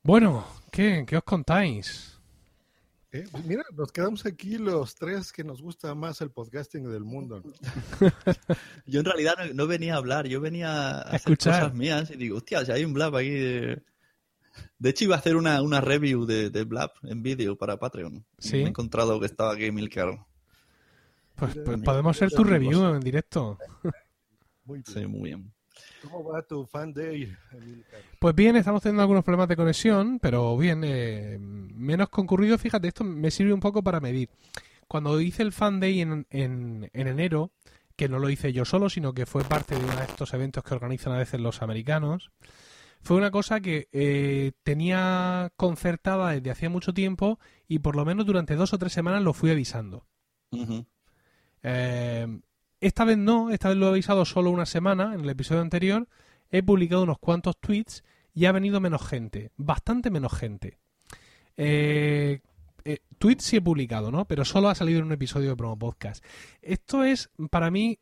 Bueno, 0.03 0.45
¿qué, 0.71 1.03
qué 1.07 1.17
os 1.17 1.23
contáis? 1.23 2.19
Eh, 3.11 3.25
pues 3.31 3.43
mira, 3.45 3.63
nos 3.75 3.91
quedamos 3.91 4.25
aquí 4.25 4.57
los 4.57 4.93
tres 4.95 5.31
que 5.31 5.43
nos 5.43 5.61
gusta 5.61 5.95
más 5.95 6.21
el 6.21 6.29
podcasting 6.29 6.89
del 6.91 7.03
mundo. 7.03 7.41
¿no? 7.43 7.51
Yo 8.85 8.99
en 8.99 9.05
realidad 9.05 9.33
no, 9.37 9.53
no 9.53 9.67
venía 9.67 9.95
a 9.95 9.97
hablar, 9.97 10.27
yo 10.27 10.39
venía 10.41 10.69
a 10.69 11.01
hacer 11.01 11.15
Escuchar. 11.15 11.61
cosas 11.61 11.73
mías 11.75 12.11
y 12.11 12.17
digo, 12.17 12.37
hostia, 12.37 12.63
si 12.65 12.71
hay 12.71 12.85
un 12.85 12.93
blab 12.93 13.15
aquí 13.15 13.29
de... 13.31 13.83
De 14.77 14.89
hecho, 14.89 15.05
iba 15.05 15.15
a 15.15 15.19
hacer 15.19 15.35
una, 15.35 15.61
una 15.61 15.79
review 15.79 16.25
de, 16.25 16.49
de 16.49 16.63
Blab 16.65 16.91
en 17.03 17.23
vídeo 17.23 17.57
para 17.57 17.77
Patreon. 17.77 18.25
¿Sí? 18.39 18.57
Me 18.57 18.63
he 18.63 18.67
encontrado 18.67 19.19
que 19.19 19.25
estaba 19.25 19.53
aquí 19.53 19.71
Milcar. 19.71 20.25
Pues, 21.35 21.57
pues 21.63 21.81
podemos 21.81 22.17
hacer 22.17 22.29
tu 22.29 22.43
review 22.43 22.85
en 22.95 22.99
directo. 22.99 23.57
Muy 24.65 24.79
bien. 24.79 24.85
Sí, 24.85 25.07
muy 25.07 25.29
bien. 25.29 25.53
¿Cómo 26.01 26.23
va 26.23 26.41
tu 26.41 26.65
fan 26.65 26.93
day, 26.93 27.35
Emilcar? 27.51 28.01
Pues 28.19 28.35
bien, 28.35 28.55
estamos 28.55 28.81
teniendo 28.81 29.01
algunos 29.01 29.23
problemas 29.23 29.47
de 29.49 29.55
conexión, 29.55 30.19
pero 30.19 30.57
bien, 30.57 30.81
eh, 30.85 31.37
menos 31.39 32.09
concurrido. 32.09 32.57
Fíjate, 32.57 32.87
esto 32.87 33.03
me 33.03 33.31
sirve 33.31 33.53
un 33.53 33.59
poco 33.59 33.83
para 33.83 33.99
medir. 33.99 34.29
Cuando 34.87 35.19
hice 35.21 35.43
el 35.43 35.51
Fan 35.51 35.79
Day 35.79 36.01
en, 36.01 36.25
en- 36.29 36.89
en 36.93 37.07
enero, 37.07 37.51
que 37.95 38.09
no 38.09 38.17
lo 38.19 38.29
hice 38.29 38.53
yo 38.53 38.65
solo, 38.65 38.89
sino 38.89 39.13
que 39.13 39.25
fue 39.25 39.43
parte 39.43 39.75
de 39.77 39.83
uno 39.83 39.95
de 39.97 40.03
estos 40.05 40.33
eventos 40.33 40.63
que 40.63 40.73
organizan 40.73 41.13
a 41.13 41.17
veces 41.17 41.39
los 41.41 41.61
americanos, 41.61 42.31
fue 43.01 43.17
una 43.17 43.29
cosa 43.31 43.59
que 43.61 43.87
eh, 43.91 44.51
tenía 44.63 45.51
concertada 45.57 46.31
desde 46.31 46.51
hacía 46.51 46.69
mucho 46.69 46.93
tiempo 46.93 47.39
y 47.67 47.79
por 47.79 47.95
lo 47.95 48.03
menos 48.05 48.25
durante 48.25 48.55
dos 48.55 48.73
o 48.73 48.77
tres 48.77 48.91
semanas 48.93 49.21
lo 49.21 49.33
fui 49.33 49.51
avisando. 49.51 50.05
Eh, 51.63 52.39
esta 52.81 53.05
vez 53.05 53.17
no, 53.17 53.49
esta 53.51 53.69
vez 53.69 53.77
lo 53.77 53.87
he 53.87 53.89
avisado 53.89 54.25
solo 54.25 54.49
una 54.51 54.65
semana, 54.65 55.13
en 55.13 55.21
el 55.21 55.29
episodio 55.29 55.61
anterior. 55.61 56.07
He 56.51 56.63
publicado 56.63 57.03
unos 57.03 57.19
cuantos 57.19 57.57
tweets 57.59 58.03
y 58.33 58.45
ha 58.45 58.51
venido 58.51 58.79
menos 58.79 59.05
gente, 59.05 59.51
bastante 59.57 60.09
menos 60.09 60.33
gente. 60.33 60.77
Eh, 61.57 62.39
eh, 62.85 62.99
tweets 63.17 63.43
sí 63.43 63.57
he 63.57 63.61
publicado, 63.61 64.11
¿no? 64.11 64.25
Pero 64.25 64.45
solo 64.45 64.69
ha 64.69 64.75
salido 64.75 64.99
en 64.99 65.05
un 65.05 65.11
episodio 65.11 65.49
de 65.49 65.55
Promo 65.55 65.77
Podcast. 65.77 66.23
Esto 66.61 67.03
es, 67.03 67.29
para 67.49 67.69
mí, 67.69 67.99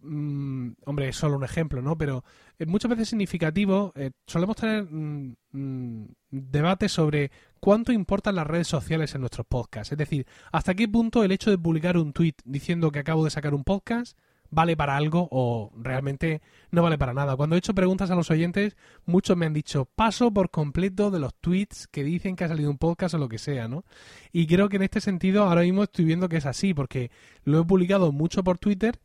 mm, 0.00 0.72
hombre, 0.84 1.08
es 1.08 1.16
solo 1.16 1.36
un 1.36 1.44
ejemplo, 1.44 1.80
¿no? 1.80 1.96
Pero 1.96 2.22
es 2.58 2.66
muchas 2.68 2.90
veces 2.90 3.08
significativo. 3.08 3.92
eh, 3.96 4.10
solemos 4.26 4.56
tener 4.56 4.84
mm, 4.84 5.34
mm, 5.52 6.06
debates 6.30 6.92
sobre 6.92 7.30
cuánto 7.60 7.92
importan 7.92 8.36
las 8.36 8.46
redes 8.46 8.68
sociales 8.68 9.14
en 9.14 9.20
nuestros 9.20 9.46
podcasts. 9.46 9.92
Es 9.92 9.98
decir, 9.98 10.26
hasta 10.52 10.74
qué 10.74 10.88
punto 10.88 11.24
el 11.24 11.32
hecho 11.32 11.50
de 11.50 11.58
publicar 11.58 11.96
un 11.96 12.12
tweet 12.12 12.34
diciendo 12.44 12.90
que 12.90 13.00
acabo 13.00 13.24
de 13.24 13.30
sacar 13.30 13.54
un 13.54 13.64
podcast 13.64 14.16
vale 14.50 14.76
para 14.76 14.96
algo 14.96 15.28
o 15.30 15.70
realmente 15.76 16.40
no 16.70 16.82
vale 16.82 16.98
para 16.98 17.14
nada. 17.14 17.36
Cuando 17.36 17.56
he 17.56 17.58
hecho 17.58 17.74
preguntas 17.74 18.10
a 18.10 18.14
los 18.14 18.30
oyentes, 18.30 18.76
muchos 19.04 19.36
me 19.36 19.46
han 19.46 19.52
dicho 19.52 19.84
paso 19.84 20.32
por 20.32 20.50
completo 20.50 21.10
de 21.10 21.20
los 21.20 21.34
tweets 21.34 21.86
que 21.86 22.04
dicen 22.04 22.36
que 22.36 22.44
ha 22.44 22.48
salido 22.48 22.70
un 22.70 22.78
podcast 22.78 23.14
o 23.14 23.18
lo 23.18 23.28
que 23.28 23.38
sea, 23.38 23.68
¿no? 23.68 23.84
Y 24.32 24.46
creo 24.46 24.68
que 24.68 24.76
en 24.76 24.82
este 24.82 25.00
sentido 25.00 25.44
ahora 25.44 25.62
mismo 25.62 25.82
estoy 25.82 26.04
viendo 26.04 26.28
que 26.28 26.38
es 26.38 26.46
así, 26.46 26.74
porque 26.74 27.10
lo 27.44 27.60
he 27.60 27.64
publicado 27.64 28.12
mucho 28.12 28.42
por 28.42 28.58
Twitter, 28.58 28.98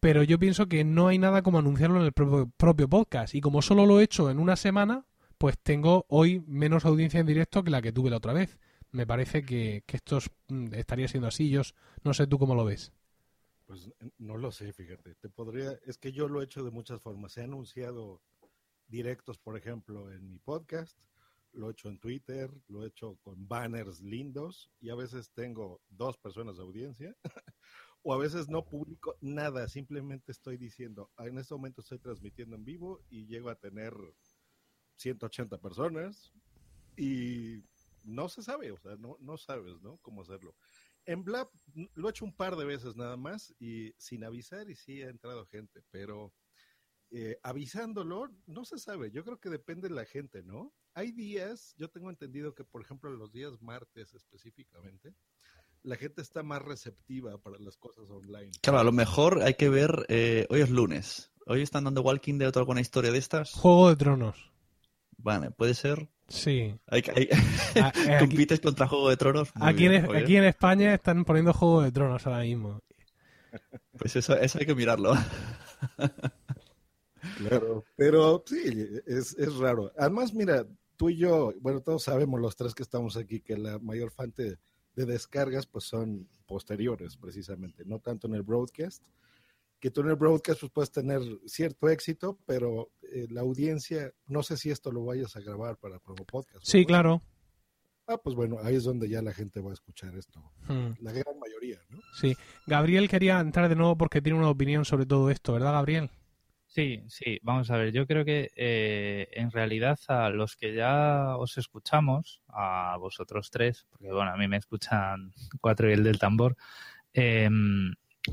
pero 0.00 0.22
yo 0.22 0.38
pienso 0.38 0.68
que 0.68 0.84
no 0.84 1.08
hay 1.08 1.18
nada 1.18 1.42
como 1.42 1.58
anunciarlo 1.58 2.00
en 2.00 2.06
el 2.06 2.12
propio, 2.12 2.88
podcast. 2.88 3.34
Y 3.34 3.40
como 3.40 3.62
solo 3.62 3.86
lo 3.86 4.00
he 4.00 4.04
hecho 4.04 4.30
en 4.30 4.40
una 4.40 4.56
semana, 4.56 5.04
pues 5.42 5.58
tengo 5.58 6.06
hoy 6.08 6.38
menos 6.46 6.84
audiencia 6.84 7.18
en 7.18 7.26
directo 7.26 7.64
que 7.64 7.70
la 7.72 7.82
que 7.82 7.90
tuve 7.90 8.10
la 8.10 8.18
otra 8.18 8.32
vez. 8.32 8.60
Me 8.92 9.08
parece 9.08 9.44
que, 9.44 9.82
que 9.88 9.96
esto 9.96 10.18
es- 10.18 10.30
mm, 10.46 10.72
estaría 10.74 11.08
siendo 11.08 11.26
así. 11.26 11.50
Yo 11.50 11.62
no 12.04 12.14
sé 12.14 12.28
tú 12.28 12.38
cómo 12.38 12.54
lo 12.54 12.64
ves. 12.64 12.92
Pues 13.66 13.88
eh, 13.98 14.10
no 14.18 14.36
lo 14.36 14.52
sé, 14.52 14.72
fíjate. 14.72 15.16
Te 15.16 15.28
podría, 15.28 15.72
es 15.84 15.98
que 15.98 16.12
yo 16.12 16.28
lo 16.28 16.40
he 16.40 16.44
hecho 16.44 16.62
de 16.62 16.70
muchas 16.70 17.02
formas. 17.02 17.36
He 17.36 17.42
anunciado 17.42 18.22
directos, 18.86 19.36
por 19.36 19.56
ejemplo, 19.56 20.12
en 20.12 20.28
mi 20.30 20.38
podcast, 20.38 20.96
lo 21.52 21.68
he 21.68 21.72
hecho 21.72 21.88
en 21.88 21.98
Twitter, 21.98 22.48
lo 22.68 22.84
he 22.84 22.86
hecho 22.86 23.16
con 23.24 23.48
banners 23.48 24.00
lindos 24.00 24.70
y 24.78 24.90
a 24.90 24.94
veces 24.94 25.32
tengo 25.34 25.80
dos 25.88 26.18
personas 26.18 26.56
de 26.56 26.62
audiencia 26.62 27.16
o 28.02 28.14
a 28.14 28.16
veces 28.16 28.48
no 28.48 28.64
publico 28.64 29.16
nada, 29.20 29.66
simplemente 29.68 30.30
estoy 30.30 30.56
diciendo, 30.56 31.10
"Ah, 31.16 31.26
en 31.26 31.38
este 31.38 31.52
momento 31.54 31.80
estoy 31.80 31.98
transmitiendo 31.98 32.54
en 32.54 32.64
vivo 32.64 33.00
y 33.10 33.26
llego 33.26 33.50
a 33.50 33.56
tener 33.56 33.92
180 35.02 35.58
personas 35.58 36.32
y 36.96 37.62
no 38.04 38.28
se 38.28 38.42
sabe, 38.42 38.72
o 38.72 38.78
sea, 38.78 38.96
no, 38.96 39.16
no 39.20 39.36
sabes, 39.36 39.80
¿no? 39.82 39.98
Cómo 39.98 40.22
hacerlo. 40.22 40.54
En 41.04 41.24
Blab 41.24 41.48
lo 41.94 42.08
he 42.08 42.10
hecho 42.10 42.24
un 42.24 42.34
par 42.34 42.56
de 42.56 42.64
veces 42.64 42.96
nada 42.96 43.16
más 43.16 43.54
y 43.58 43.92
sin 43.98 44.24
avisar 44.24 44.70
y 44.70 44.76
sí 44.76 45.02
ha 45.02 45.08
entrado 45.08 45.46
gente, 45.46 45.82
pero 45.90 46.32
eh, 47.10 47.38
avisándolo 47.42 48.30
no 48.46 48.64
se 48.64 48.78
sabe. 48.78 49.10
Yo 49.10 49.24
creo 49.24 49.38
que 49.38 49.50
depende 49.50 49.88
de 49.88 49.94
la 49.94 50.04
gente, 50.04 50.42
¿no? 50.42 50.72
Hay 50.94 51.12
días, 51.12 51.74
yo 51.76 51.88
tengo 51.88 52.10
entendido 52.10 52.54
que 52.54 52.64
por 52.64 52.82
ejemplo 52.82 53.10
los 53.10 53.32
días 53.32 53.60
martes 53.60 54.14
específicamente, 54.14 55.14
la 55.82 55.96
gente 55.96 56.22
está 56.22 56.42
más 56.42 56.62
receptiva 56.62 57.38
para 57.38 57.58
las 57.58 57.76
cosas 57.76 58.08
online. 58.08 58.52
Claro, 58.62 58.78
a 58.78 58.84
lo 58.84 58.92
mejor 58.92 59.42
hay 59.42 59.54
que 59.54 59.68
ver. 59.68 60.06
eh, 60.08 60.46
hoy 60.50 60.60
es 60.60 60.70
lunes. 60.70 61.32
Hoy 61.46 61.62
están 61.62 61.84
dando 61.84 62.02
Walking 62.02 62.38
Dead 62.38 62.54
o 62.56 62.60
alguna 62.60 62.80
historia 62.80 63.10
de 63.10 63.18
estas. 63.18 63.52
Juego 63.52 63.88
de 63.88 63.96
Tronos. 63.96 64.52
Vale, 65.22 65.50
puede 65.50 65.74
ser. 65.74 66.08
Sí. 66.28 66.74
Hay, 66.86 67.02
hay- 67.14 67.28
A- 67.80 67.88
eh, 67.96 68.14
aquí, 68.16 68.26
compites 68.26 68.60
contra 68.60 68.88
Juego 68.88 69.08
de 69.08 69.16
Tronos. 69.16 69.54
Muy 69.54 69.68
aquí 69.68 69.84
en, 69.86 69.90
bien, 69.90 70.16
aquí 70.16 70.36
en 70.36 70.44
España 70.44 70.94
están 70.94 71.24
poniendo 71.24 71.52
Juego 71.52 71.82
de 71.82 71.92
Tronos 71.92 72.26
ahora 72.26 72.40
mismo. 72.40 72.80
Pues 73.98 74.16
eso, 74.16 74.36
eso 74.36 74.58
hay 74.58 74.66
que 74.66 74.74
mirarlo. 74.74 75.14
Claro, 77.38 77.84
pero 77.96 78.42
sí, 78.46 78.60
es, 79.06 79.36
es 79.38 79.54
raro. 79.56 79.92
Además, 79.96 80.34
mira, 80.34 80.66
tú 80.96 81.08
y 81.08 81.16
yo, 81.16 81.52
bueno, 81.60 81.80
todos 81.80 82.02
sabemos 82.02 82.40
los 82.40 82.56
tres 82.56 82.74
que 82.74 82.82
estamos 82.82 83.16
aquí 83.16 83.40
que 83.40 83.56
la 83.56 83.78
mayor 83.78 84.10
fuente 84.10 84.58
de 84.96 85.06
descargas 85.06 85.66
pues 85.66 85.84
son 85.84 86.28
posteriores 86.46 87.16
precisamente, 87.16 87.84
no 87.86 88.00
tanto 88.00 88.26
en 88.26 88.34
el 88.34 88.42
broadcast, 88.42 89.02
que 89.82 89.90
tú 89.90 90.02
en 90.02 90.10
el 90.10 90.14
broadcast 90.14 90.60
pues 90.60 90.72
puedes 90.72 90.92
tener 90.92 91.20
cierto 91.44 91.88
éxito, 91.88 92.38
pero 92.46 92.92
eh, 93.02 93.26
la 93.30 93.40
audiencia, 93.40 94.12
no 94.26 94.44
sé 94.44 94.56
si 94.56 94.70
esto 94.70 94.92
lo 94.92 95.04
vayas 95.04 95.34
a 95.34 95.40
grabar 95.40 95.76
para 95.76 95.98
Promo 95.98 96.24
Podcast. 96.24 96.64
Sí, 96.64 96.86
claro. 96.86 97.20
Ah, 98.06 98.16
pues 98.16 98.36
bueno, 98.36 98.58
ahí 98.62 98.76
es 98.76 98.84
donde 98.84 99.08
ya 99.08 99.20
la 99.22 99.32
gente 99.32 99.60
va 99.60 99.70
a 99.70 99.74
escuchar 99.74 100.14
esto, 100.16 100.40
Hmm, 100.68 100.92
la 101.00 101.10
gran 101.10 101.36
mayoría, 101.36 101.80
¿no? 101.88 101.98
Sí. 102.14 102.36
Gabriel 102.64 103.08
quería 103.08 103.40
entrar 103.40 103.68
de 103.68 103.74
nuevo 103.74 103.98
porque 103.98 104.22
tiene 104.22 104.38
una 104.38 104.50
opinión 104.50 104.84
sobre 104.84 105.04
todo 105.04 105.30
esto, 105.30 105.52
¿verdad, 105.52 105.72
Gabriel? 105.72 106.10
Sí, 106.66 107.02
sí, 107.08 107.40
vamos 107.42 107.68
a 107.72 107.76
ver, 107.76 107.92
yo 107.92 108.06
creo 108.06 108.24
que 108.24 108.52
eh, 108.54 109.28
en 109.32 109.50
realidad 109.50 109.98
a 110.06 110.30
los 110.30 110.54
que 110.54 110.74
ya 110.76 111.36
os 111.36 111.58
escuchamos, 111.58 112.40
a 112.46 112.96
vosotros 112.98 113.50
tres, 113.50 113.84
porque 113.90 114.12
bueno, 114.12 114.30
a 114.30 114.36
mí 114.36 114.46
me 114.46 114.58
escuchan 114.58 115.32
cuatro 115.60 115.90
y 115.90 115.94
el 115.94 116.04
del 116.04 116.20
tambor, 116.20 116.56
eh, 117.14 117.50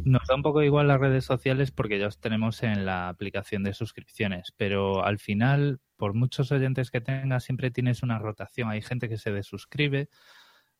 nos 0.03 0.27
da 0.27 0.35
un 0.35 0.43
poco 0.43 0.61
igual 0.61 0.87
las 0.87 0.99
redes 0.99 1.25
sociales 1.25 1.71
porque 1.71 1.99
ya 1.99 2.07
os 2.07 2.19
tenemos 2.19 2.61
en 2.63 2.85
la 2.85 3.09
aplicación 3.09 3.63
de 3.63 3.73
suscripciones, 3.73 4.53
pero 4.55 5.03
al 5.03 5.19
final, 5.19 5.79
por 5.97 6.13
muchos 6.13 6.51
oyentes 6.51 6.91
que 6.91 7.01
tengas, 7.01 7.43
siempre 7.43 7.71
tienes 7.71 8.03
una 8.03 8.19
rotación. 8.19 8.69
Hay 8.69 8.81
gente 8.81 9.09
que 9.09 9.17
se 9.17 9.31
desuscribe 9.31 10.09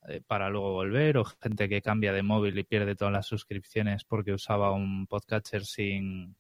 eh, 0.08 0.22
para 0.26 0.50
luego 0.50 0.72
volver 0.74 1.18
o 1.18 1.26
gente 1.26 1.68
que 1.68 1.82
cambia 1.82 2.14
de 2.14 2.24
móvil 2.24 2.58
y 2.58 2.64
pierde 2.64 2.96
todas 2.96 3.14
las 3.14 3.26
suscripciones 3.26 4.06
porque 4.06 4.34
usaba 4.34 4.72
un 4.72 5.08
podcatcher 5.08 5.66
sin, 5.66 6.36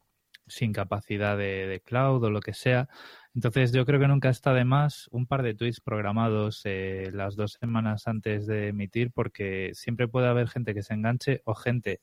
sin 0.47 0.71
capacidad 0.71 1.37
de, 1.37 1.67
de 1.67 1.81
cloud 1.81 2.23
o 2.23 2.29
lo 2.29 2.39
que 2.39 2.53
sea. 2.53 2.87
Entonces 3.33 3.71
yo 3.71 3.85
creo 3.85 3.99
que 3.99 4.07
nunca 4.07 4.29
está 4.29 4.53
de 4.53 4.65
más 4.65 5.07
un 5.11 5.25
par 5.25 5.43
de 5.43 5.55
tweets 5.55 5.81
programados 5.81 6.61
eh, 6.65 7.09
las 7.13 7.35
dos 7.35 7.53
semanas 7.53 8.07
antes 8.07 8.47
de 8.47 8.69
emitir 8.69 9.11
porque 9.11 9.71
siempre 9.73 10.07
puede 10.07 10.27
haber 10.27 10.49
gente 10.49 10.73
que 10.73 10.83
se 10.83 10.93
enganche 10.93 11.41
o 11.45 11.55
gente 11.55 11.99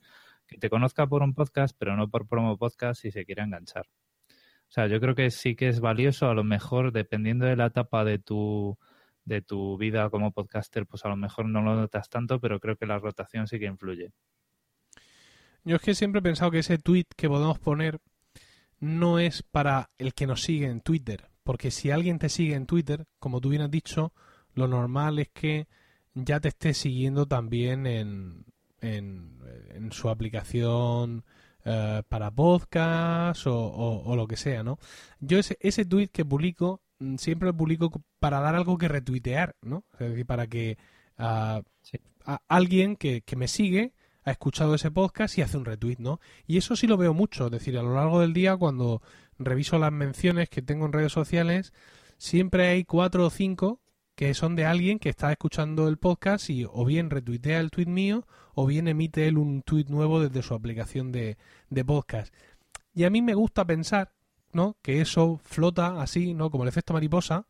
que 0.47 0.59
te 0.59 0.71
conozca 0.71 1.07
por 1.07 1.23
un 1.23 1.35
podcast 1.35 1.77
pero 1.79 1.97
no 1.97 2.09
por 2.09 2.29
promo 2.29 2.57
podcast 2.57 3.05
y 3.05 3.11
se 3.11 3.25
quiera 3.25 3.45
enganchar. 3.45 3.87
O 4.69 4.73
sea, 4.73 4.89
yo 4.89 5.01
creo 5.01 5.15
que 5.15 5.31
sí 5.31 5.55
que 5.55 5.69
es 5.69 5.81
valioso, 5.81 6.29
a 6.29 6.35
lo 6.35 6.45
mejor 6.45 6.93
dependiendo 6.93 7.47
de 7.47 7.57
la 7.57 7.67
etapa 7.67 8.05
de 8.05 8.19
tu 8.19 8.79
de 9.25 9.43
tu 9.43 9.77
vida 9.77 10.09
como 10.09 10.33
podcaster, 10.33 10.87
pues 10.87 11.05
a 11.05 11.09
lo 11.09 11.17
mejor 11.17 11.49
no 11.49 11.61
lo 11.61 11.75
notas 11.75 12.09
tanto, 12.09 12.41
pero 12.41 12.61
creo 12.61 12.77
que 12.77 12.87
la 12.87 12.99
rotación 12.99 13.49
sí 13.49 13.59
que 13.59 13.67
influye. 13.67 14.13
Yo 15.65 15.77
es 15.77 15.83
que 15.83 15.97
siempre 15.97 16.21
he 16.21 16.23
pensado 16.23 16.53
que 16.53 16.61
ese 16.61 16.79
tweet 16.79 17.07
que 17.17 17.29
podemos 17.29 17.59
poner 17.59 17.99
no 18.79 19.19
es 19.19 19.43
para 19.43 19.91
el 19.99 20.15
que 20.15 20.29
nos 20.29 20.43
sigue 20.43 20.67
en 20.67 20.81
Twitter. 20.81 21.29
Porque 21.43 21.73
si 21.73 21.91
alguien 21.91 22.21
te 22.21 22.29
sigue 22.29 22.55
en 22.55 22.67
Twitter, 22.67 23.07
como 23.19 23.41
tú 23.41 23.49
bien 23.49 23.63
has 23.63 23.71
dicho, 23.71 24.13
lo 24.55 24.69
normal 24.69 25.19
es 25.19 25.29
que 25.29 25.67
ya 26.15 26.39
te 26.41 26.49
esté 26.49 26.73
siguiendo 26.73 27.27
también 27.27 27.87
en, 27.87 28.47
en, 28.81 29.39
en 29.75 29.93
su 29.93 30.09
aplicación 30.09 31.25
eh, 31.65 32.03
para 32.09 32.31
podcast 32.31 33.47
o, 33.47 33.55
o- 33.57 34.03
o 34.05 34.17
lo 34.17 34.27
que 34.27 34.37
sea, 34.37 34.63
¿no? 34.63 34.79
Yo 35.21 35.39
ese, 35.39 35.57
ese 35.61 35.85
tweet 35.85 36.09
que 36.09 36.25
publico, 36.25 36.81
mm, 37.01 37.17
siempre 37.17 37.49
lo 37.49 37.57
publico 37.57 37.91
para 38.21 38.41
dar 38.41 38.55
algo 38.55 38.79
que 38.79 38.89
retuitear, 38.89 39.57
¿no? 39.63 39.85
Es 39.99 40.11
decir, 40.11 40.27
para 40.27 40.47
que 40.47 40.79
Sí. 41.83 41.99
a- 42.25 42.41
alguien 42.49 42.97
que, 42.97 43.23
que 43.23 43.37
me 43.37 43.49
sigue 43.49 43.95
ha 44.25 44.31
escuchado 44.33 44.75
ese 44.75 44.91
podcast 44.91 45.39
y 45.39 45.43
hace 45.43 45.57
un 45.57 45.65
retweet, 45.65 45.97
¿no? 45.99 46.21
Y 46.47 46.57
eso 46.59 46.75
sí 46.77 46.87
lo 46.87 46.97
veo 46.97 47.15
mucho, 47.15 47.47
es 47.47 47.53
decir, 47.53 47.79
a 47.79 47.83
lo 47.83 47.95
largo 47.95 48.21
del 48.21 48.33
día 48.33 48.57
cuando 48.57 49.01
reviso 49.39 49.79
las 49.79 49.93
menciones 49.93 50.49
que 50.49 50.63
tengo 50.63 50.85
en 50.87 50.93
redes 50.93 51.13
sociales, 51.13 51.73
siempre 52.19 52.67
hay 52.69 52.85
cuatro 52.85 53.27
o 53.27 53.31
cinco 53.31 53.81
que 54.17 54.35
son 54.35 54.57
de 54.57 54.65
alguien 54.65 54.99
que 54.99 55.11
está 55.11 55.31
escuchando 55.31 55.89
el 55.89 55.99
podcast 55.99 56.51
y 56.51 56.65
o 56.65 56.85
bien 56.85 57.11
retuitea 57.11 57.61
el 57.61 57.71
tweet 57.71 57.87
mío 57.87 58.27
o 58.55 58.67
bien 58.67 58.89
emite 58.89 59.29
él 59.29 59.37
un 59.37 59.63
tweet 59.63 59.85
nuevo 59.89 60.21
desde 60.21 60.43
su 60.43 60.55
aplicación 60.55 61.13
de, 61.13 61.37
de 61.69 61.85
podcast. 61.85 62.35
Y 62.95 63.05
a 63.05 63.11
mí 63.11 63.21
me 63.21 63.35
gusta 63.35 63.67
pensar, 63.67 64.15
¿no? 64.53 64.79
Que 64.81 65.03
eso 65.03 65.39
flota 65.45 66.01
así, 66.01 66.33
¿no? 66.33 66.51
Como 66.51 66.65
el 66.65 66.69
efecto 66.69 66.95
mariposa 66.95 67.47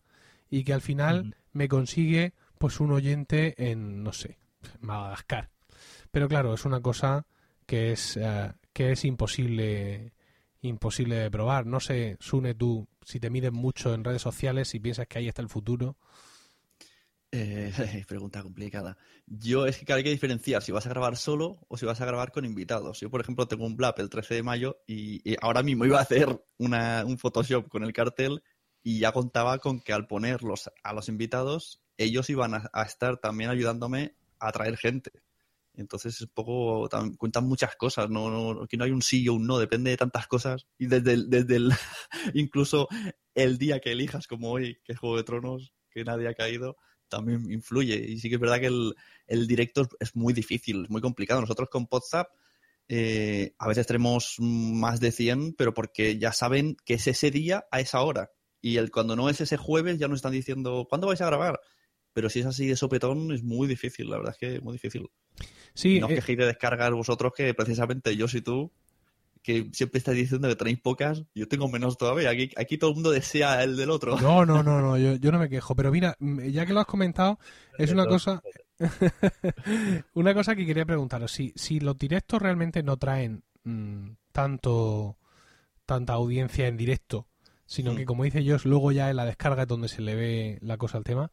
y 0.51 0.64
que 0.64 0.75
al 0.75 0.83
final 0.83 1.37
me 1.53 1.69
consigue 1.69 2.35
pues 2.59 2.81
un 2.81 2.91
oyente 2.91 3.55
en, 3.71 4.03
no 4.03 4.12
sé, 4.12 4.39
Madagascar. 4.81 5.51
Pero 6.11 6.27
claro, 6.29 6.53
es 6.53 6.64
una 6.64 6.81
cosa 6.81 7.27
que 7.64 7.93
es, 7.93 8.17
eh, 8.17 8.53
que 8.73 8.91
es 8.91 9.05
imposible 9.05 10.12
imposible 10.62 11.17
de 11.17 11.31
probar. 11.31 11.64
No 11.64 11.79
sé, 11.79 12.17
Sune, 12.19 12.55
tú, 12.55 12.89
si 13.05 13.21
te 13.21 13.31
mides 13.31 13.53
mucho 13.53 13.95
en 13.95 14.03
redes 14.03 14.23
sociales 14.23 14.75
y 14.75 14.81
piensas 14.81 15.07
que 15.07 15.19
ahí 15.19 15.29
está 15.29 15.43
el 15.43 15.49
futuro. 15.49 15.97
Eh, 17.33 17.72
pregunta 18.09 18.43
complicada. 18.43 18.97
Yo 19.27 19.66
es 19.66 19.79
que 19.79 19.93
hay 19.93 20.03
que 20.03 20.11
diferenciar 20.11 20.62
si 20.62 20.72
vas 20.72 20.87
a 20.87 20.91
grabar 20.91 21.16
solo 21.16 21.59
o 21.68 21.77
si 21.77 21.85
vas 21.85 22.01
a 22.01 22.07
grabar 22.07 22.33
con 22.33 22.45
invitados. 22.45 23.01
Yo, 23.01 23.11
por 23.11 23.20
ejemplo, 23.20 23.49
tengo 23.49 23.66
un 23.66 23.77
Blab 23.77 23.95
el 23.99 24.09
13 24.09 24.35
de 24.35 24.43
mayo 24.43 24.79
y, 24.87 25.37
ahora 25.43 25.62
mismo 25.62 25.85
iba 25.85 25.99
a 25.99 26.03
hacer 26.03 26.41
un 26.59 27.18
Photoshop 27.18 27.68
con 27.68 27.83
el 27.83 27.93
cartel 27.93 28.43
y 28.83 29.01
ya 29.01 29.12
contaba 29.12 29.59
con 29.59 29.81
que 29.81 29.93
al 29.93 30.07
ponerlos 30.07 30.70
a 30.85 30.93
los 30.93 31.09
invitados, 31.09 31.83
ellos 31.97 32.31
iban 32.31 32.55
a, 32.55 32.83
estar 32.83 33.16
también 33.16 33.51
ayudándome 33.51 34.14
a 34.39 34.53
traer 34.53 34.77
gente. 34.77 35.11
Entonces 35.74 36.14
es 36.14 36.20
un 36.22 36.31
poco, 36.33 36.89
cuentan 37.18 37.47
muchas 37.47 37.77
cosas, 37.77 38.09
no, 38.09 38.31
no, 38.31 38.62
aquí 38.62 38.77
no 38.77 38.85
hay 38.85 38.93
un 38.93 39.03
sí 39.03 39.29
o 39.29 39.35
un 39.35 39.47
no, 39.47 39.59
depende 39.59 39.91
de 39.91 39.97
tantas 39.97 40.27
cosas. 40.27 40.66
Y 40.79 40.87
desde 40.87 41.24
desde 41.27 41.57
el, 41.57 41.72
incluso 42.35 42.89
el 43.35 43.59
día 43.59 43.81
que 43.81 43.93
elijas, 43.93 44.27
como 44.27 44.53
hoy, 44.53 44.79
que 44.85 44.93
es 44.93 44.99
Juego 44.99 45.16
de 45.16 45.24
Tronos, 45.24 45.74
que 45.91 46.05
nadie 46.05 46.29
ha 46.29 46.35
caído, 46.35 46.77
también 47.09 47.50
influye. 47.50 47.96
Y 47.96 48.18
sí 48.18 48.28
que 48.28 48.36
es 48.36 48.40
verdad 48.40 48.61
que 48.61 48.66
el, 48.66 48.94
el 49.26 49.46
directo 49.46 49.88
es 50.00 50.14
muy 50.16 50.32
difícil, 50.32 50.84
es 50.84 50.90
muy 50.90 51.00
complicado. 51.00 51.40
Nosotros 51.40 51.68
con 51.70 51.86
WhatsApp 51.90 52.28
eh, 52.88 53.54
a 53.59 53.68
veces 53.68 53.86
tenemos 53.86 54.36
más 54.38 55.00
de 55.00 55.11
100, 55.11 55.54
pero 55.54 55.74
porque 55.74 56.18
ya 56.18 56.32
saben 56.32 56.76
que 56.84 56.94
es 56.94 57.07
ese 57.07 57.30
día 57.30 57.66
a 57.70 57.80
esa 57.80 58.02
hora. 58.02 58.30
Y 58.61 58.76
el, 58.76 58.90
cuando 58.90 59.16
no 59.16 59.28
es 59.28 59.40
ese 59.40 59.57
jueves 59.57 59.98
ya 59.98 60.09
nos 60.09 60.18
están 60.18 60.32
diciendo, 60.32 60.86
¿cuándo 60.88 61.07
vais 61.07 61.20
a 61.20 61.26
grabar? 61.26 61.61
Pero 62.12 62.30
si 62.30 62.40
es 62.40 62.46
así 62.46 62.66
de 62.66 62.76
sopetón 62.76 63.32
es 63.32 63.42
muy 63.42 63.68
difícil, 63.68 64.09
la 64.09 64.18
verdad 64.18 64.32
es 64.32 64.38
que 64.38 64.57
es 64.57 64.62
muy 64.62 64.72
difícil. 64.72 65.09
Sí, 65.74 66.00
no 66.00 66.07
os 66.07 66.12
eh, 66.12 66.16
quejéis 66.16 66.38
de 66.38 66.46
descargar 66.46 66.92
vosotros 66.94 67.32
que 67.36 67.52
precisamente 67.54 68.16
yo 68.16 68.26
y 68.32 68.40
tú 68.40 68.72
que 69.47 69.70
siempre 69.72 69.99
estáis 69.99 70.18
diciendo 70.18 70.49
que 70.49 70.57
tenéis 70.57 70.80
pocas, 70.80 71.22
yo 71.32 71.47
tengo 71.47 71.68
menos 71.68 71.97
todavía. 71.97 72.30
Aquí, 72.30 72.51
aquí 72.57 72.78
todo 72.78 72.90
el 72.90 72.94
mundo 72.97 73.12
desea 73.12 73.62
el 73.62 73.76
del 73.76 73.90
otro. 73.90 74.18
No, 74.20 74.44
no, 74.44 74.64
no, 74.64 74.80
no 74.80 74.99
yo, 74.99 75.14
yo 75.14 75.30
no 75.30 75.38
me 75.38 75.49
quejo. 75.49 75.76
Pero 75.76 75.92
mira, 75.92 76.16
ya 76.18 76.66
que 76.66 76.72
lo 76.72 76.80
has 76.80 76.86
comentado, 76.86 77.38
es 77.78 77.92
una 77.92 78.07
cosa. 78.07 78.42
una 80.14 80.34
cosa 80.34 80.57
que 80.57 80.66
quería 80.66 80.84
preguntaros. 80.84 81.30
Si, 81.30 81.53
si 81.55 81.78
los 81.78 81.97
directos 81.97 82.42
realmente 82.42 82.82
no 82.82 82.97
traen 82.97 83.44
mm, 83.62 84.14
tanto 84.32 85.16
tanta 85.84 86.14
audiencia 86.14 86.66
en 86.66 86.76
directo, 86.76 87.28
sino 87.66 87.94
que, 87.94 88.03
hmm. 88.03 88.07
como 88.07 88.24
dice 88.24 88.42
yo, 88.42 88.57
luego 88.64 88.90
ya 88.90 89.11
en 89.11 89.16
la 89.16 89.26
descarga 89.26 89.62
es 89.62 89.68
donde 89.68 89.86
se 89.86 90.03
le 90.03 90.16
ve 90.16 90.59
la 90.61 90.76
cosa 90.76 90.99
al 90.99 91.05
tema. 91.05 91.30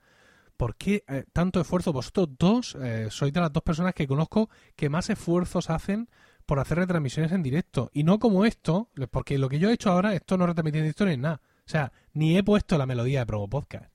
¿Por 0.55 0.75
qué 0.75 1.03
eh, 1.07 1.25
tanto 1.33 1.59
esfuerzo? 1.59 1.91
Vosotros 1.91 2.29
dos 2.37 2.75
eh, 2.75 3.07
sois 3.09 3.33
de 3.33 3.41
las 3.41 3.51
dos 3.51 3.63
personas 3.63 3.95
que 3.95 4.05
conozco 4.05 4.51
que 4.75 4.87
más 4.87 5.09
esfuerzos 5.09 5.71
hacen 5.71 6.09
por 6.45 6.59
hacer 6.59 6.77
retransmisiones 6.77 7.31
en 7.31 7.43
directo. 7.43 7.89
Y 7.93 8.03
no 8.03 8.19
como 8.19 8.45
esto, 8.45 8.89
porque 9.11 9.37
lo 9.37 9.49
que 9.49 9.59
yo 9.59 9.69
he 9.69 9.73
hecho 9.73 9.91
ahora, 9.91 10.13
esto 10.13 10.37
no 10.37 10.45
retransmitir 10.47 10.79
en 10.79 10.85
directo 10.85 11.05
ni 11.05 11.17
nada. 11.17 11.41
O 11.65 11.69
sea, 11.69 11.91
ni 12.13 12.37
he 12.37 12.43
puesto 12.43 12.77
la 12.77 12.85
melodía 12.85 13.19
de 13.19 13.25
Promo 13.25 13.49
Podcast. 13.49 13.91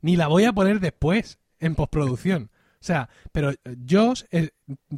Ni 0.00 0.16
la 0.16 0.28
voy 0.28 0.44
a 0.44 0.52
poner 0.52 0.80
después, 0.80 1.38
en 1.58 1.74
postproducción. 1.74 2.50
O 2.74 2.84
sea, 2.86 3.08
pero 3.32 3.50
eh, 3.50 3.58
Josh, 3.88 4.24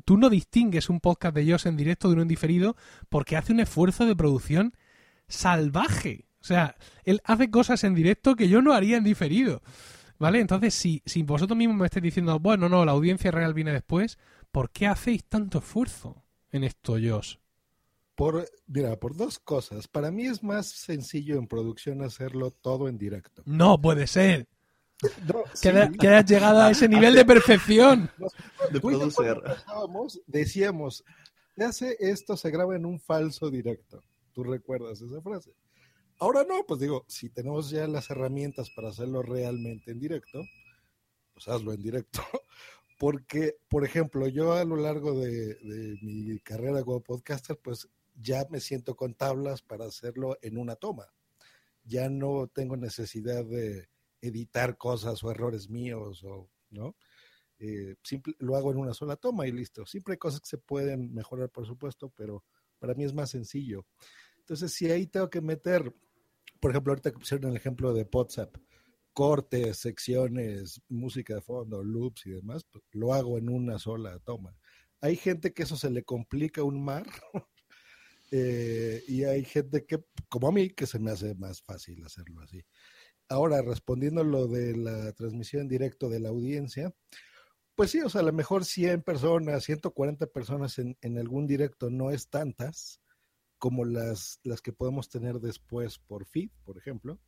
tú 0.04 0.18
no 0.18 0.28
distingues 0.28 0.90
un 0.90 1.00
podcast 1.00 1.34
de 1.34 1.50
Josh 1.50 1.66
en 1.66 1.76
directo 1.76 2.08
de 2.08 2.14
uno 2.14 2.22
en 2.22 2.28
diferido 2.28 2.76
porque 3.08 3.36
hace 3.36 3.52
un 3.52 3.60
esfuerzo 3.60 4.04
de 4.04 4.16
producción 4.16 4.74
salvaje. 5.28 6.26
O 6.40 6.44
sea, 6.44 6.76
él 7.04 7.20
hace 7.24 7.50
cosas 7.50 7.84
en 7.84 7.94
directo 7.94 8.36
que 8.36 8.48
yo 8.48 8.62
no 8.62 8.72
haría 8.72 8.96
en 8.96 9.04
diferido. 9.04 9.62
¿Vale? 10.18 10.40
Entonces, 10.40 10.74
si, 10.74 11.02
si 11.06 11.22
vosotros 11.22 11.56
mismos 11.56 11.76
me 11.76 11.86
estáis 11.86 12.02
diciendo, 12.02 12.40
bueno, 12.40 12.68
no, 12.68 12.84
la 12.84 12.92
audiencia 12.92 13.30
real 13.30 13.54
viene 13.54 13.72
después, 13.72 14.18
¿por 14.50 14.70
qué 14.70 14.88
hacéis 14.88 15.24
tanto 15.24 15.58
esfuerzo? 15.58 16.24
En 16.52 16.64
esto, 16.64 16.94
Josh? 16.94 17.36
Por, 18.14 18.48
mira, 18.66 18.98
por 18.98 19.16
dos 19.16 19.38
cosas. 19.38 19.86
Para 19.86 20.10
mí 20.10 20.26
es 20.26 20.42
más 20.42 20.66
sencillo 20.66 21.38
en 21.38 21.46
producción 21.46 22.02
hacerlo 22.02 22.50
todo 22.50 22.88
en 22.88 22.98
directo. 22.98 23.42
No 23.46 23.80
puede 23.80 24.06
ser. 24.06 24.48
que, 25.62 25.68
hayas 26.08 26.26
llegado 26.26 26.62
a 26.62 26.70
ese 26.70 26.88
nivel 26.88 27.14
de 27.14 27.24
perfección. 27.24 28.10
de 28.72 28.80
producer. 28.80 29.40
Decíamos, 30.26 31.04
hace 31.56 31.96
esto 32.00 32.36
se 32.36 32.50
graba 32.50 32.74
en 32.74 32.86
un 32.86 32.98
falso 32.98 33.50
directo. 33.50 34.02
¿Tú 34.32 34.42
recuerdas 34.42 35.00
esa 35.00 35.20
frase? 35.20 35.52
Ahora 36.20 36.44
no, 36.44 36.64
pues 36.66 36.80
digo, 36.80 37.04
si 37.06 37.30
tenemos 37.30 37.70
ya 37.70 37.86
las 37.86 38.10
herramientas 38.10 38.70
para 38.70 38.88
hacerlo 38.88 39.22
realmente 39.22 39.92
en 39.92 40.00
directo, 40.00 40.42
pues 41.32 41.46
hazlo 41.46 41.72
en 41.72 41.82
directo. 41.82 42.20
Porque, 42.98 43.56
por 43.68 43.84
ejemplo, 43.84 44.26
yo 44.26 44.52
a 44.52 44.64
lo 44.64 44.76
largo 44.76 45.18
de, 45.18 45.56
mi 46.02 46.40
carrera 46.40 46.82
como 46.82 47.00
podcaster, 47.00 47.56
pues 47.56 47.88
ya 48.20 48.44
me 48.50 48.58
siento 48.58 48.96
con 48.96 49.14
tablas 49.14 49.62
para 49.62 49.86
hacerlo 49.86 50.36
en 50.42 50.58
una 50.58 50.74
toma. 50.74 51.06
Ya 51.84 52.08
no 52.10 52.48
tengo 52.48 52.76
necesidad 52.76 53.44
de 53.44 53.88
editar 54.20 54.76
cosas 54.76 55.22
o 55.22 55.30
errores 55.30 55.70
míos 55.70 56.24
o, 56.24 56.50
¿no? 56.70 56.96
Eh, 57.60 57.94
lo 58.38 58.56
hago 58.56 58.72
en 58.72 58.78
una 58.78 58.94
sola 58.94 59.14
toma 59.14 59.46
y 59.46 59.52
listo. 59.52 59.86
Siempre 59.86 60.14
hay 60.14 60.18
cosas 60.18 60.40
que 60.40 60.48
se 60.48 60.58
pueden 60.58 61.14
mejorar, 61.14 61.50
por 61.50 61.66
supuesto, 61.66 62.12
pero 62.16 62.44
para 62.80 62.94
mí 62.94 63.04
es 63.04 63.14
más 63.14 63.30
sencillo. 63.30 63.86
Entonces, 64.38 64.72
si 64.72 64.90
ahí 64.90 65.06
tengo 65.06 65.30
que 65.30 65.40
meter, 65.40 65.94
por 66.60 66.72
ejemplo, 66.72 66.92
ahorita 66.92 67.12
que 67.12 67.18
pusieron 67.18 67.50
el 67.50 67.56
ejemplo 67.56 67.92
de 67.92 68.08
WhatsApp, 68.12 68.56
cortes, 69.18 69.78
secciones, 69.78 70.80
música 70.88 71.34
de 71.34 71.40
fondo, 71.40 71.82
loops 71.82 72.26
y 72.26 72.30
demás, 72.30 72.62
pues, 72.70 72.84
lo 72.92 73.12
hago 73.12 73.36
en 73.36 73.48
una 73.48 73.80
sola 73.80 74.16
toma. 74.20 74.56
Hay 75.00 75.16
gente 75.16 75.52
que 75.52 75.64
eso 75.64 75.76
se 75.76 75.90
le 75.90 76.04
complica 76.04 76.62
un 76.62 76.84
mar 76.84 77.04
eh, 78.30 79.02
y 79.08 79.24
hay 79.24 79.44
gente 79.44 79.84
que, 79.86 80.04
como 80.28 80.46
a 80.46 80.52
mí, 80.52 80.70
que 80.70 80.86
se 80.86 81.00
me 81.00 81.10
hace 81.10 81.34
más 81.34 81.62
fácil 81.62 82.04
hacerlo 82.04 82.42
así. 82.42 82.64
Ahora, 83.28 83.60
respondiendo 83.60 84.22
lo 84.22 84.46
de 84.46 84.76
la 84.76 85.12
transmisión 85.14 85.62
en 85.62 85.68
directo 85.68 86.08
de 86.08 86.20
la 86.20 86.28
audiencia, 86.28 86.94
pues 87.74 87.90
sí, 87.90 88.00
o 88.00 88.08
sea, 88.08 88.20
a 88.20 88.24
lo 88.24 88.32
mejor 88.32 88.64
100 88.64 89.02
personas, 89.02 89.64
140 89.64 90.28
personas 90.28 90.78
en, 90.78 90.96
en 91.00 91.18
algún 91.18 91.48
directo 91.48 91.90
no 91.90 92.12
es 92.12 92.28
tantas 92.28 93.00
como 93.58 93.84
las, 93.84 94.38
las 94.44 94.62
que 94.62 94.72
podemos 94.72 95.08
tener 95.08 95.40
después 95.40 95.98
por 95.98 96.24
feed, 96.24 96.50
por 96.62 96.78
ejemplo 96.78 97.18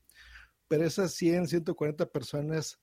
pero 0.71 0.87
esas 0.87 1.13
100, 1.15 1.49
140 1.49 2.07
personas 2.13 2.79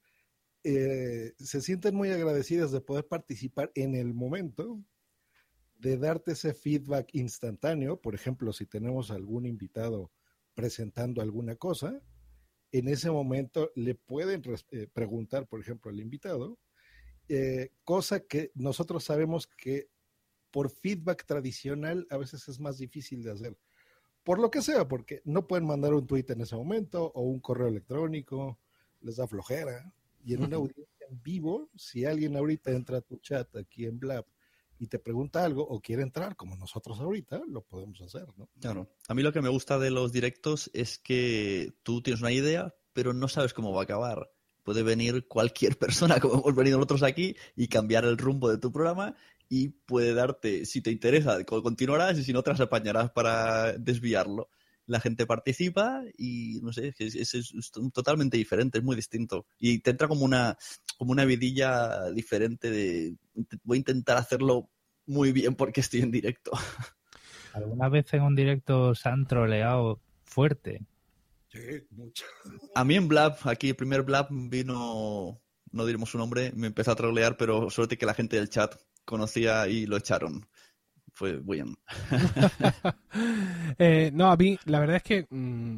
eh, 0.65 1.33
se 1.39 1.61
sienten 1.61 1.95
muy 1.95 2.09
agradecidas 2.09 2.73
de 2.73 2.81
poder 2.81 3.07
participar 3.07 3.71
en 3.75 3.95
el 3.95 4.13
momento, 4.13 4.83
de 5.77 5.97
darte 5.97 6.33
ese 6.33 6.53
feedback 6.53 7.07
instantáneo. 7.13 8.01
Por 8.01 8.13
ejemplo, 8.13 8.51
si 8.51 8.65
tenemos 8.65 9.09
algún 9.09 9.45
invitado 9.45 10.11
presentando 10.53 11.21
alguna 11.21 11.55
cosa, 11.55 12.01
en 12.73 12.89
ese 12.89 13.09
momento 13.09 13.71
le 13.73 13.95
pueden 13.95 14.41
eh, 14.71 14.87
preguntar, 14.91 15.47
por 15.47 15.61
ejemplo, 15.61 15.89
al 15.89 16.01
invitado, 16.01 16.59
eh, 17.29 17.71
cosa 17.85 18.19
que 18.19 18.51
nosotros 18.53 19.05
sabemos 19.05 19.47
que 19.47 19.87
por 20.51 20.71
feedback 20.71 21.25
tradicional 21.25 22.05
a 22.09 22.17
veces 22.17 22.49
es 22.49 22.59
más 22.59 22.79
difícil 22.79 23.23
de 23.23 23.31
hacer 23.31 23.57
por 24.27 24.39
lo 24.39 24.51
que 24.51 24.61
sea, 24.61 24.85
porque 24.89 25.21
no 25.23 25.47
pueden 25.47 25.65
mandar 25.65 25.93
un 25.93 26.05
tweet 26.05 26.25
en 26.27 26.41
ese 26.41 26.57
momento 26.57 27.13
o 27.15 27.21
un 27.21 27.39
correo 27.39 27.69
electrónico, 27.69 28.59
les 28.99 29.15
da 29.15 29.25
flojera. 29.25 29.89
Y 30.21 30.33
en 30.33 30.43
una 30.43 30.57
audiencia 30.57 31.07
en 31.09 31.23
vivo, 31.23 31.69
si 31.77 32.03
alguien 32.03 32.35
ahorita 32.35 32.71
entra 32.71 32.97
a 32.97 33.01
tu 33.01 33.15
chat 33.19 33.55
aquí 33.55 33.85
en 33.85 33.99
Blab 33.99 34.25
y 34.79 34.87
te 34.87 34.99
pregunta 34.99 35.45
algo 35.45 35.65
o 35.65 35.79
quiere 35.79 36.03
entrar, 36.03 36.35
como 36.35 36.57
nosotros 36.57 36.99
ahorita, 36.99 37.41
lo 37.47 37.61
podemos 37.61 38.01
hacer, 38.01 38.25
¿no? 38.35 38.49
Claro. 38.59 38.89
A 39.07 39.13
mí 39.13 39.23
lo 39.23 39.31
que 39.31 39.41
me 39.41 39.47
gusta 39.47 39.79
de 39.79 39.91
los 39.91 40.11
directos 40.11 40.69
es 40.73 40.99
que 40.99 41.71
tú 41.83 42.01
tienes 42.01 42.19
una 42.19 42.33
idea, 42.33 42.75
pero 42.91 43.13
no 43.13 43.29
sabes 43.29 43.53
cómo 43.53 43.71
va 43.71 43.79
a 43.79 43.83
acabar. 43.85 44.29
Puede 44.63 44.83
venir 44.83 45.25
cualquier 45.29 45.77
persona, 45.79 46.19
como 46.19 46.41
hemos 46.41 46.53
venido 46.53 46.75
nosotros 46.75 47.03
aquí, 47.03 47.37
y 47.55 47.69
cambiar 47.69 48.03
el 48.03 48.17
rumbo 48.17 48.49
de 48.49 48.57
tu 48.57 48.73
programa 48.73 49.15
y 49.49 49.69
puede 49.69 50.13
darte, 50.13 50.65
si 50.65 50.81
te 50.81 50.91
interesa, 50.91 51.43
continuarás 51.43 52.17
y 52.17 52.23
si 52.23 52.33
no, 52.33 52.43
te 52.43 52.51
las 52.51 52.59
apañarás 52.59 53.11
para 53.11 53.73
desviarlo. 53.73 54.49
La 54.85 54.99
gente 55.01 55.25
participa 55.25 56.01
y 56.17 56.59
no 56.61 56.71
sé, 56.71 56.93
es, 56.97 57.15
es, 57.15 57.71
totalmente 57.93 58.37
diferente, 58.37 58.77
es 58.77 58.83
muy 58.83 58.95
distinto. 58.95 59.45
Y 59.59 59.79
te 59.79 59.91
entra 59.91 60.07
como 60.07 60.23
una, 60.23 60.57
como 60.97 61.11
una 61.11 61.25
vidilla 61.25 62.09
diferente 62.11 62.69
de 62.69 63.15
voy 63.63 63.77
a 63.77 63.79
intentar 63.79 64.17
hacerlo 64.17 64.69
muy 65.05 65.31
bien 65.31 65.55
porque 65.55 65.81
estoy 65.81 66.01
en 66.01 66.11
directo. 66.11 66.51
¿Alguna 67.53 67.89
vez 67.89 68.13
en 68.13 68.21
un 68.21 68.35
directo 68.35 68.95
se 68.95 69.09
han 69.09 69.25
troleado 69.25 69.99
fuerte? 70.23 70.85
Sí, 71.49 71.59
mucho. 71.91 72.25
A 72.75 72.83
mí 72.83 72.95
en 72.95 73.07
Blab, 73.07 73.37
aquí 73.45 73.69
el 73.69 73.75
primer 73.75 74.03
Blab 74.03 74.27
vino, 74.29 75.41
no 75.71 75.85
diremos 75.85 76.11
su 76.11 76.17
nombre, 76.17 76.51
me 76.55 76.67
empezó 76.67 76.91
a 76.91 76.95
trolear, 76.95 77.35
pero 77.35 77.69
suerte 77.69 77.97
que 77.97 78.05
la 78.05 78.13
gente 78.13 78.35
del 78.35 78.49
chat 78.49 78.75
conocía 79.07 79.67
y 79.67 79.85
lo 79.85 79.97
echaron. 79.97 80.45
Fue 81.13 81.39
bien. 81.39 81.75
eh, 83.79 84.11
no, 84.13 84.29
a 84.29 84.37
mí 84.37 84.59
la 84.65 84.79
verdad 84.79 84.97
es 84.97 85.03
que 85.03 85.25
mm, 85.29 85.77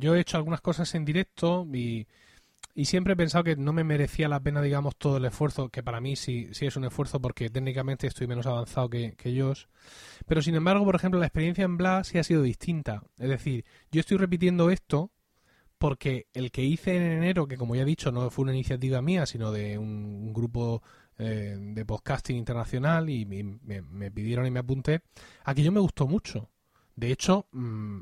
yo 0.00 0.16
he 0.16 0.20
hecho 0.20 0.38
algunas 0.38 0.60
cosas 0.60 0.92
en 0.96 1.04
directo 1.04 1.64
y 1.72 2.06
y 2.78 2.84
siempre 2.84 3.14
he 3.14 3.16
pensado 3.16 3.42
que 3.42 3.56
no 3.56 3.72
me 3.72 3.82
merecía 3.82 4.28
la 4.28 4.38
pena, 4.38 4.62
digamos, 4.62 4.94
todo 4.94 5.16
el 5.16 5.24
esfuerzo, 5.24 5.68
que 5.68 5.82
para 5.82 6.00
mí 6.00 6.14
sí, 6.14 6.46
sí 6.52 6.64
es 6.64 6.76
un 6.76 6.84
esfuerzo 6.84 7.20
porque 7.20 7.50
técnicamente 7.50 8.06
estoy 8.06 8.28
menos 8.28 8.46
avanzado 8.46 8.88
que, 8.88 9.14
que 9.16 9.30
ellos. 9.30 9.68
Pero 10.26 10.42
sin 10.42 10.54
embargo, 10.54 10.84
por 10.84 10.94
ejemplo, 10.94 11.18
la 11.18 11.26
experiencia 11.26 11.64
en 11.64 11.76
Bla 11.76 12.04
sí 12.04 12.18
ha 12.18 12.22
sido 12.22 12.40
distinta. 12.40 13.02
Es 13.18 13.30
decir, 13.30 13.64
yo 13.90 13.98
estoy 13.98 14.18
repitiendo 14.18 14.70
esto 14.70 15.10
porque 15.78 16.28
el 16.34 16.52
que 16.52 16.62
hice 16.62 16.94
en 16.94 17.02
enero, 17.02 17.48
que 17.48 17.56
como 17.56 17.74
ya 17.74 17.82
he 17.82 17.84
dicho, 17.84 18.12
no 18.12 18.30
fue 18.30 18.44
una 18.44 18.54
iniciativa 18.54 19.02
mía, 19.02 19.26
sino 19.26 19.50
de 19.50 19.76
un 19.76 20.32
grupo 20.32 20.80
eh, 21.18 21.56
de 21.58 21.84
podcasting 21.84 22.36
internacional 22.36 23.10
y 23.10 23.26
me, 23.26 23.42
me, 23.42 23.82
me, 23.82 24.10
pidieron 24.10 24.46
y 24.46 24.50
me 24.50 24.60
apunté, 24.60 25.02
aquello 25.44 25.72
me 25.72 25.80
gustó 25.80 26.06
mucho. 26.06 26.48
De 26.94 27.10
hecho, 27.10 27.46
mmm, 27.52 28.00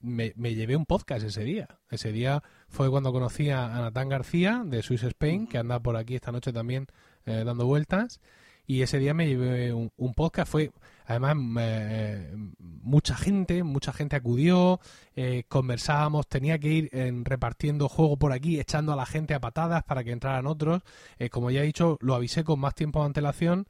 me, 0.00 0.32
me, 0.36 0.54
llevé 0.54 0.76
un 0.76 0.86
podcast 0.86 1.24
ese 1.24 1.44
día. 1.44 1.80
Ese 1.90 2.12
día 2.12 2.42
fue 2.68 2.90
cuando 2.90 3.12
conocí 3.12 3.50
a 3.50 3.68
Natán 3.68 4.08
García 4.08 4.62
de 4.64 4.82
Swiss 4.82 5.02
Spain, 5.04 5.46
que 5.46 5.58
anda 5.58 5.80
por 5.80 5.96
aquí 5.96 6.14
esta 6.14 6.32
noche 6.32 6.52
también 6.52 6.86
eh, 7.26 7.42
dando 7.44 7.66
vueltas. 7.66 8.20
Y 8.66 8.82
ese 8.82 8.98
día 8.98 9.12
me 9.14 9.26
llevé 9.26 9.72
un, 9.72 9.90
un 9.96 10.14
podcast. 10.14 10.50
Fue, 10.50 10.70
además, 11.06 11.36
eh, 11.60 12.34
mucha 12.58 13.14
gente, 13.14 13.62
mucha 13.62 13.92
gente 13.92 14.16
acudió, 14.16 14.80
eh, 15.16 15.44
conversábamos, 15.48 16.26
tenía 16.26 16.58
que 16.58 16.68
ir 16.68 16.90
en, 16.92 17.24
repartiendo 17.24 17.88
juego 17.88 18.16
por 18.16 18.32
aquí, 18.32 18.58
echando 18.58 18.92
a 18.92 18.96
la 18.96 19.06
gente 19.06 19.34
a 19.34 19.40
patadas 19.40 19.84
para 19.84 20.02
que 20.02 20.12
entraran 20.12 20.46
otros. 20.46 20.82
Eh, 21.18 21.28
como 21.28 21.50
ya 21.50 21.60
he 21.60 21.66
dicho, 21.66 21.98
lo 22.00 22.14
avisé 22.14 22.44
con 22.44 22.60
más 22.60 22.74
tiempo 22.74 23.00
de 23.00 23.06
antelación. 23.06 23.66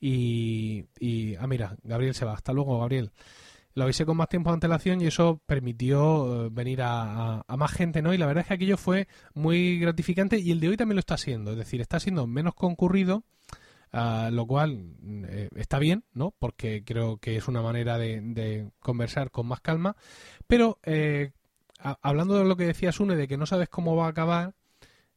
Y, 0.00 0.86
y, 0.98 1.34
ah, 1.36 1.46
mira, 1.46 1.76
Gabriel 1.82 2.14
se 2.14 2.24
va. 2.24 2.32
Hasta 2.32 2.52
luego, 2.52 2.78
Gabriel 2.78 3.10
lo 3.74 3.84
avisé 3.84 4.04
con 4.04 4.16
más 4.16 4.28
tiempo 4.28 4.50
de 4.50 4.54
antelación 4.54 5.00
y 5.00 5.06
eso 5.06 5.40
permitió 5.46 6.24
uh, 6.24 6.50
venir 6.50 6.82
a, 6.82 7.36
a, 7.36 7.44
a, 7.46 7.56
más 7.56 7.70
gente, 7.70 8.02
¿no? 8.02 8.12
Y 8.12 8.18
la 8.18 8.26
verdad 8.26 8.42
es 8.42 8.48
que 8.48 8.54
aquello 8.54 8.76
fue 8.76 9.06
muy 9.34 9.78
gratificante 9.78 10.36
y 10.36 10.50
el 10.50 10.58
de 10.58 10.70
hoy 10.70 10.76
también 10.76 10.96
lo 10.96 11.00
está 11.00 11.16
siendo, 11.16 11.52
es 11.52 11.58
decir, 11.58 11.80
está 11.80 12.00
siendo 12.00 12.26
menos 12.26 12.54
concurrido, 12.54 13.22
uh, 13.92 14.30
lo 14.30 14.46
cual 14.46 14.96
eh, 15.28 15.48
está 15.56 15.78
bien, 15.78 16.04
¿no? 16.12 16.34
Porque 16.38 16.84
creo 16.84 17.18
que 17.18 17.36
es 17.36 17.48
una 17.48 17.62
manera 17.62 17.98
de, 17.98 18.20
de 18.20 18.70
conversar 18.80 19.30
con 19.30 19.46
más 19.46 19.60
calma, 19.60 19.96
pero 20.46 20.78
eh, 20.84 21.32
a, 21.78 21.98
hablando 22.02 22.38
de 22.38 22.44
lo 22.44 22.56
que 22.56 22.66
decía 22.66 22.92
Sune, 22.92 23.16
de 23.16 23.28
que 23.28 23.36
no 23.36 23.46
sabes 23.46 23.68
cómo 23.68 23.96
va 23.96 24.06
a 24.06 24.10
acabar, 24.10 24.54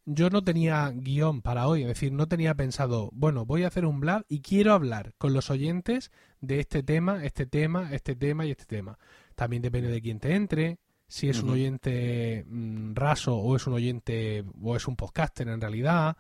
yo 0.05 0.29
no 0.29 0.43
tenía 0.43 0.91
guion 0.93 1.41
para 1.41 1.67
hoy, 1.67 1.83
es 1.83 1.87
decir, 1.87 2.11
no 2.11 2.27
tenía 2.27 2.55
pensado, 2.55 3.09
bueno, 3.13 3.45
voy 3.45 3.63
a 3.63 3.67
hacer 3.67 3.85
un 3.85 3.99
blog 3.99 4.23
y 4.27 4.41
quiero 4.41 4.73
hablar 4.73 5.13
con 5.17 5.33
los 5.33 5.49
oyentes 5.51 6.11
de 6.39 6.59
este 6.59 6.81
tema, 6.81 7.23
este 7.23 7.45
tema, 7.45 7.89
este 7.93 8.15
tema 8.15 8.45
y 8.45 8.51
este 8.51 8.65
tema. 8.65 8.97
También 9.35 9.61
depende 9.61 9.89
de 9.89 10.01
quién 10.01 10.19
te 10.19 10.33
entre, 10.33 10.79
si 11.07 11.29
es 11.29 11.37
uh 11.37 11.41
-huh. 11.41 11.43
un 11.45 11.49
oyente 11.51 12.45
mmm, 12.47 12.93
raso 12.95 13.35
o 13.35 13.55
es 13.55 13.67
un 13.67 13.73
oyente 13.73 14.43
o 14.63 14.75
es 14.75 14.87
un 14.87 14.95
podcaster 14.95 15.47
en 15.47 15.61
realidad, 15.61 16.17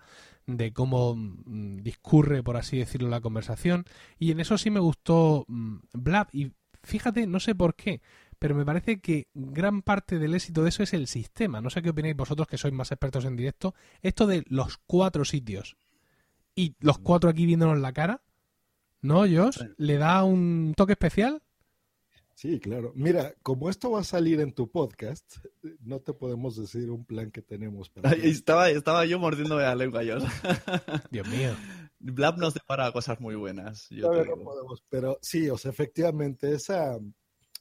de 0.47 0.73
cómo 0.73 1.15
mmm, 1.15 1.77
discurre, 1.77 2.43
por 2.43 2.57
así 2.57 2.77
decirlo, 2.77 3.09
la 3.09 3.21
conversación. 3.21 3.85
Y 4.19 4.31
en 4.31 4.39
eso 4.39 4.57
sí 4.57 4.69
me 4.69 4.79
gustó 4.79 5.45
Blab. 5.93 6.27
Y 6.31 6.51
fíjate, 6.83 7.27
no 7.27 7.39
sé 7.39 7.55
por 7.55 7.75
qué, 7.75 8.01
pero 8.39 8.55
me 8.55 8.65
parece 8.65 8.99
que 8.99 9.27
gran 9.33 9.81
parte 9.81 10.17
del 10.17 10.33
éxito 10.33 10.63
de 10.63 10.69
eso 10.69 10.83
es 10.83 10.93
el 10.93 11.07
sistema. 11.07 11.61
No 11.61 11.69
sé 11.69 11.81
qué 11.81 11.91
opináis 11.91 12.15
vosotros 12.15 12.47
que 12.47 12.57
sois 12.57 12.73
más 12.73 12.91
expertos 12.91 13.25
en 13.25 13.35
directo. 13.35 13.75
Esto 14.01 14.27
de 14.27 14.43
los 14.47 14.77
cuatro 14.87 15.25
sitios 15.25 15.77
y 16.55 16.75
los 16.79 16.97
cuatro 16.97 17.29
aquí 17.29 17.45
viéndonos 17.45 17.79
la 17.79 17.93
cara, 17.93 18.21
¿no, 19.01 19.19
Josh? 19.21 19.59
¿Le 19.77 19.97
da 19.97 20.23
un 20.23 20.73
toque 20.75 20.93
especial? 20.93 21.41
Sí, 22.41 22.59
claro. 22.59 22.91
Mira, 22.95 23.35
como 23.43 23.69
esto 23.69 23.91
va 23.91 23.99
a 23.99 24.03
salir 24.03 24.39
en 24.39 24.51
tu 24.51 24.67
podcast, 24.67 25.45
no 25.79 25.99
te 25.99 26.11
podemos 26.11 26.55
decir 26.55 26.89
un 26.89 27.05
plan 27.05 27.29
que 27.29 27.43
tenemos 27.43 27.91
para. 27.91 28.09
Ay, 28.09 28.31
estaba, 28.31 28.67
estaba 28.71 29.05
yo 29.05 29.19
mordiéndome 29.19 29.61
la 29.61 29.75
lengua, 29.75 30.01
Josh. 30.03 30.23
Dios 31.11 31.27
mío. 31.27 31.55
Blab 31.99 32.39
nos 32.39 32.55
depara 32.55 32.91
cosas 32.91 33.19
muy 33.19 33.35
buenas. 33.35 33.87
Yo 33.91 34.11
no, 34.11 34.25
no 34.25 34.43
podemos, 34.43 34.83
pero 34.89 35.19
sí, 35.21 35.51
o 35.51 35.57
sea, 35.59 35.69
efectivamente, 35.69 36.51
esa 36.51 36.97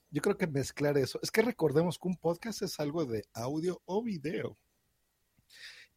yo 0.08 0.22
creo 0.22 0.38
que 0.38 0.46
mezclar 0.46 0.96
eso. 0.96 1.20
Es 1.22 1.30
que 1.30 1.42
recordemos 1.42 1.98
que 1.98 2.08
un 2.08 2.16
podcast 2.16 2.62
es 2.62 2.80
algo 2.80 3.04
de 3.04 3.26
audio 3.34 3.82
o 3.84 4.02
video. 4.02 4.56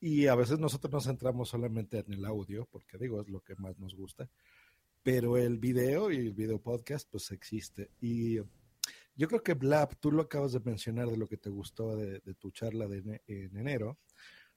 Y 0.02 0.28
a 0.28 0.36
veces 0.36 0.60
nosotros 0.60 0.92
nos 0.92 1.06
centramos 1.06 1.48
solamente 1.48 2.00
en 2.00 2.12
el 2.12 2.26
audio, 2.26 2.68
porque 2.70 2.98
digo, 2.98 3.22
es 3.22 3.30
lo 3.30 3.40
que 3.40 3.56
más 3.56 3.80
nos 3.80 3.96
gusta. 3.96 4.30
Pero 5.04 5.38
el 5.38 5.58
video 5.58 6.12
y 6.12 6.18
el 6.18 6.34
video 6.34 6.60
podcast, 6.60 7.10
pues 7.10 7.32
existe. 7.32 7.90
Y 8.02 8.40
yo 9.16 9.28
creo 9.28 9.44
que 9.44 9.54
Blab, 9.54 9.96
tú 9.98 10.12
lo 10.12 10.24
acabas 10.24 10.54
de 10.54 10.60
mencionar 10.60 11.08
de 11.08 11.18
lo 11.18 11.28
que 11.28 11.38
te 11.38 11.50
gustó 11.50 11.96
de, 11.96 12.20
tu 12.36 12.52
charla 12.52 12.88
de 12.88 13.22
en 13.28 13.58
enero, 13.58 14.00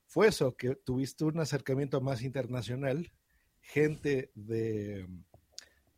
fue 0.06 0.28
eso, 0.28 0.56
que 0.56 0.76
tuviste 0.76 1.24
un 1.24 1.40
acercamiento 1.40 2.00
más 2.00 2.22
internacional, 2.22 3.12
gente 3.60 4.30
de 4.34 5.06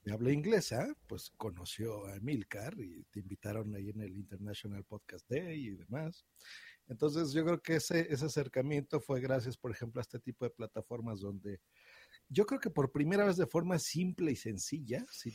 de 0.09 0.15
habla 0.15 0.33
inglesa, 0.33 0.97
pues 1.07 1.31
conoció 1.37 2.07
a 2.07 2.17
Emilcar 2.17 2.79
y 2.81 3.05
te 3.11 3.21
invitaron 3.21 3.75
ahí 3.75 3.91
en 3.91 4.01
el 4.01 4.17
International 4.17 4.85
Podcast 4.85 5.29
Day 5.29 5.67
y 5.67 5.71
demás. 5.71 6.25
Entonces 6.87 7.33
yo 7.33 7.45
creo 7.45 7.61
que 7.61 7.77
ese, 7.77 8.11
ese 8.11 8.25
acercamiento 8.25 9.01
fue 9.01 9.21
gracias, 9.21 9.59
por 9.59 9.71
ejemplo, 9.71 10.01
a 10.01 10.03
este 10.03 10.19
tipo 10.19 10.45
de 10.45 10.51
plataformas 10.51 11.21
donde 11.21 11.61
yo 12.29 12.47
creo 12.47 12.61
que 12.61 12.71
por 12.71 12.91
primera 12.91 13.27
vez 13.27 13.37
de 13.37 13.47
forma 13.47 13.79
simple 13.79 14.33
y 14.33 14.37
sencilla, 14.37 15.05
sin, 15.11 15.35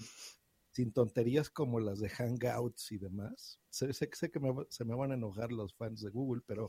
sin 0.73 0.91
tonterías 0.91 1.49
como 1.49 1.79
las 1.79 1.99
de 1.99 2.09
Hangouts 2.09 2.91
y 2.91 2.97
demás, 2.97 3.61
sé, 3.69 3.93
sé, 3.93 4.09
que 4.09 4.39
me, 4.39 4.53
se 4.69 4.83
me 4.83 4.95
van 4.95 5.11
a 5.11 5.15
enojar 5.15 5.51
los 5.51 5.73
fans 5.73 6.01
de 6.01 6.09
Google, 6.09 6.41
pero 6.45 6.67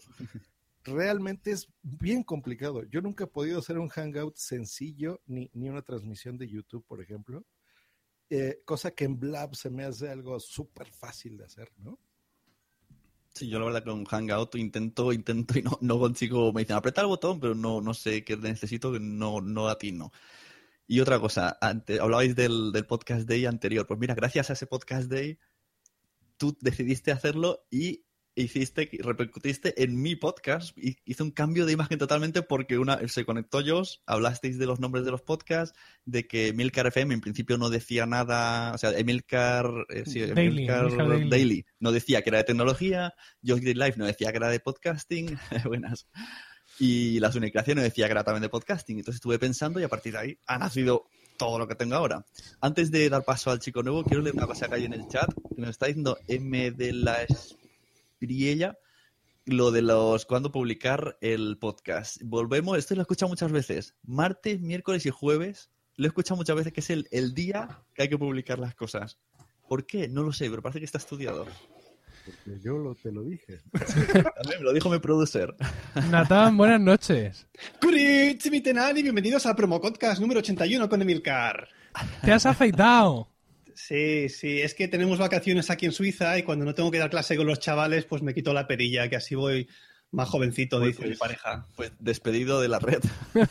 realmente 0.85 1.51
es 1.51 1.67
bien 1.83 2.23
complicado. 2.23 2.85
Yo 2.85 3.01
nunca 3.01 3.25
he 3.25 3.27
podido 3.27 3.59
hacer 3.59 3.79
un 3.79 3.89
Hangout 3.89 4.37
sencillo 4.37 5.21
ni, 5.27 5.51
ni 5.53 5.69
una 5.69 5.83
transmisión 5.83 6.39
de 6.39 6.49
YouTube, 6.49 6.85
por 6.87 7.03
ejemplo 7.03 7.45
eh, 8.31 8.63
cosa 8.65 8.91
que 8.93 9.05
en 9.05 9.19
Blab 9.19 9.55
se 9.55 9.71
me 9.71 9.85
hace 9.85 10.09
algo 10.09 10.41
súper 10.41 10.91
fácil 10.91 11.37
de 11.37 11.45
hacer, 11.45 11.71
¿no? 11.77 11.99
Sí, 13.35 13.49
yo 13.49 13.59
la 13.59 13.67
verdad 13.67 13.85
con 13.85 14.05
Hangout 14.05 14.55
intento, 14.55 15.13
intento 15.13 15.59
y 15.59 15.63
no, 15.63 15.79
no 15.81 15.99
consigo, 15.99 16.53
me 16.53 16.63
dicen 16.63 16.77
aprieta 16.77 17.01
el 17.01 17.09
botón, 17.09 17.41
pero 17.41 17.55
no, 17.55 17.81
no 17.81 17.93
sé 17.93 18.25
qué 18.25 18.37
necesito, 18.37 18.99
no, 18.99 19.41
no 19.41 19.69
atino. 19.69 20.13
Y 20.87 21.01
otra 21.01 21.19
cosa, 21.19 21.57
antes, 21.61 22.01
hablabais 22.01 22.37
del, 22.37 22.73
del 22.73 22.87
podcast 22.87 23.29
day 23.29 23.47
anterior, 23.47 23.87
pues 23.87 23.99
mira, 23.99 24.15
gracias 24.15 24.51
a 24.51 24.53
ese 24.53 24.67
podcast 24.67 25.11
day, 25.11 25.39
tú 26.37 26.57
decidiste 26.61 27.13
hacerlo 27.13 27.67
y 27.71 28.05
hiciste, 28.37 28.91
repercutiste 29.01 29.83
en 29.83 30.01
mi 30.01 30.17
podcast, 30.17 30.77
y 30.77 30.97
hice 31.05 31.23
un 31.23 31.31
cambio 31.31 31.67
de 31.67 31.73
imagen 31.73 31.99
totalmente 31.99 32.43
porque 32.43 32.79
una 32.79 33.07
se 33.09 33.25
conectó 33.25 33.61
yo, 33.61 33.83
hablasteis 34.07 34.59
de 34.59 34.67
los 34.67 34.81
nombres 34.81 35.05
de 35.05 35.13
los 35.13 35.23
podcasts, 35.23 35.79
de 36.05 36.27
que 36.27 36.49
Emilcar 36.49 36.87
FM 36.87 37.15
en 37.15 37.21
principio 37.21 37.59
no 37.59 37.71
decía 37.71 38.07
nada, 38.07 38.73
o 38.75 38.79
sea, 38.79 38.91
Emilcar, 38.91 39.71
eh, 39.89 40.05
sí, 40.07 40.21
Daily, 40.21 40.65
Emilcar 40.65 40.97
Daily. 40.97 41.31
Daily. 41.31 41.67
no 41.79 41.93
decía 41.93 42.23
que 42.23 42.31
era 42.31 42.39
de 42.39 42.45
tecnología, 42.45 43.15
Green 43.43 43.79
Life 43.79 43.99
no 43.99 44.07
decía 44.07 44.31
que 44.31 44.39
era 44.39 44.49
de 44.49 44.61
podcasting, 44.61 45.39
buenas. 45.65 46.09
Y 46.79 47.21
la 47.21 47.31
Unicreación 47.31 47.77
no 47.77 47.83
decía 47.83 48.07
que 48.07 48.13
era 48.13 48.25
también 48.25 48.43
de 48.43 48.49
podcasting. 48.49 48.99
Entonces 48.99 49.17
estuve 49.17 49.39
pensando 49.39 49.81
y 49.81 49.85
a 49.85 49.89
partir 49.89 50.13
de 50.13 50.19
ahí 50.19 50.39
ha 50.47 50.59
nacido 50.59 51.07
todo 51.37 51.59
lo 51.59 51.69
que 51.69 51.75
tengo 51.75 51.95
ahora. 51.95 52.25
Antes 52.61 52.91
de 52.91 53.09
dar 53.09 53.25
paso 53.25 53.51
al 53.51 53.61
chico 53.61 53.83
nuevo, 53.83 54.05
quiero 54.05 54.23
leer 54.23 54.37
una 54.37 54.47
cosa 54.47 54.69
que 54.69 54.77
hay 54.77 54.85
en 54.85 54.93
el 54.93 55.07
chat, 55.09 55.33
que 55.33 55.61
nos 55.61 55.71
está 55.71 55.87
diciendo 55.87 56.19
M 56.29 56.71
de 56.73 56.93
la 56.93 57.19
Priella, 58.19 58.79
lo 59.45 59.71
de 59.71 59.83
los 59.83 60.27
cuándo 60.27 60.51
publicar 60.51 61.19
el 61.21 61.59
podcast. 61.59 62.19
Volvemos, 62.23 62.79
esto 62.79 62.95
lo 62.95 63.01
he 63.01 63.03
escuchado 63.03 63.29
muchas 63.29 63.53
veces. 63.53 63.95
Martes, 64.03 64.61
miércoles 64.61 65.07
y 65.07 65.11
jueves. 65.11 65.71
Lo 65.97 66.07
he 66.07 66.09
escuchado 66.09 66.37
muchas 66.37 66.57
veces 66.57 66.73
que 66.73 66.81
es 66.81 66.91
el, 66.91 67.09
el 67.11 67.35
día 67.35 67.83
que 67.95 68.03
hay 68.03 68.09
que 68.09 68.19
publicar 68.19 68.59
las 68.59 68.75
cosas. 68.75 69.19
¿Por 69.69 69.87
qué? 69.87 70.09
No 70.09 70.23
lo 70.23 70.33
sé, 70.33 70.51
pero 70.51 70.63
parece 70.63 70.81
que 70.81 70.87
está 70.87 70.99
estudiado. 70.99 71.47
Porque 72.25 72.59
yo 72.63 72.79
lo, 72.79 72.95
te 72.95 73.13
lo 73.13 73.23
dije. 73.23 73.61
También 73.73 74.59
me 74.59 74.65
lo 74.65 74.73
dijo 74.73 74.89
mi 74.89 74.99
producer. 74.99 75.55
Natán, 76.11 76.57
buenas 76.57 76.81
noches. 76.81 77.47
Y 77.83 79.03
bienvenidos 79.03 79.45
al 79.47 79.57
Promocodcast 79.57 80.21
número 80.21 80.41
81 80.41 80.89
con 80.89 81.03
Emilcar. 81.03 81.69
Te 82.23 82.33
has 82.33 82.47
afeitado. 82.47 83.29
Sí, 83.75 84.29
sí, 84.29 84.61
es 84.63 84.75
que 84.75 84.89
tenemos 84.89 85.19
vacaciones 85.19 85.69
aquí 85.69 85.85
en 85.85 85.93
Suiza 85.93 86.39
y 86.39 86.45
cuando 86.45 86.65
no 86.65 86.75
tengo 86.75 86.91
que 86.91 86.99
dar 86.99 87.11
clase 87.11 87.37
con 87.37 87.47
los 87.47 87.59
chavales, 87.59 88.07
pues 88.07 88.23
me 88.23 88.33
quito 88.33 88.55
la 88.55 88.67
perilla, 88.67 89.09
que 89.11 89.17
así 89.17 89.35
voy 89.35 89.69
más 90.11 90.29
jovencito, 90.29 90.79
pues, 90.79 90.89
dice 90.89 91.01
pues, 91.01 91.11
mi 91.11 91.17
pareja. 91.17 91.67
Pues 91.77 91.93
despedido 91.99 92.61
de 92.61 92.69
la 92.69 92.79
red. 92.79 93.03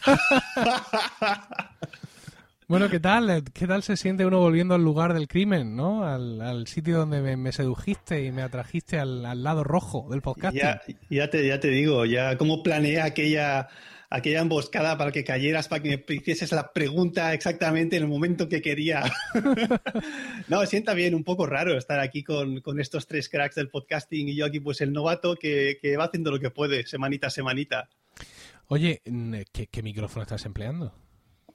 bueno, 2.74 2.90
¿qué 2.90 3.00
tal? 3.00 3.44
¿Qué 3.54 3.68
tal 3.68 3.84
se 3.84 3.96
siente 3.96 4.26
uno 4.26 4.40
volviendo 4.40 4.74
al 4.74 4.84
lugar 4.84 5.14
del 5.14 5.28
crimen, 5.28 5.76
¿no? 5.76 6.08
Al, 6.08 6.42
al 6.42 6.66
sitio 6.66 6.98
donde 6.98 7.22
me, 7.22 7.38
me, 7.38 7.52
sedujiste 7.52 8.26
y 8.26 8.32
me 8.32 8.42
atrajiste 8.42 8.98
al, 8.98 9.24
al 9.28 9.44
lado 9.44 9.64
rojo 9.64 10.08
del 10.10 10.24
podcast. 10.24 10.58
Ya, 10.58 10.82
ya, 11.08 11.30
te, 11.30 11.46
ya 11.46 11.60
te 11.60 11.68
digo, 11.68 12.04
ya 12.06 12.36
cómo 12.36 12.64
planeé 12.64 13.00
aquella 13.00 13.70
aquella 14.10 14.42
emboscada 14.42 14.98
para 14.98 15.12
que 15.12 15.24
cayeras, 15.24 15.68
para 15.68 15.84
que 15.84 16.04
me 16.08 16.16
hicieses 16.16 16.52
la 16.52 16.74
pregunta 16.74 17.32
exactamente 17.36 17.96
en 17.96 18.04
el 18.04 18.10
momento 18.10 18.50
que 18.50 18.64
quería. 18.64 19.04
no, 20.48 20.66
sienta 20.66 20.96
bien, 20.96 21.14
un 21.14 21.24
poco 21.24 21.46
raro 21.46 21.78
estar 21.78 22.00
aquí 22.00 22.24
con, 22.24 22.62
con, 22.62 22.80
estos 22.80 23.06
tres 23.06 23.30
cracks 23.30 23.54
del 23.54 23.70
podcasting 23.70 24.30
y 24.30 24.36
yo 24.36 24.48
aquí 24.48 24.60
pues 24.60 24.82
el 24.82 24.94
novato 24.94 25.36
que, 25.36 25.78
que, 25.80 25.96
va 25.96 26.06
haciendo 26.06 26.32
lo 26.32 26.40
que 26.40 26.50
puede, 26.50 26.88
semanita 26.88 27.28
a 27.28 27.30
semanita. 27.30 27.88
Oye, 28.66 29.04
¿qué, 29.52 29.68
qué 29.68 29.84
micrófono 29.84 30.24
estás 30.24 30.44
empleando? 30.48 30.96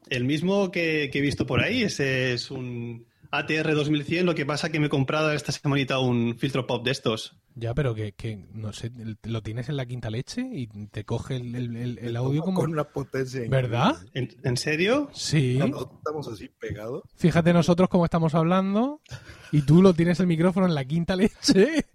El 0.08 0.24
mismo 0.24 0.70
que, 0.70 1.10
he 1.12 1.20
visto 1.20 1.46
por 1.46 1.62
ahí, 1.62 1.82
es 1.82 2.50
un 2.50 3.06
ATR 3.30 3.74
2100, 3.74 4.26
lo 4.26 4.34
que 4.34 4.46
pasa 4.46 4.70
que 4.70 4.80
me 4.80 4.86
he 4.86 4.90
comprado 4.90 5.32
esta 5.32 5.52
semanita 5.52 5.98
un 5.98 6.38
filtro 6.38 6.66
pop 6.66 6.84
de 6.84 6.92
estos. 6.92 7.36
Ya, 7.58 7.74
pero 7.74 7.94
que, 7.94 8.12
que, 8.12 8.36
no 8.52 8.72
sé, 8.72 8.92
lo 9.24 9.42
tienes 9.42 9.68
en 9.68 9.76
la 9.76 9.84
quinta 9.86 10.10
leche 10.10 10.42
y 10.52 10.66
te 10.88 11.04
coge 11.04 11.36
el, 11.36 11.54
el- 11.54 11.76
el- 11.76 11.98
el 11.98 12.16
audio 12.16 12.42
como... 12.42 12.60
Con 12.60 12.70
una 12.72 12.84
potencia. 12.84 13.42
¿Verdad? 13.48 13.96
¿En, 14.14 14.28
en 14.44 14.56
serio? 14.56 15.10
Sí. 15.12 15.58
estamos 15.60 16.28
así 16.28 16.48
pegados. 16.60 17.02
Fíjate 17.16 17.52
nosotros 17.52 17.88
cómo 17.88 18.04
estamos 18.04 18.34
hablando 18.34 19.00
y 19.50 19.62
tú 19.62 19.82
lo 19.82 19.92
tienes 19.94 20.20
el 20.20 20.26
micrófono 20.26 20.66
en 20.66 20.74
la 20.74 20.84
quinta 20.84 21.16
leche. 21.16 21.84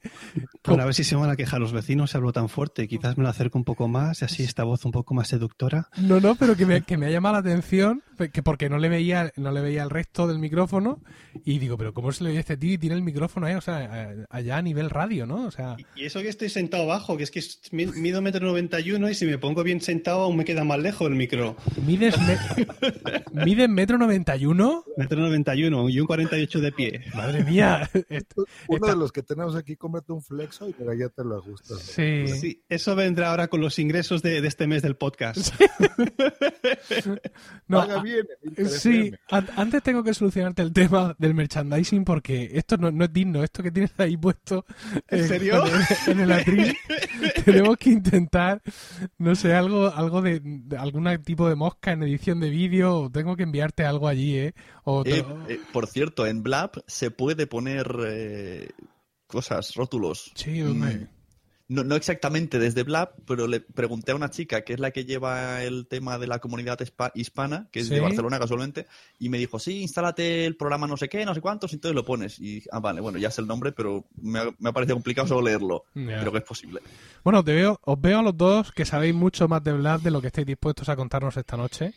Bueno, 0.65 0.83
a 0.83 0.85
ver 0.85 0.95
si 0.95 1.03
se 1.03 1.15
van 1.17 1.29
a 1.29 1.35
quejar 1.35 1.59
los 1.59 1.73
vecinos 1.73 2.11
si 2.11 2.17
hablo 2.17 2.31
tan 2.31 2.47
fuerte. 2.47 2.87
Quizás 2.87 3.17
me 3.17 3.23
lo 3.23 3.29
acerco 3.29 3.57
un 3.57 3.65
poco 3.65 3.89
más 3.89 4.21
y 4.21 4.25
así 4.25 4.43
esta 4.43 4.63
voz 4.63 4.85
un 4.85 4.91
poco 4.91 5.13
más 5.13 5.27
seductora. 5.27 5.89
No, 5.97 6.21
no, 6.21 6.35
pero 6.35 6.55
que 6.55 6.65
me, 6.65 6.81
que 6.83 6.97
me 6.97 7.05
ha 7.05 7.09
llamado 7.09 7.33
la 7.33 7.39
atención, 7.39 8.01
que 8.31 8.41
porque 8.43 8.69
no 8.69 8.77
le 8.77 8.87
veía 8.87 9.31
no 9.35 9.51
le 9.51 9.59
veía 9.61 9.83
el 9.83 9.89
resto 9.89 10.25
del 10.25 10.39
micrófono 10.39 11.01
y 11.43 11.59
digo, 11.59 11.77
pero 11.77 11.93
¿cómo 11.93 12.11
se 12.13 12.23
le 12.23 12.29
oye 12.29 12.37
a 12.37 12.41
este 12.41 12.55
tío 12.57 12.73
y 12.73 12.77
tiene 12.77 12.95
el 12.95 13.01
micrófono 13.03 13.45
ahí, 13.45 13.55
o 13.55 13.61
sea, 13.61 14.13
eh, 14.13 14.25
allá 14.29 14.57
a 14.57 14.61
nivel 14.61 14.89
radio, 14.89 15.25
¿no? 15.25 15.47
Sea, 15.55 15.77
Y 15.95 16.05
eso 16.05 16.21
que 16.21 16.29
estoy 16.29 16.49
sentado 16.49 16.83
abajo, 16.83 17.15
que 17.17 17.23
es 17.23 17.31
que 17.31 17.41
mido 17.71 18.21
metro 18.21 18.45
noventa 18.45 18.79
y 18.79 18.91
uno 18.91 19.09
y 19.09 19.15
si 19.15 19.25
me 19.25 19.37
pongo 19.37 19.63
bien 19.63 19.81
sentado 19.81 20.21
aún 20.21 20.37
me 20.37 20.45
queda 20.45 20.63
más 20.63 20.79
lejos 20.79 21.07
el 21.09 21.15
micro. 21.15 21.55
mides, 21.85 22.15
me- 22.21 22.37
mides 23.45 23.69
metro 23.69 23.97
noventa 23.97 24.35
y 24.35 24.45
uno. 24.45 24.83
Metro 24.97 25.19
noventa 25.19 25.55
y 25.55 25.63
uno 25.65 25.89
y 25.89 25.99
un 25.99 26.07
48 26.07 26.59
de 26.61 26.71
pie. 26.71 27.01
Madre 27.15 27.43
mía. 27.43 27.89
Uno 28.67 28.77
Está- 28.77 28.91
de 28.91 28.95
los 28.97 29.11
que 29.11 29.21
tenemos 29.23 29.55
aquí, 29.55 29.75
cómprate 29.75 30.11
un 30.13 30.21
flexo 30.21 30.67
y 30.69 30.75
mira, 30.79 30.93
ya 30.95 31.09
te 31.09 31.23
lo 31.23 31.37
ajustas. 31.37 31.79
Sí. 31.79 32.27
Sí, 32.27 32.63
eso 32.69 32.95
vendrá 32.95 33.29
ahora 33.31 33.47
con 33.47 33.61
los 33.61 33.77
ingresos 33.79 34.21
de, 34.21 34.41
de 34.41 34.47
este 34.47 34.67
mes 34.67 34.81
del 34.81 34.95
podcast. 34.95 35.53
No, 37.67 37.79
Paga 37.79 38.01
bien. 38.01 38.25
el 38.55 38.69
Sí, 38.69 39.11
antes 39.29 39.83
tengo 39.83 40.03
que 40.03 40.13
solucionarte 40.13 40.61
el 40.61 40.73
tema 40.73 41.15
del 41.17 41.33
merchandising 41.33 42.03
porque 42.05 42.49
esto 42.53 42.77
no, 42.77 42.91
no 42.91 43.05
es 43.05 43.13
digno, 43.13 43.43
esto 43.43 43.63
que 43.63 43.71
tienes 43.71 43.91
ahí 43.97 44.17
puesto 44.17 44.65
¿En 45.09 45.19
eh, 45.19 45.27
serio? 45.43 45.63
en 46.07 46.19
el 46.19 46.31
atril. 46.31 46.77
tenemos 47.45 47.77
que 47.77 47.89
intentar, 47.91 48.61
no 49.17 49.35
sé, 49.35 49.53
algo, 49.53 49.87
algo 49.87 50.21
de, 50.21 50.39
de 50.43 50.77
algún 50.77 51.07
tipo 51.23 51.47
de 51.49 51.55
mosca 51.55 51.91
en 51.91 52.03
edición 52.03 52.39
de 52.39 52.49
vídeo. 52.49 53.01
o 53.01 53.09
Tengo 53.09 53.35
que 53.35 53.43
enviarte 53.43 53.85
algo 53.85 54.07
allí, 54.07 54.37
¿eh? 54.37 54.53
O 54.83 55.03
te- 55.03 55.19
Eh, 55.19 55.25
eh, 55.49 55.59
por 55.71 55.87
cierto, 55.87 56.25
en 56.25 56.43
Blab 56.43 56.83
se 56.87 57.11
puede 57.11 57.47
poner 57.47 57.87
eh, 58.07 58.69
cosas, 59.27 59.73
rótulos. 59.75 60.31
Sí, 60.35 60.61
hombre. 60.61 60.95
Mm, 60.95 61.07
No, 61.69 61.83
no 61.85 61.95
exactamente 61.95 62.59
desde 62.59 62.83
Blab, 62.83 63.13
pero 63.25 63.47
le 63.47 63.61
pregunté 63.61 64.11
a 64.11 64.15
una 64.15 64.29
chica 64.29 64.63
que 64.63 64.73
es 64.73 64.79
la 64.81 64.91
que 64.91 65.05
lleva 65.05 65.63
el 65.63 65.87
tema 65.87 66.19
de 66.19 66.27
la 66.27 66.39
comunidad 66.39 66.77
hispa- 66.79 67.11
hispana, 67.15 67.69
que 67.71 67.79
es 67.79 67.87
Sí. 67.87 67.93
de 67.93 68.01
Barcelona 68.01 68.37
casualmente, 68.37 68.85
y 69.17 69.29
me 69.29 69.37
dijo, 69.37 69.59
sí, 69.59 69.81
instálate 69.81 70.45
el 70.45 70.57
programa 70.57 70.87
no 70.87 70.97
sé 70.97 71.07
qué, 71.07 71.23
no 71.25 71.33
sé 71.33 71.39
cuántos, 71.39 71.71
y 71.71 71.75
entonces 71.75 71.95
lo 71.95 72.03
pones. 72.03 72.37
Y, 72.39 72.63
ah, 72.71 72.79
vale, 72.81 72.99
bueno, 72.99 73.17
ya 73.17 73.31
sé 73.31 73.39
el 73.41 73.47
nombre, 73.47 73.71
pero 73.71 74.05
me 74.21 74.39
ha, 74.39 74.45
me 74.59 74.69
ha 74.69 74.73
parecido 74.73 74.97
complicado 74.97 75.27
solo 75.29 75.41
leerlo. 75.41 75.85
Pero 75.93 76.31
que 76.33 76.39
es 76.39 76.43
posible. 76.43 76.81
Bueno, 77.23 77.41
te 77.43 77.53
veo, 77.53 77.79
os 77.83 77.99
veo 78.01 78.19
a 78.19 78.23
los 78.23 78.35
dos 78.37 78.71
que 78.73 78.83
sabéis 78.83 79.15
mucho 79.15 79.47
más 79.47 79.63
de 79.63 79.71
Vlad 79.71 80.01
de 80.01 80.11
lo 80.11 80.19
que 80.21 80.27
estáis 80.27 80.45
dispuestos 80.45 80.89
a 80.89 80.95
contarnos 80.97 81.37
esta 81.37 81.55
noche. 81.55 81.93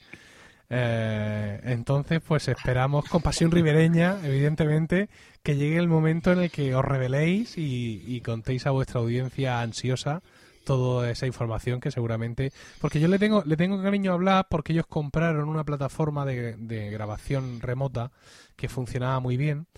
Eh, 0.69 1.61
entonces, 1.65 2.21
pues 2.27 2.49
esperamos 2.49 3.05
con 3.09 3.23
pasión 3.23 3.51
ribereña, 3.51 4.19
evidentemente, 4.25 5.09
que 5.43 5.57
llegue 5.57 5.79
el 5.79 5.89
momento 5.89 6.33
en 6.33 6.41
el 6.41 6.51
que 6.51 6.75
os 6.75 6.85
reveléis 6.85 7.57
y, 7.57 8.03
y 8.07 8.21
contéis 8.21 8.67
a 8.67 8.73
vuestra 8.73 9.01
audiencia 9.01 9.61
ansiosa 9.61 10.23
toda 10.65 11.09
esa 11.11 11.27
información 11.29 11.81
que 11.81 11.93
seguramente 11.93 12.53
porque 12.81 12.99
yo 12.99 13.07
le 13.07 13.21
tengo 13.21 13.45
le 13.47 13.57
tengo 13.57 13.81
cariño 13.81 14.13
a 14.13 14.17
Vlad 14.17 14.47
porque 14.51 14.73
ellos 14.73 14.87
compraron 14.89 15.49
una 15.49 15.63
plataforma 15.63 16.27
de, 16.27 16.57
de 16.57 16.91
grabación 16.91 17.61
remota 17.61 18.11
que 18.57 18.69
funcionaba 18.69 19.21
muy 19.21 19.37
bien 19.37 19.69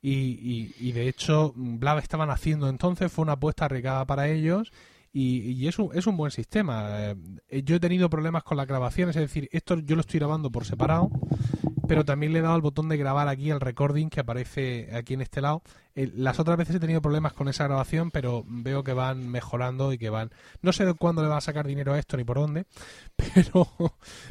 y, 0.00 0.10
y, 0.10 0.74
y 0.80 0.92
de 0.92 1.06
hecho 1.06 1.52
Blab 1.54 1.98
estaban 1.98 2.30
haciendo 2.30 2.70
entonces 2.70 3.12
fue 3.12 3.24
una 3.24 3.34
apuesta 3.34 3.66
arriesgada 3.66 4.06
para 4.06 4.28
ellos 4.28 4.72
y, 5.12 5.52
y 5.52 5.68
es, 5.68 5.78
un, 5.78 5.90
es 5.94 6.06
un 6.06 6.16
buen 6.16 6.30
sistema. 6.30 7.14
Eh, 7.48 7.62
yo 7.64 7.76
he 7.76 7.80
tenido 7.80 8.10
problemas 8.10 8.42
con 8.42 8.56
las 8.56 8.66
grabaciones, 8.66 9.16
es 9.16 9.22
decir, 9.22 9.48
esto 9.52 9.78
yo 9.78 9.96
lo 9.96 10.00
estoy 10.02 10.20
grabando 10.20 10.50
por 10.50 10.64
separado, 10.64 11.10
pero 11.88 12.04
también 12.04 12.32
le 12.32 12.40
he 12.40 12.42
dado 12.42 12.54
al 12.54 12.60
botón 12.60 12.88
de 12.88 12.96
grabar 12.96 13.28
aquí 13.28 13.50
el 13.50 13.60
recording 13.60 14.10
que 14.10 14.20
aparece 14.20 14.90
aquí 14.94 15.14
en 15.14 15.22
este 15.22 15.40
lado. 15.40 15.62
Las 15.94 16.38
otras 16.38 16.56
veces 16.56 16.76
he 16.76 16.80
tenido 16.80 17.02
problemas 17.02 17.32
con 17.32 17.48
esa 17.48 17.64
grabación, 17.64 18.10
pero 18.10 18.44
veo 18.46 18.84
que 18.84 18.92
van 18.92 19.28
mejorando 19.28 19.92
y 19.92 19.98
que 19.98 20.10
van... 20.10 20.30
No 20.62 20.72
sé 20.72 20.84
de 20.84 20.94
cuándo 20.94 21.22
le 21.22 21.28
va 21.28 21.38
a 21.38 21.40
sacar 21.40 21.66
dinero 21.66 21.94
a 21.94 21.98
esto 21.98 22.16
ni 22.16 22.22
por 22.24 22.38
dónde, 22.38 22.66
pero, 23.16 23.68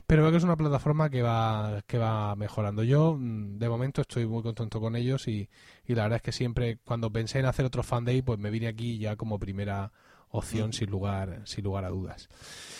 pero 0.05 0.21
veo 0.21 0.31
que 0.31 0.37
es 0.37 0.43
una 0.43 0.55
plataforma 0.55 1.09
que 1.09 1.21
va, 1.23 1.81
que 1.87 1.97
va 1.97 2.35
mejorando. 2.35 2.83
Yo, 2.83 3.17
mm, 3.19 3.57
de 3.57 3.67
momento, 3.67 4.01
estoy 4.01 4.27
muy 4.27 4.43
contento 4.43 4.79
con 4.79 4.95
ellos 4.95 5.27
y, 5.27 5.49
y 5.85 5.95
la 5.95 6.03
verdad 6.03 6.17
es 6.17 6.21
que 6.21 6.31
siempre, 6.31 6.77
cuando 6.85 7.11
pensé 7.11 7.39
en 7.39 7.45
hacer 7.47 7.65
otro 7.65 7.83
fan 7.83 8.05
day, 8.05 8.21
pues 8.21 8.39
me 8.39 8.51
vine 8.51 8.67
aquí 8.67 8.99
ya 8.99 9.15
como 9.17 9.39
primera 9.39 9.91
opción 10.29 10.73
sin 10.73 10.89
lugar 10.89 11.41
sin 11.45 11.63
lugar 11.63 11.85
a 11.85 11.89
dudas. 11.89 12.29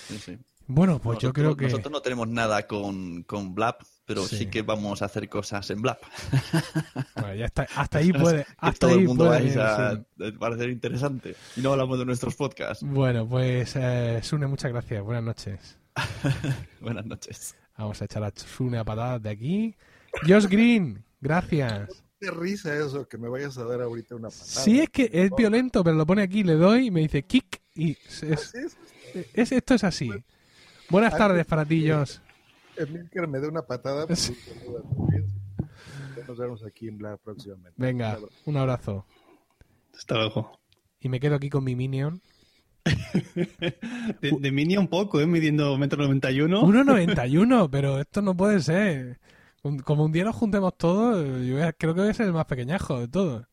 Sí, 0.07 0.17
sí. 0.19 0.37
Bueno, 0.69 0.99
pues 0.99 1.19
yo 1.19 1.31
creo 1.31 1.55
que 1.55 1.65
Nosotros 1.65 1.91
no 1.93 2.01
tenemos 2.01 2.27
nada 2.27 2.67
con, 2.67 3.23
con 3.23 3.55
Blab, 3.55 3.77
pero 4.05 4.23
Sí. 4.25 4.37
sí. 4.37 4.45
que 4.47 4.63
vamos 4.63 5.01
a 5.01 5.05
hacer 5.05 5.29
cosas 5.29 5.69
en 5.69 5.81
Blab. 5.81 5.97
bueno, 7.15 7.35
ya 7.35 7.45
está, 7.45 7.65
hasta 7.75 7.99
ahí 7.99 8.11
puede, 8.11 8.45
hasta 8.57 8.79
todo 8.79 8.91
ahí 8.91 8.99
el 8.99 9.07
mundo 9.07 9.25
puede 9.27 9.39
vais 9.43 9.53
ir, 9.53 9.61
a 9.61 9.91
sí. 9.95 10.23
a 10.35 10.39
parecer 10.39 10.69
interesante. 10.69 11.35
Y 11.55 11.61
no 11.61 11.71
hablamos 11.71 11.97
de 11.99 12.05
nuestros 12.05 12.35
podcasts. 12.35 12.83
Bueno, 12.85 13.25
pues 13.27 13.75
eh, 13.77 14.19
Sune, 14.21 14.47
muchas 14.47 14.71
gracias. 14.73 15.01
Buenas 15.03 15.23
noches. 15.23 15.77
Buenas 16.81 17.05
noches. 17.05 17.55
Vamos 17.77 18.01
a 18.01 18.05
echar 18.05 18.23
a 18.25 18.31
Sune 18.35 18.77
a 18.77 18.83
patadas 18.83 19.21
de 19.21 19.29
aquí. 19.29 19.75
Josh 20.27 20.47
Green, 20.47 21.01
gracias. 21.21 22.03
Qué 22.19 22.31
risa 22.31 22.75
eso, 22.75 23.07
que 23.07 23.17
me 23.17 23.29
vayas 23.29 23.57
a 23.57 23.63
dar 23.63 23.81
ahorita 23.81 24.15
una 24.15 24.29
patada. 24.29 24.45
Sí, 24.45 24.79
es 24.79 24.89
que 24.89 25.09
es 25.13 25.29
violento, 25.37 25.83
pero 25.83 25.95
lo 25.95 26.05
pone 26.05 26.23
aquí, 26.23 26.43
le 26.43 26.53
doy 26.55 26.87
y 26.87 26.91
me 26.91 27.01
dice 27.01 27.23
kick 27.23 27.61
y 27.75 27.91
es, 27.91 28.23
es- 28.23 28.39
Así 28.41 28.57
es. 28.57 28.77
es- 29.33 29.51
esto 29.51 29.73
es 29.75 29.83
así. 29.83 30.11
Buenas 30.89 31.15
tardes 31.17 31.45
para 31.45 31.63
ti, 31.65 31.87
Josh. 31.89 32.17
Emilcar 32.75 33.27
me 33.27 33.39
dé 33.39 33.47
una 33.47 33.61
patada. 33.61 34.07
pues, 34.07 34.31
Nos 36.27 36.37
vemos 36.37 36.63
aquí 36.65 36.87
en 36.87 36.97
Blab 36.97 37.19
próximamente. 37.19 37.73
Venga, 37.77 38.17
un 38.45 38.57
abrazo. 38.57 39.05
Hasta 39.95 40.15
luego. 40.15 40.59
Y 40.99 41.09
me 41.09 41.19
quedo 41.19 41.35
aquí 41.35 41.49
con 41.49 41.63
mi 41.63 41.75
Minion. 41.75 42.21
De, 44.21 44.31
de 44.39 44.51
Mini 44.51 44.77
un 44.77 44.87
poco, 44.87 45.19
¿eh? 45.19 45.27
Midiendo 45.27 45.77
metro 45.77 46.01
noventa 46.03 46.31
y 46.31 46.41
uno. 46.41 46.63
1.91, 46.63 47.69
pero 47.69 47.99
esto 47.99 48.21
no 48.21 48.35
puede 48.35 48.61
ser. 48.61 49.19
Un- 49.67 49.79
Como 49.79 50.03
un 50.05 50.11
día 50.11 50.23
nos 50.23 50.35
juntemos 50.35 50.77
todos, 50.77 51.25
yo 51.45 51.55
creo 51.77 51.93
que 51.95 52.01
voy 52.01 52.09
a 52.09 52.13
ser 52.13 52.27
el 52.27 52.33
más 52.33 52.45
pequeñajo 52.45 52.99
de 52.99 53.07
todos. 53.07 53.45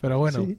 Pero 0.00 0.18
bueno. 0.18 0.44
Sí. 0.44 0.58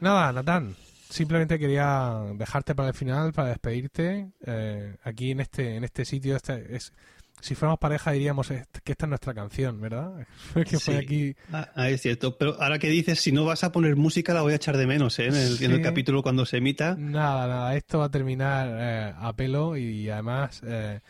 Nada, 0.00 0.32
Natán. 0.32 0.74
Simplemente 1.10 1.58
quería 1.58 2.20
dejarte 2.34 2.74
para 2.74 2.88
el 2.88 2.94
final, 2.94 3.32
para 3.32 3.48
despedirte. 3.48 4.30
Eh, 4.46 4.96
aquí 5.02 5.30
en 5.30 5.40
este, 5.40 5.76
en 5.76 5.84
este 5.84 6.04
sitio, 6.04 6.36
este 6.36 6.76
es, 6.76 6.92
si 7.40 7.54
fuéramos 7.54 7.78
pareja 7.78 8.12
diríamos 8.12 8.48
que 8.48 8.92
esta 8.92 9.06
es 9.06 9.08
nuestra 9.08 9.32
canción, 9.32 9.80
¿verdad? 9.80 10.26
que 10.54 10.78
fue 10.78 10.94
Sí. 10.94 11.00
aquí. 11.00 11.36
Ah, 11.52 11.68
ah, 11.74 11.88
es 11.88 12.02
cierto. 12.02 12.36
Pero 12.36 12.60
ahora 12.60 12.78
que 12.78 12.88
dices, 12.90 13.20
si 13.20 13.32
no 13.32 13.44
vas 13.46 13.64
a 13.64 13.72
poner 13.72 13.96
música, 13.96 14.34
la 14.34 14.42
voy 14.42 14.52
a 14.52 14.56
echar 14.56 14.76
de 14.76 14.86
menos, 14.86 15.18
¿eh? 15.18 15.26
En 15.28 15.34
el, 15.34 15.62
en 15.62 15.70
el 15.70 15.76
Sí. 15.78 15.82
capítulo 15.82 16.22
cuando 16.22 16.44
se 16.44 16.58
emita. 16.58 16.94
Nada, 16.98 17.46
nada, 17.48 17.74
esto 17.74 17.98
va 18.00 18.06
a 18.06 18.10
terminar 18.10 18.68
eh, 18.78 19.14
a 19.16 19.32
pelo 19.34 19.76
y 19.78 20.10
además 20.10 20.60
eh, 20.66 21.00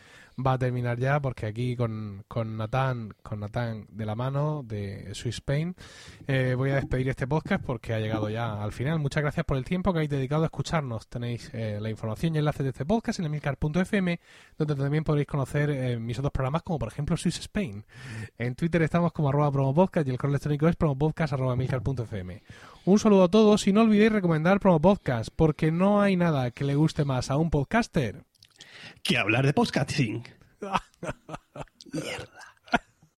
va 0.45 0.53
a 0.53 0.57
terminar 0.57 0.97
ya 0.99 1.19
porque 1.19 1.45
aquí 1.45 1.75
con, 1.75 2.23
con 2.27 2.57
Natán, 2.57 3.13
con 3.21 3.39
Natán 3.39 3.87
de 3.89 4.05
la 4.05 4.15
mano 4.15 4.63
de 4.63 5.13
Swiss 5.13 5.35
Spain, 5.35 5.75
eh, 6.27 6.55
voy 6.55 6.71
a 6.71 6.75
despedir 6.75 7.09
este 7.09 7.27
podcast 7.27 7.63
porque 7.63 7.93
ha 7.93 7.99
llegado 7.99 8.29
ya 8.29 8.61
al 8.61 8.71
final. 8.71 8.99
Muchas 8.99 9.23
gracias 9.23 9.45
por 9.45 9.57
el 9.57 9.65
tiempo 9.65 9.91
que 9.91 9.99
habéis 9.99 10.09
dedicado 10.09 10.43
a 10.43 10.45
escucharnos. 10.45 11.07
Tenéis 11.07 11.49
eh, 11.53 11.79
la 11.81 11.89
información 11.89 12.35
y 12.35 12.39
enlaces 12.39 12.63
de 12.63 12.69
este 12.69 12.85
podcast 12.85 13.19
en 13.19 13.25
emilcar.fm, 13.25 14.19
donde 14.57 14.75
también 14.75 15.03
podréis 15.03 15.27
conocer 15.27 15.69
eh, 15.69 15.99
mis 15.99 16.17
otros 16.19 16.31
programas 16.31 16.63
como 16.63 16.79
por 16.79 16.89
ejemplo 16.89 17.17
Swiss 17.17 17.39
Spain. 17.39 17.85
En 18.37 18.55
Twitter 18.55 18.81
estamos 18.81 19.11
como 19.13 19.29
arroba 19.29 19.51
promopodcast 19.51 20.07
y 20.07 20.11
el 20.11 20.17
correo 20.17 20.33
electrónico 20.33 20.67
es 20.67 20.75
promopodcast 20.75 21.33
arroba. 21.33 21.55
Un 22.85 22.99
saludo 22.99 23.23
a 23.23 23.27
todos 23.27 23.67
y 23.67 23.73
no 23.73 23.81
olvidéis 23.81 24.11
recomendar 24.11 24.59
Promo 24.59 24.79
Podcast, 24.79 25.29
porque 25.35 25.71
no 25.71 26.01
hay 26.01 26.15
nada 26.15 26.51
que 26.51 26.63
le 26.63 26.75
guste 26.75 27.05
más 27.05 27.29
a 27.29 27.37
un 27.37 27.49
podcaster 27.49 28.23
Que 29.03 29.17
hablar 29.17 29.45
de 29.45 29.53
podcasting. 29.53 30.23
Mierda. 31.93 32.38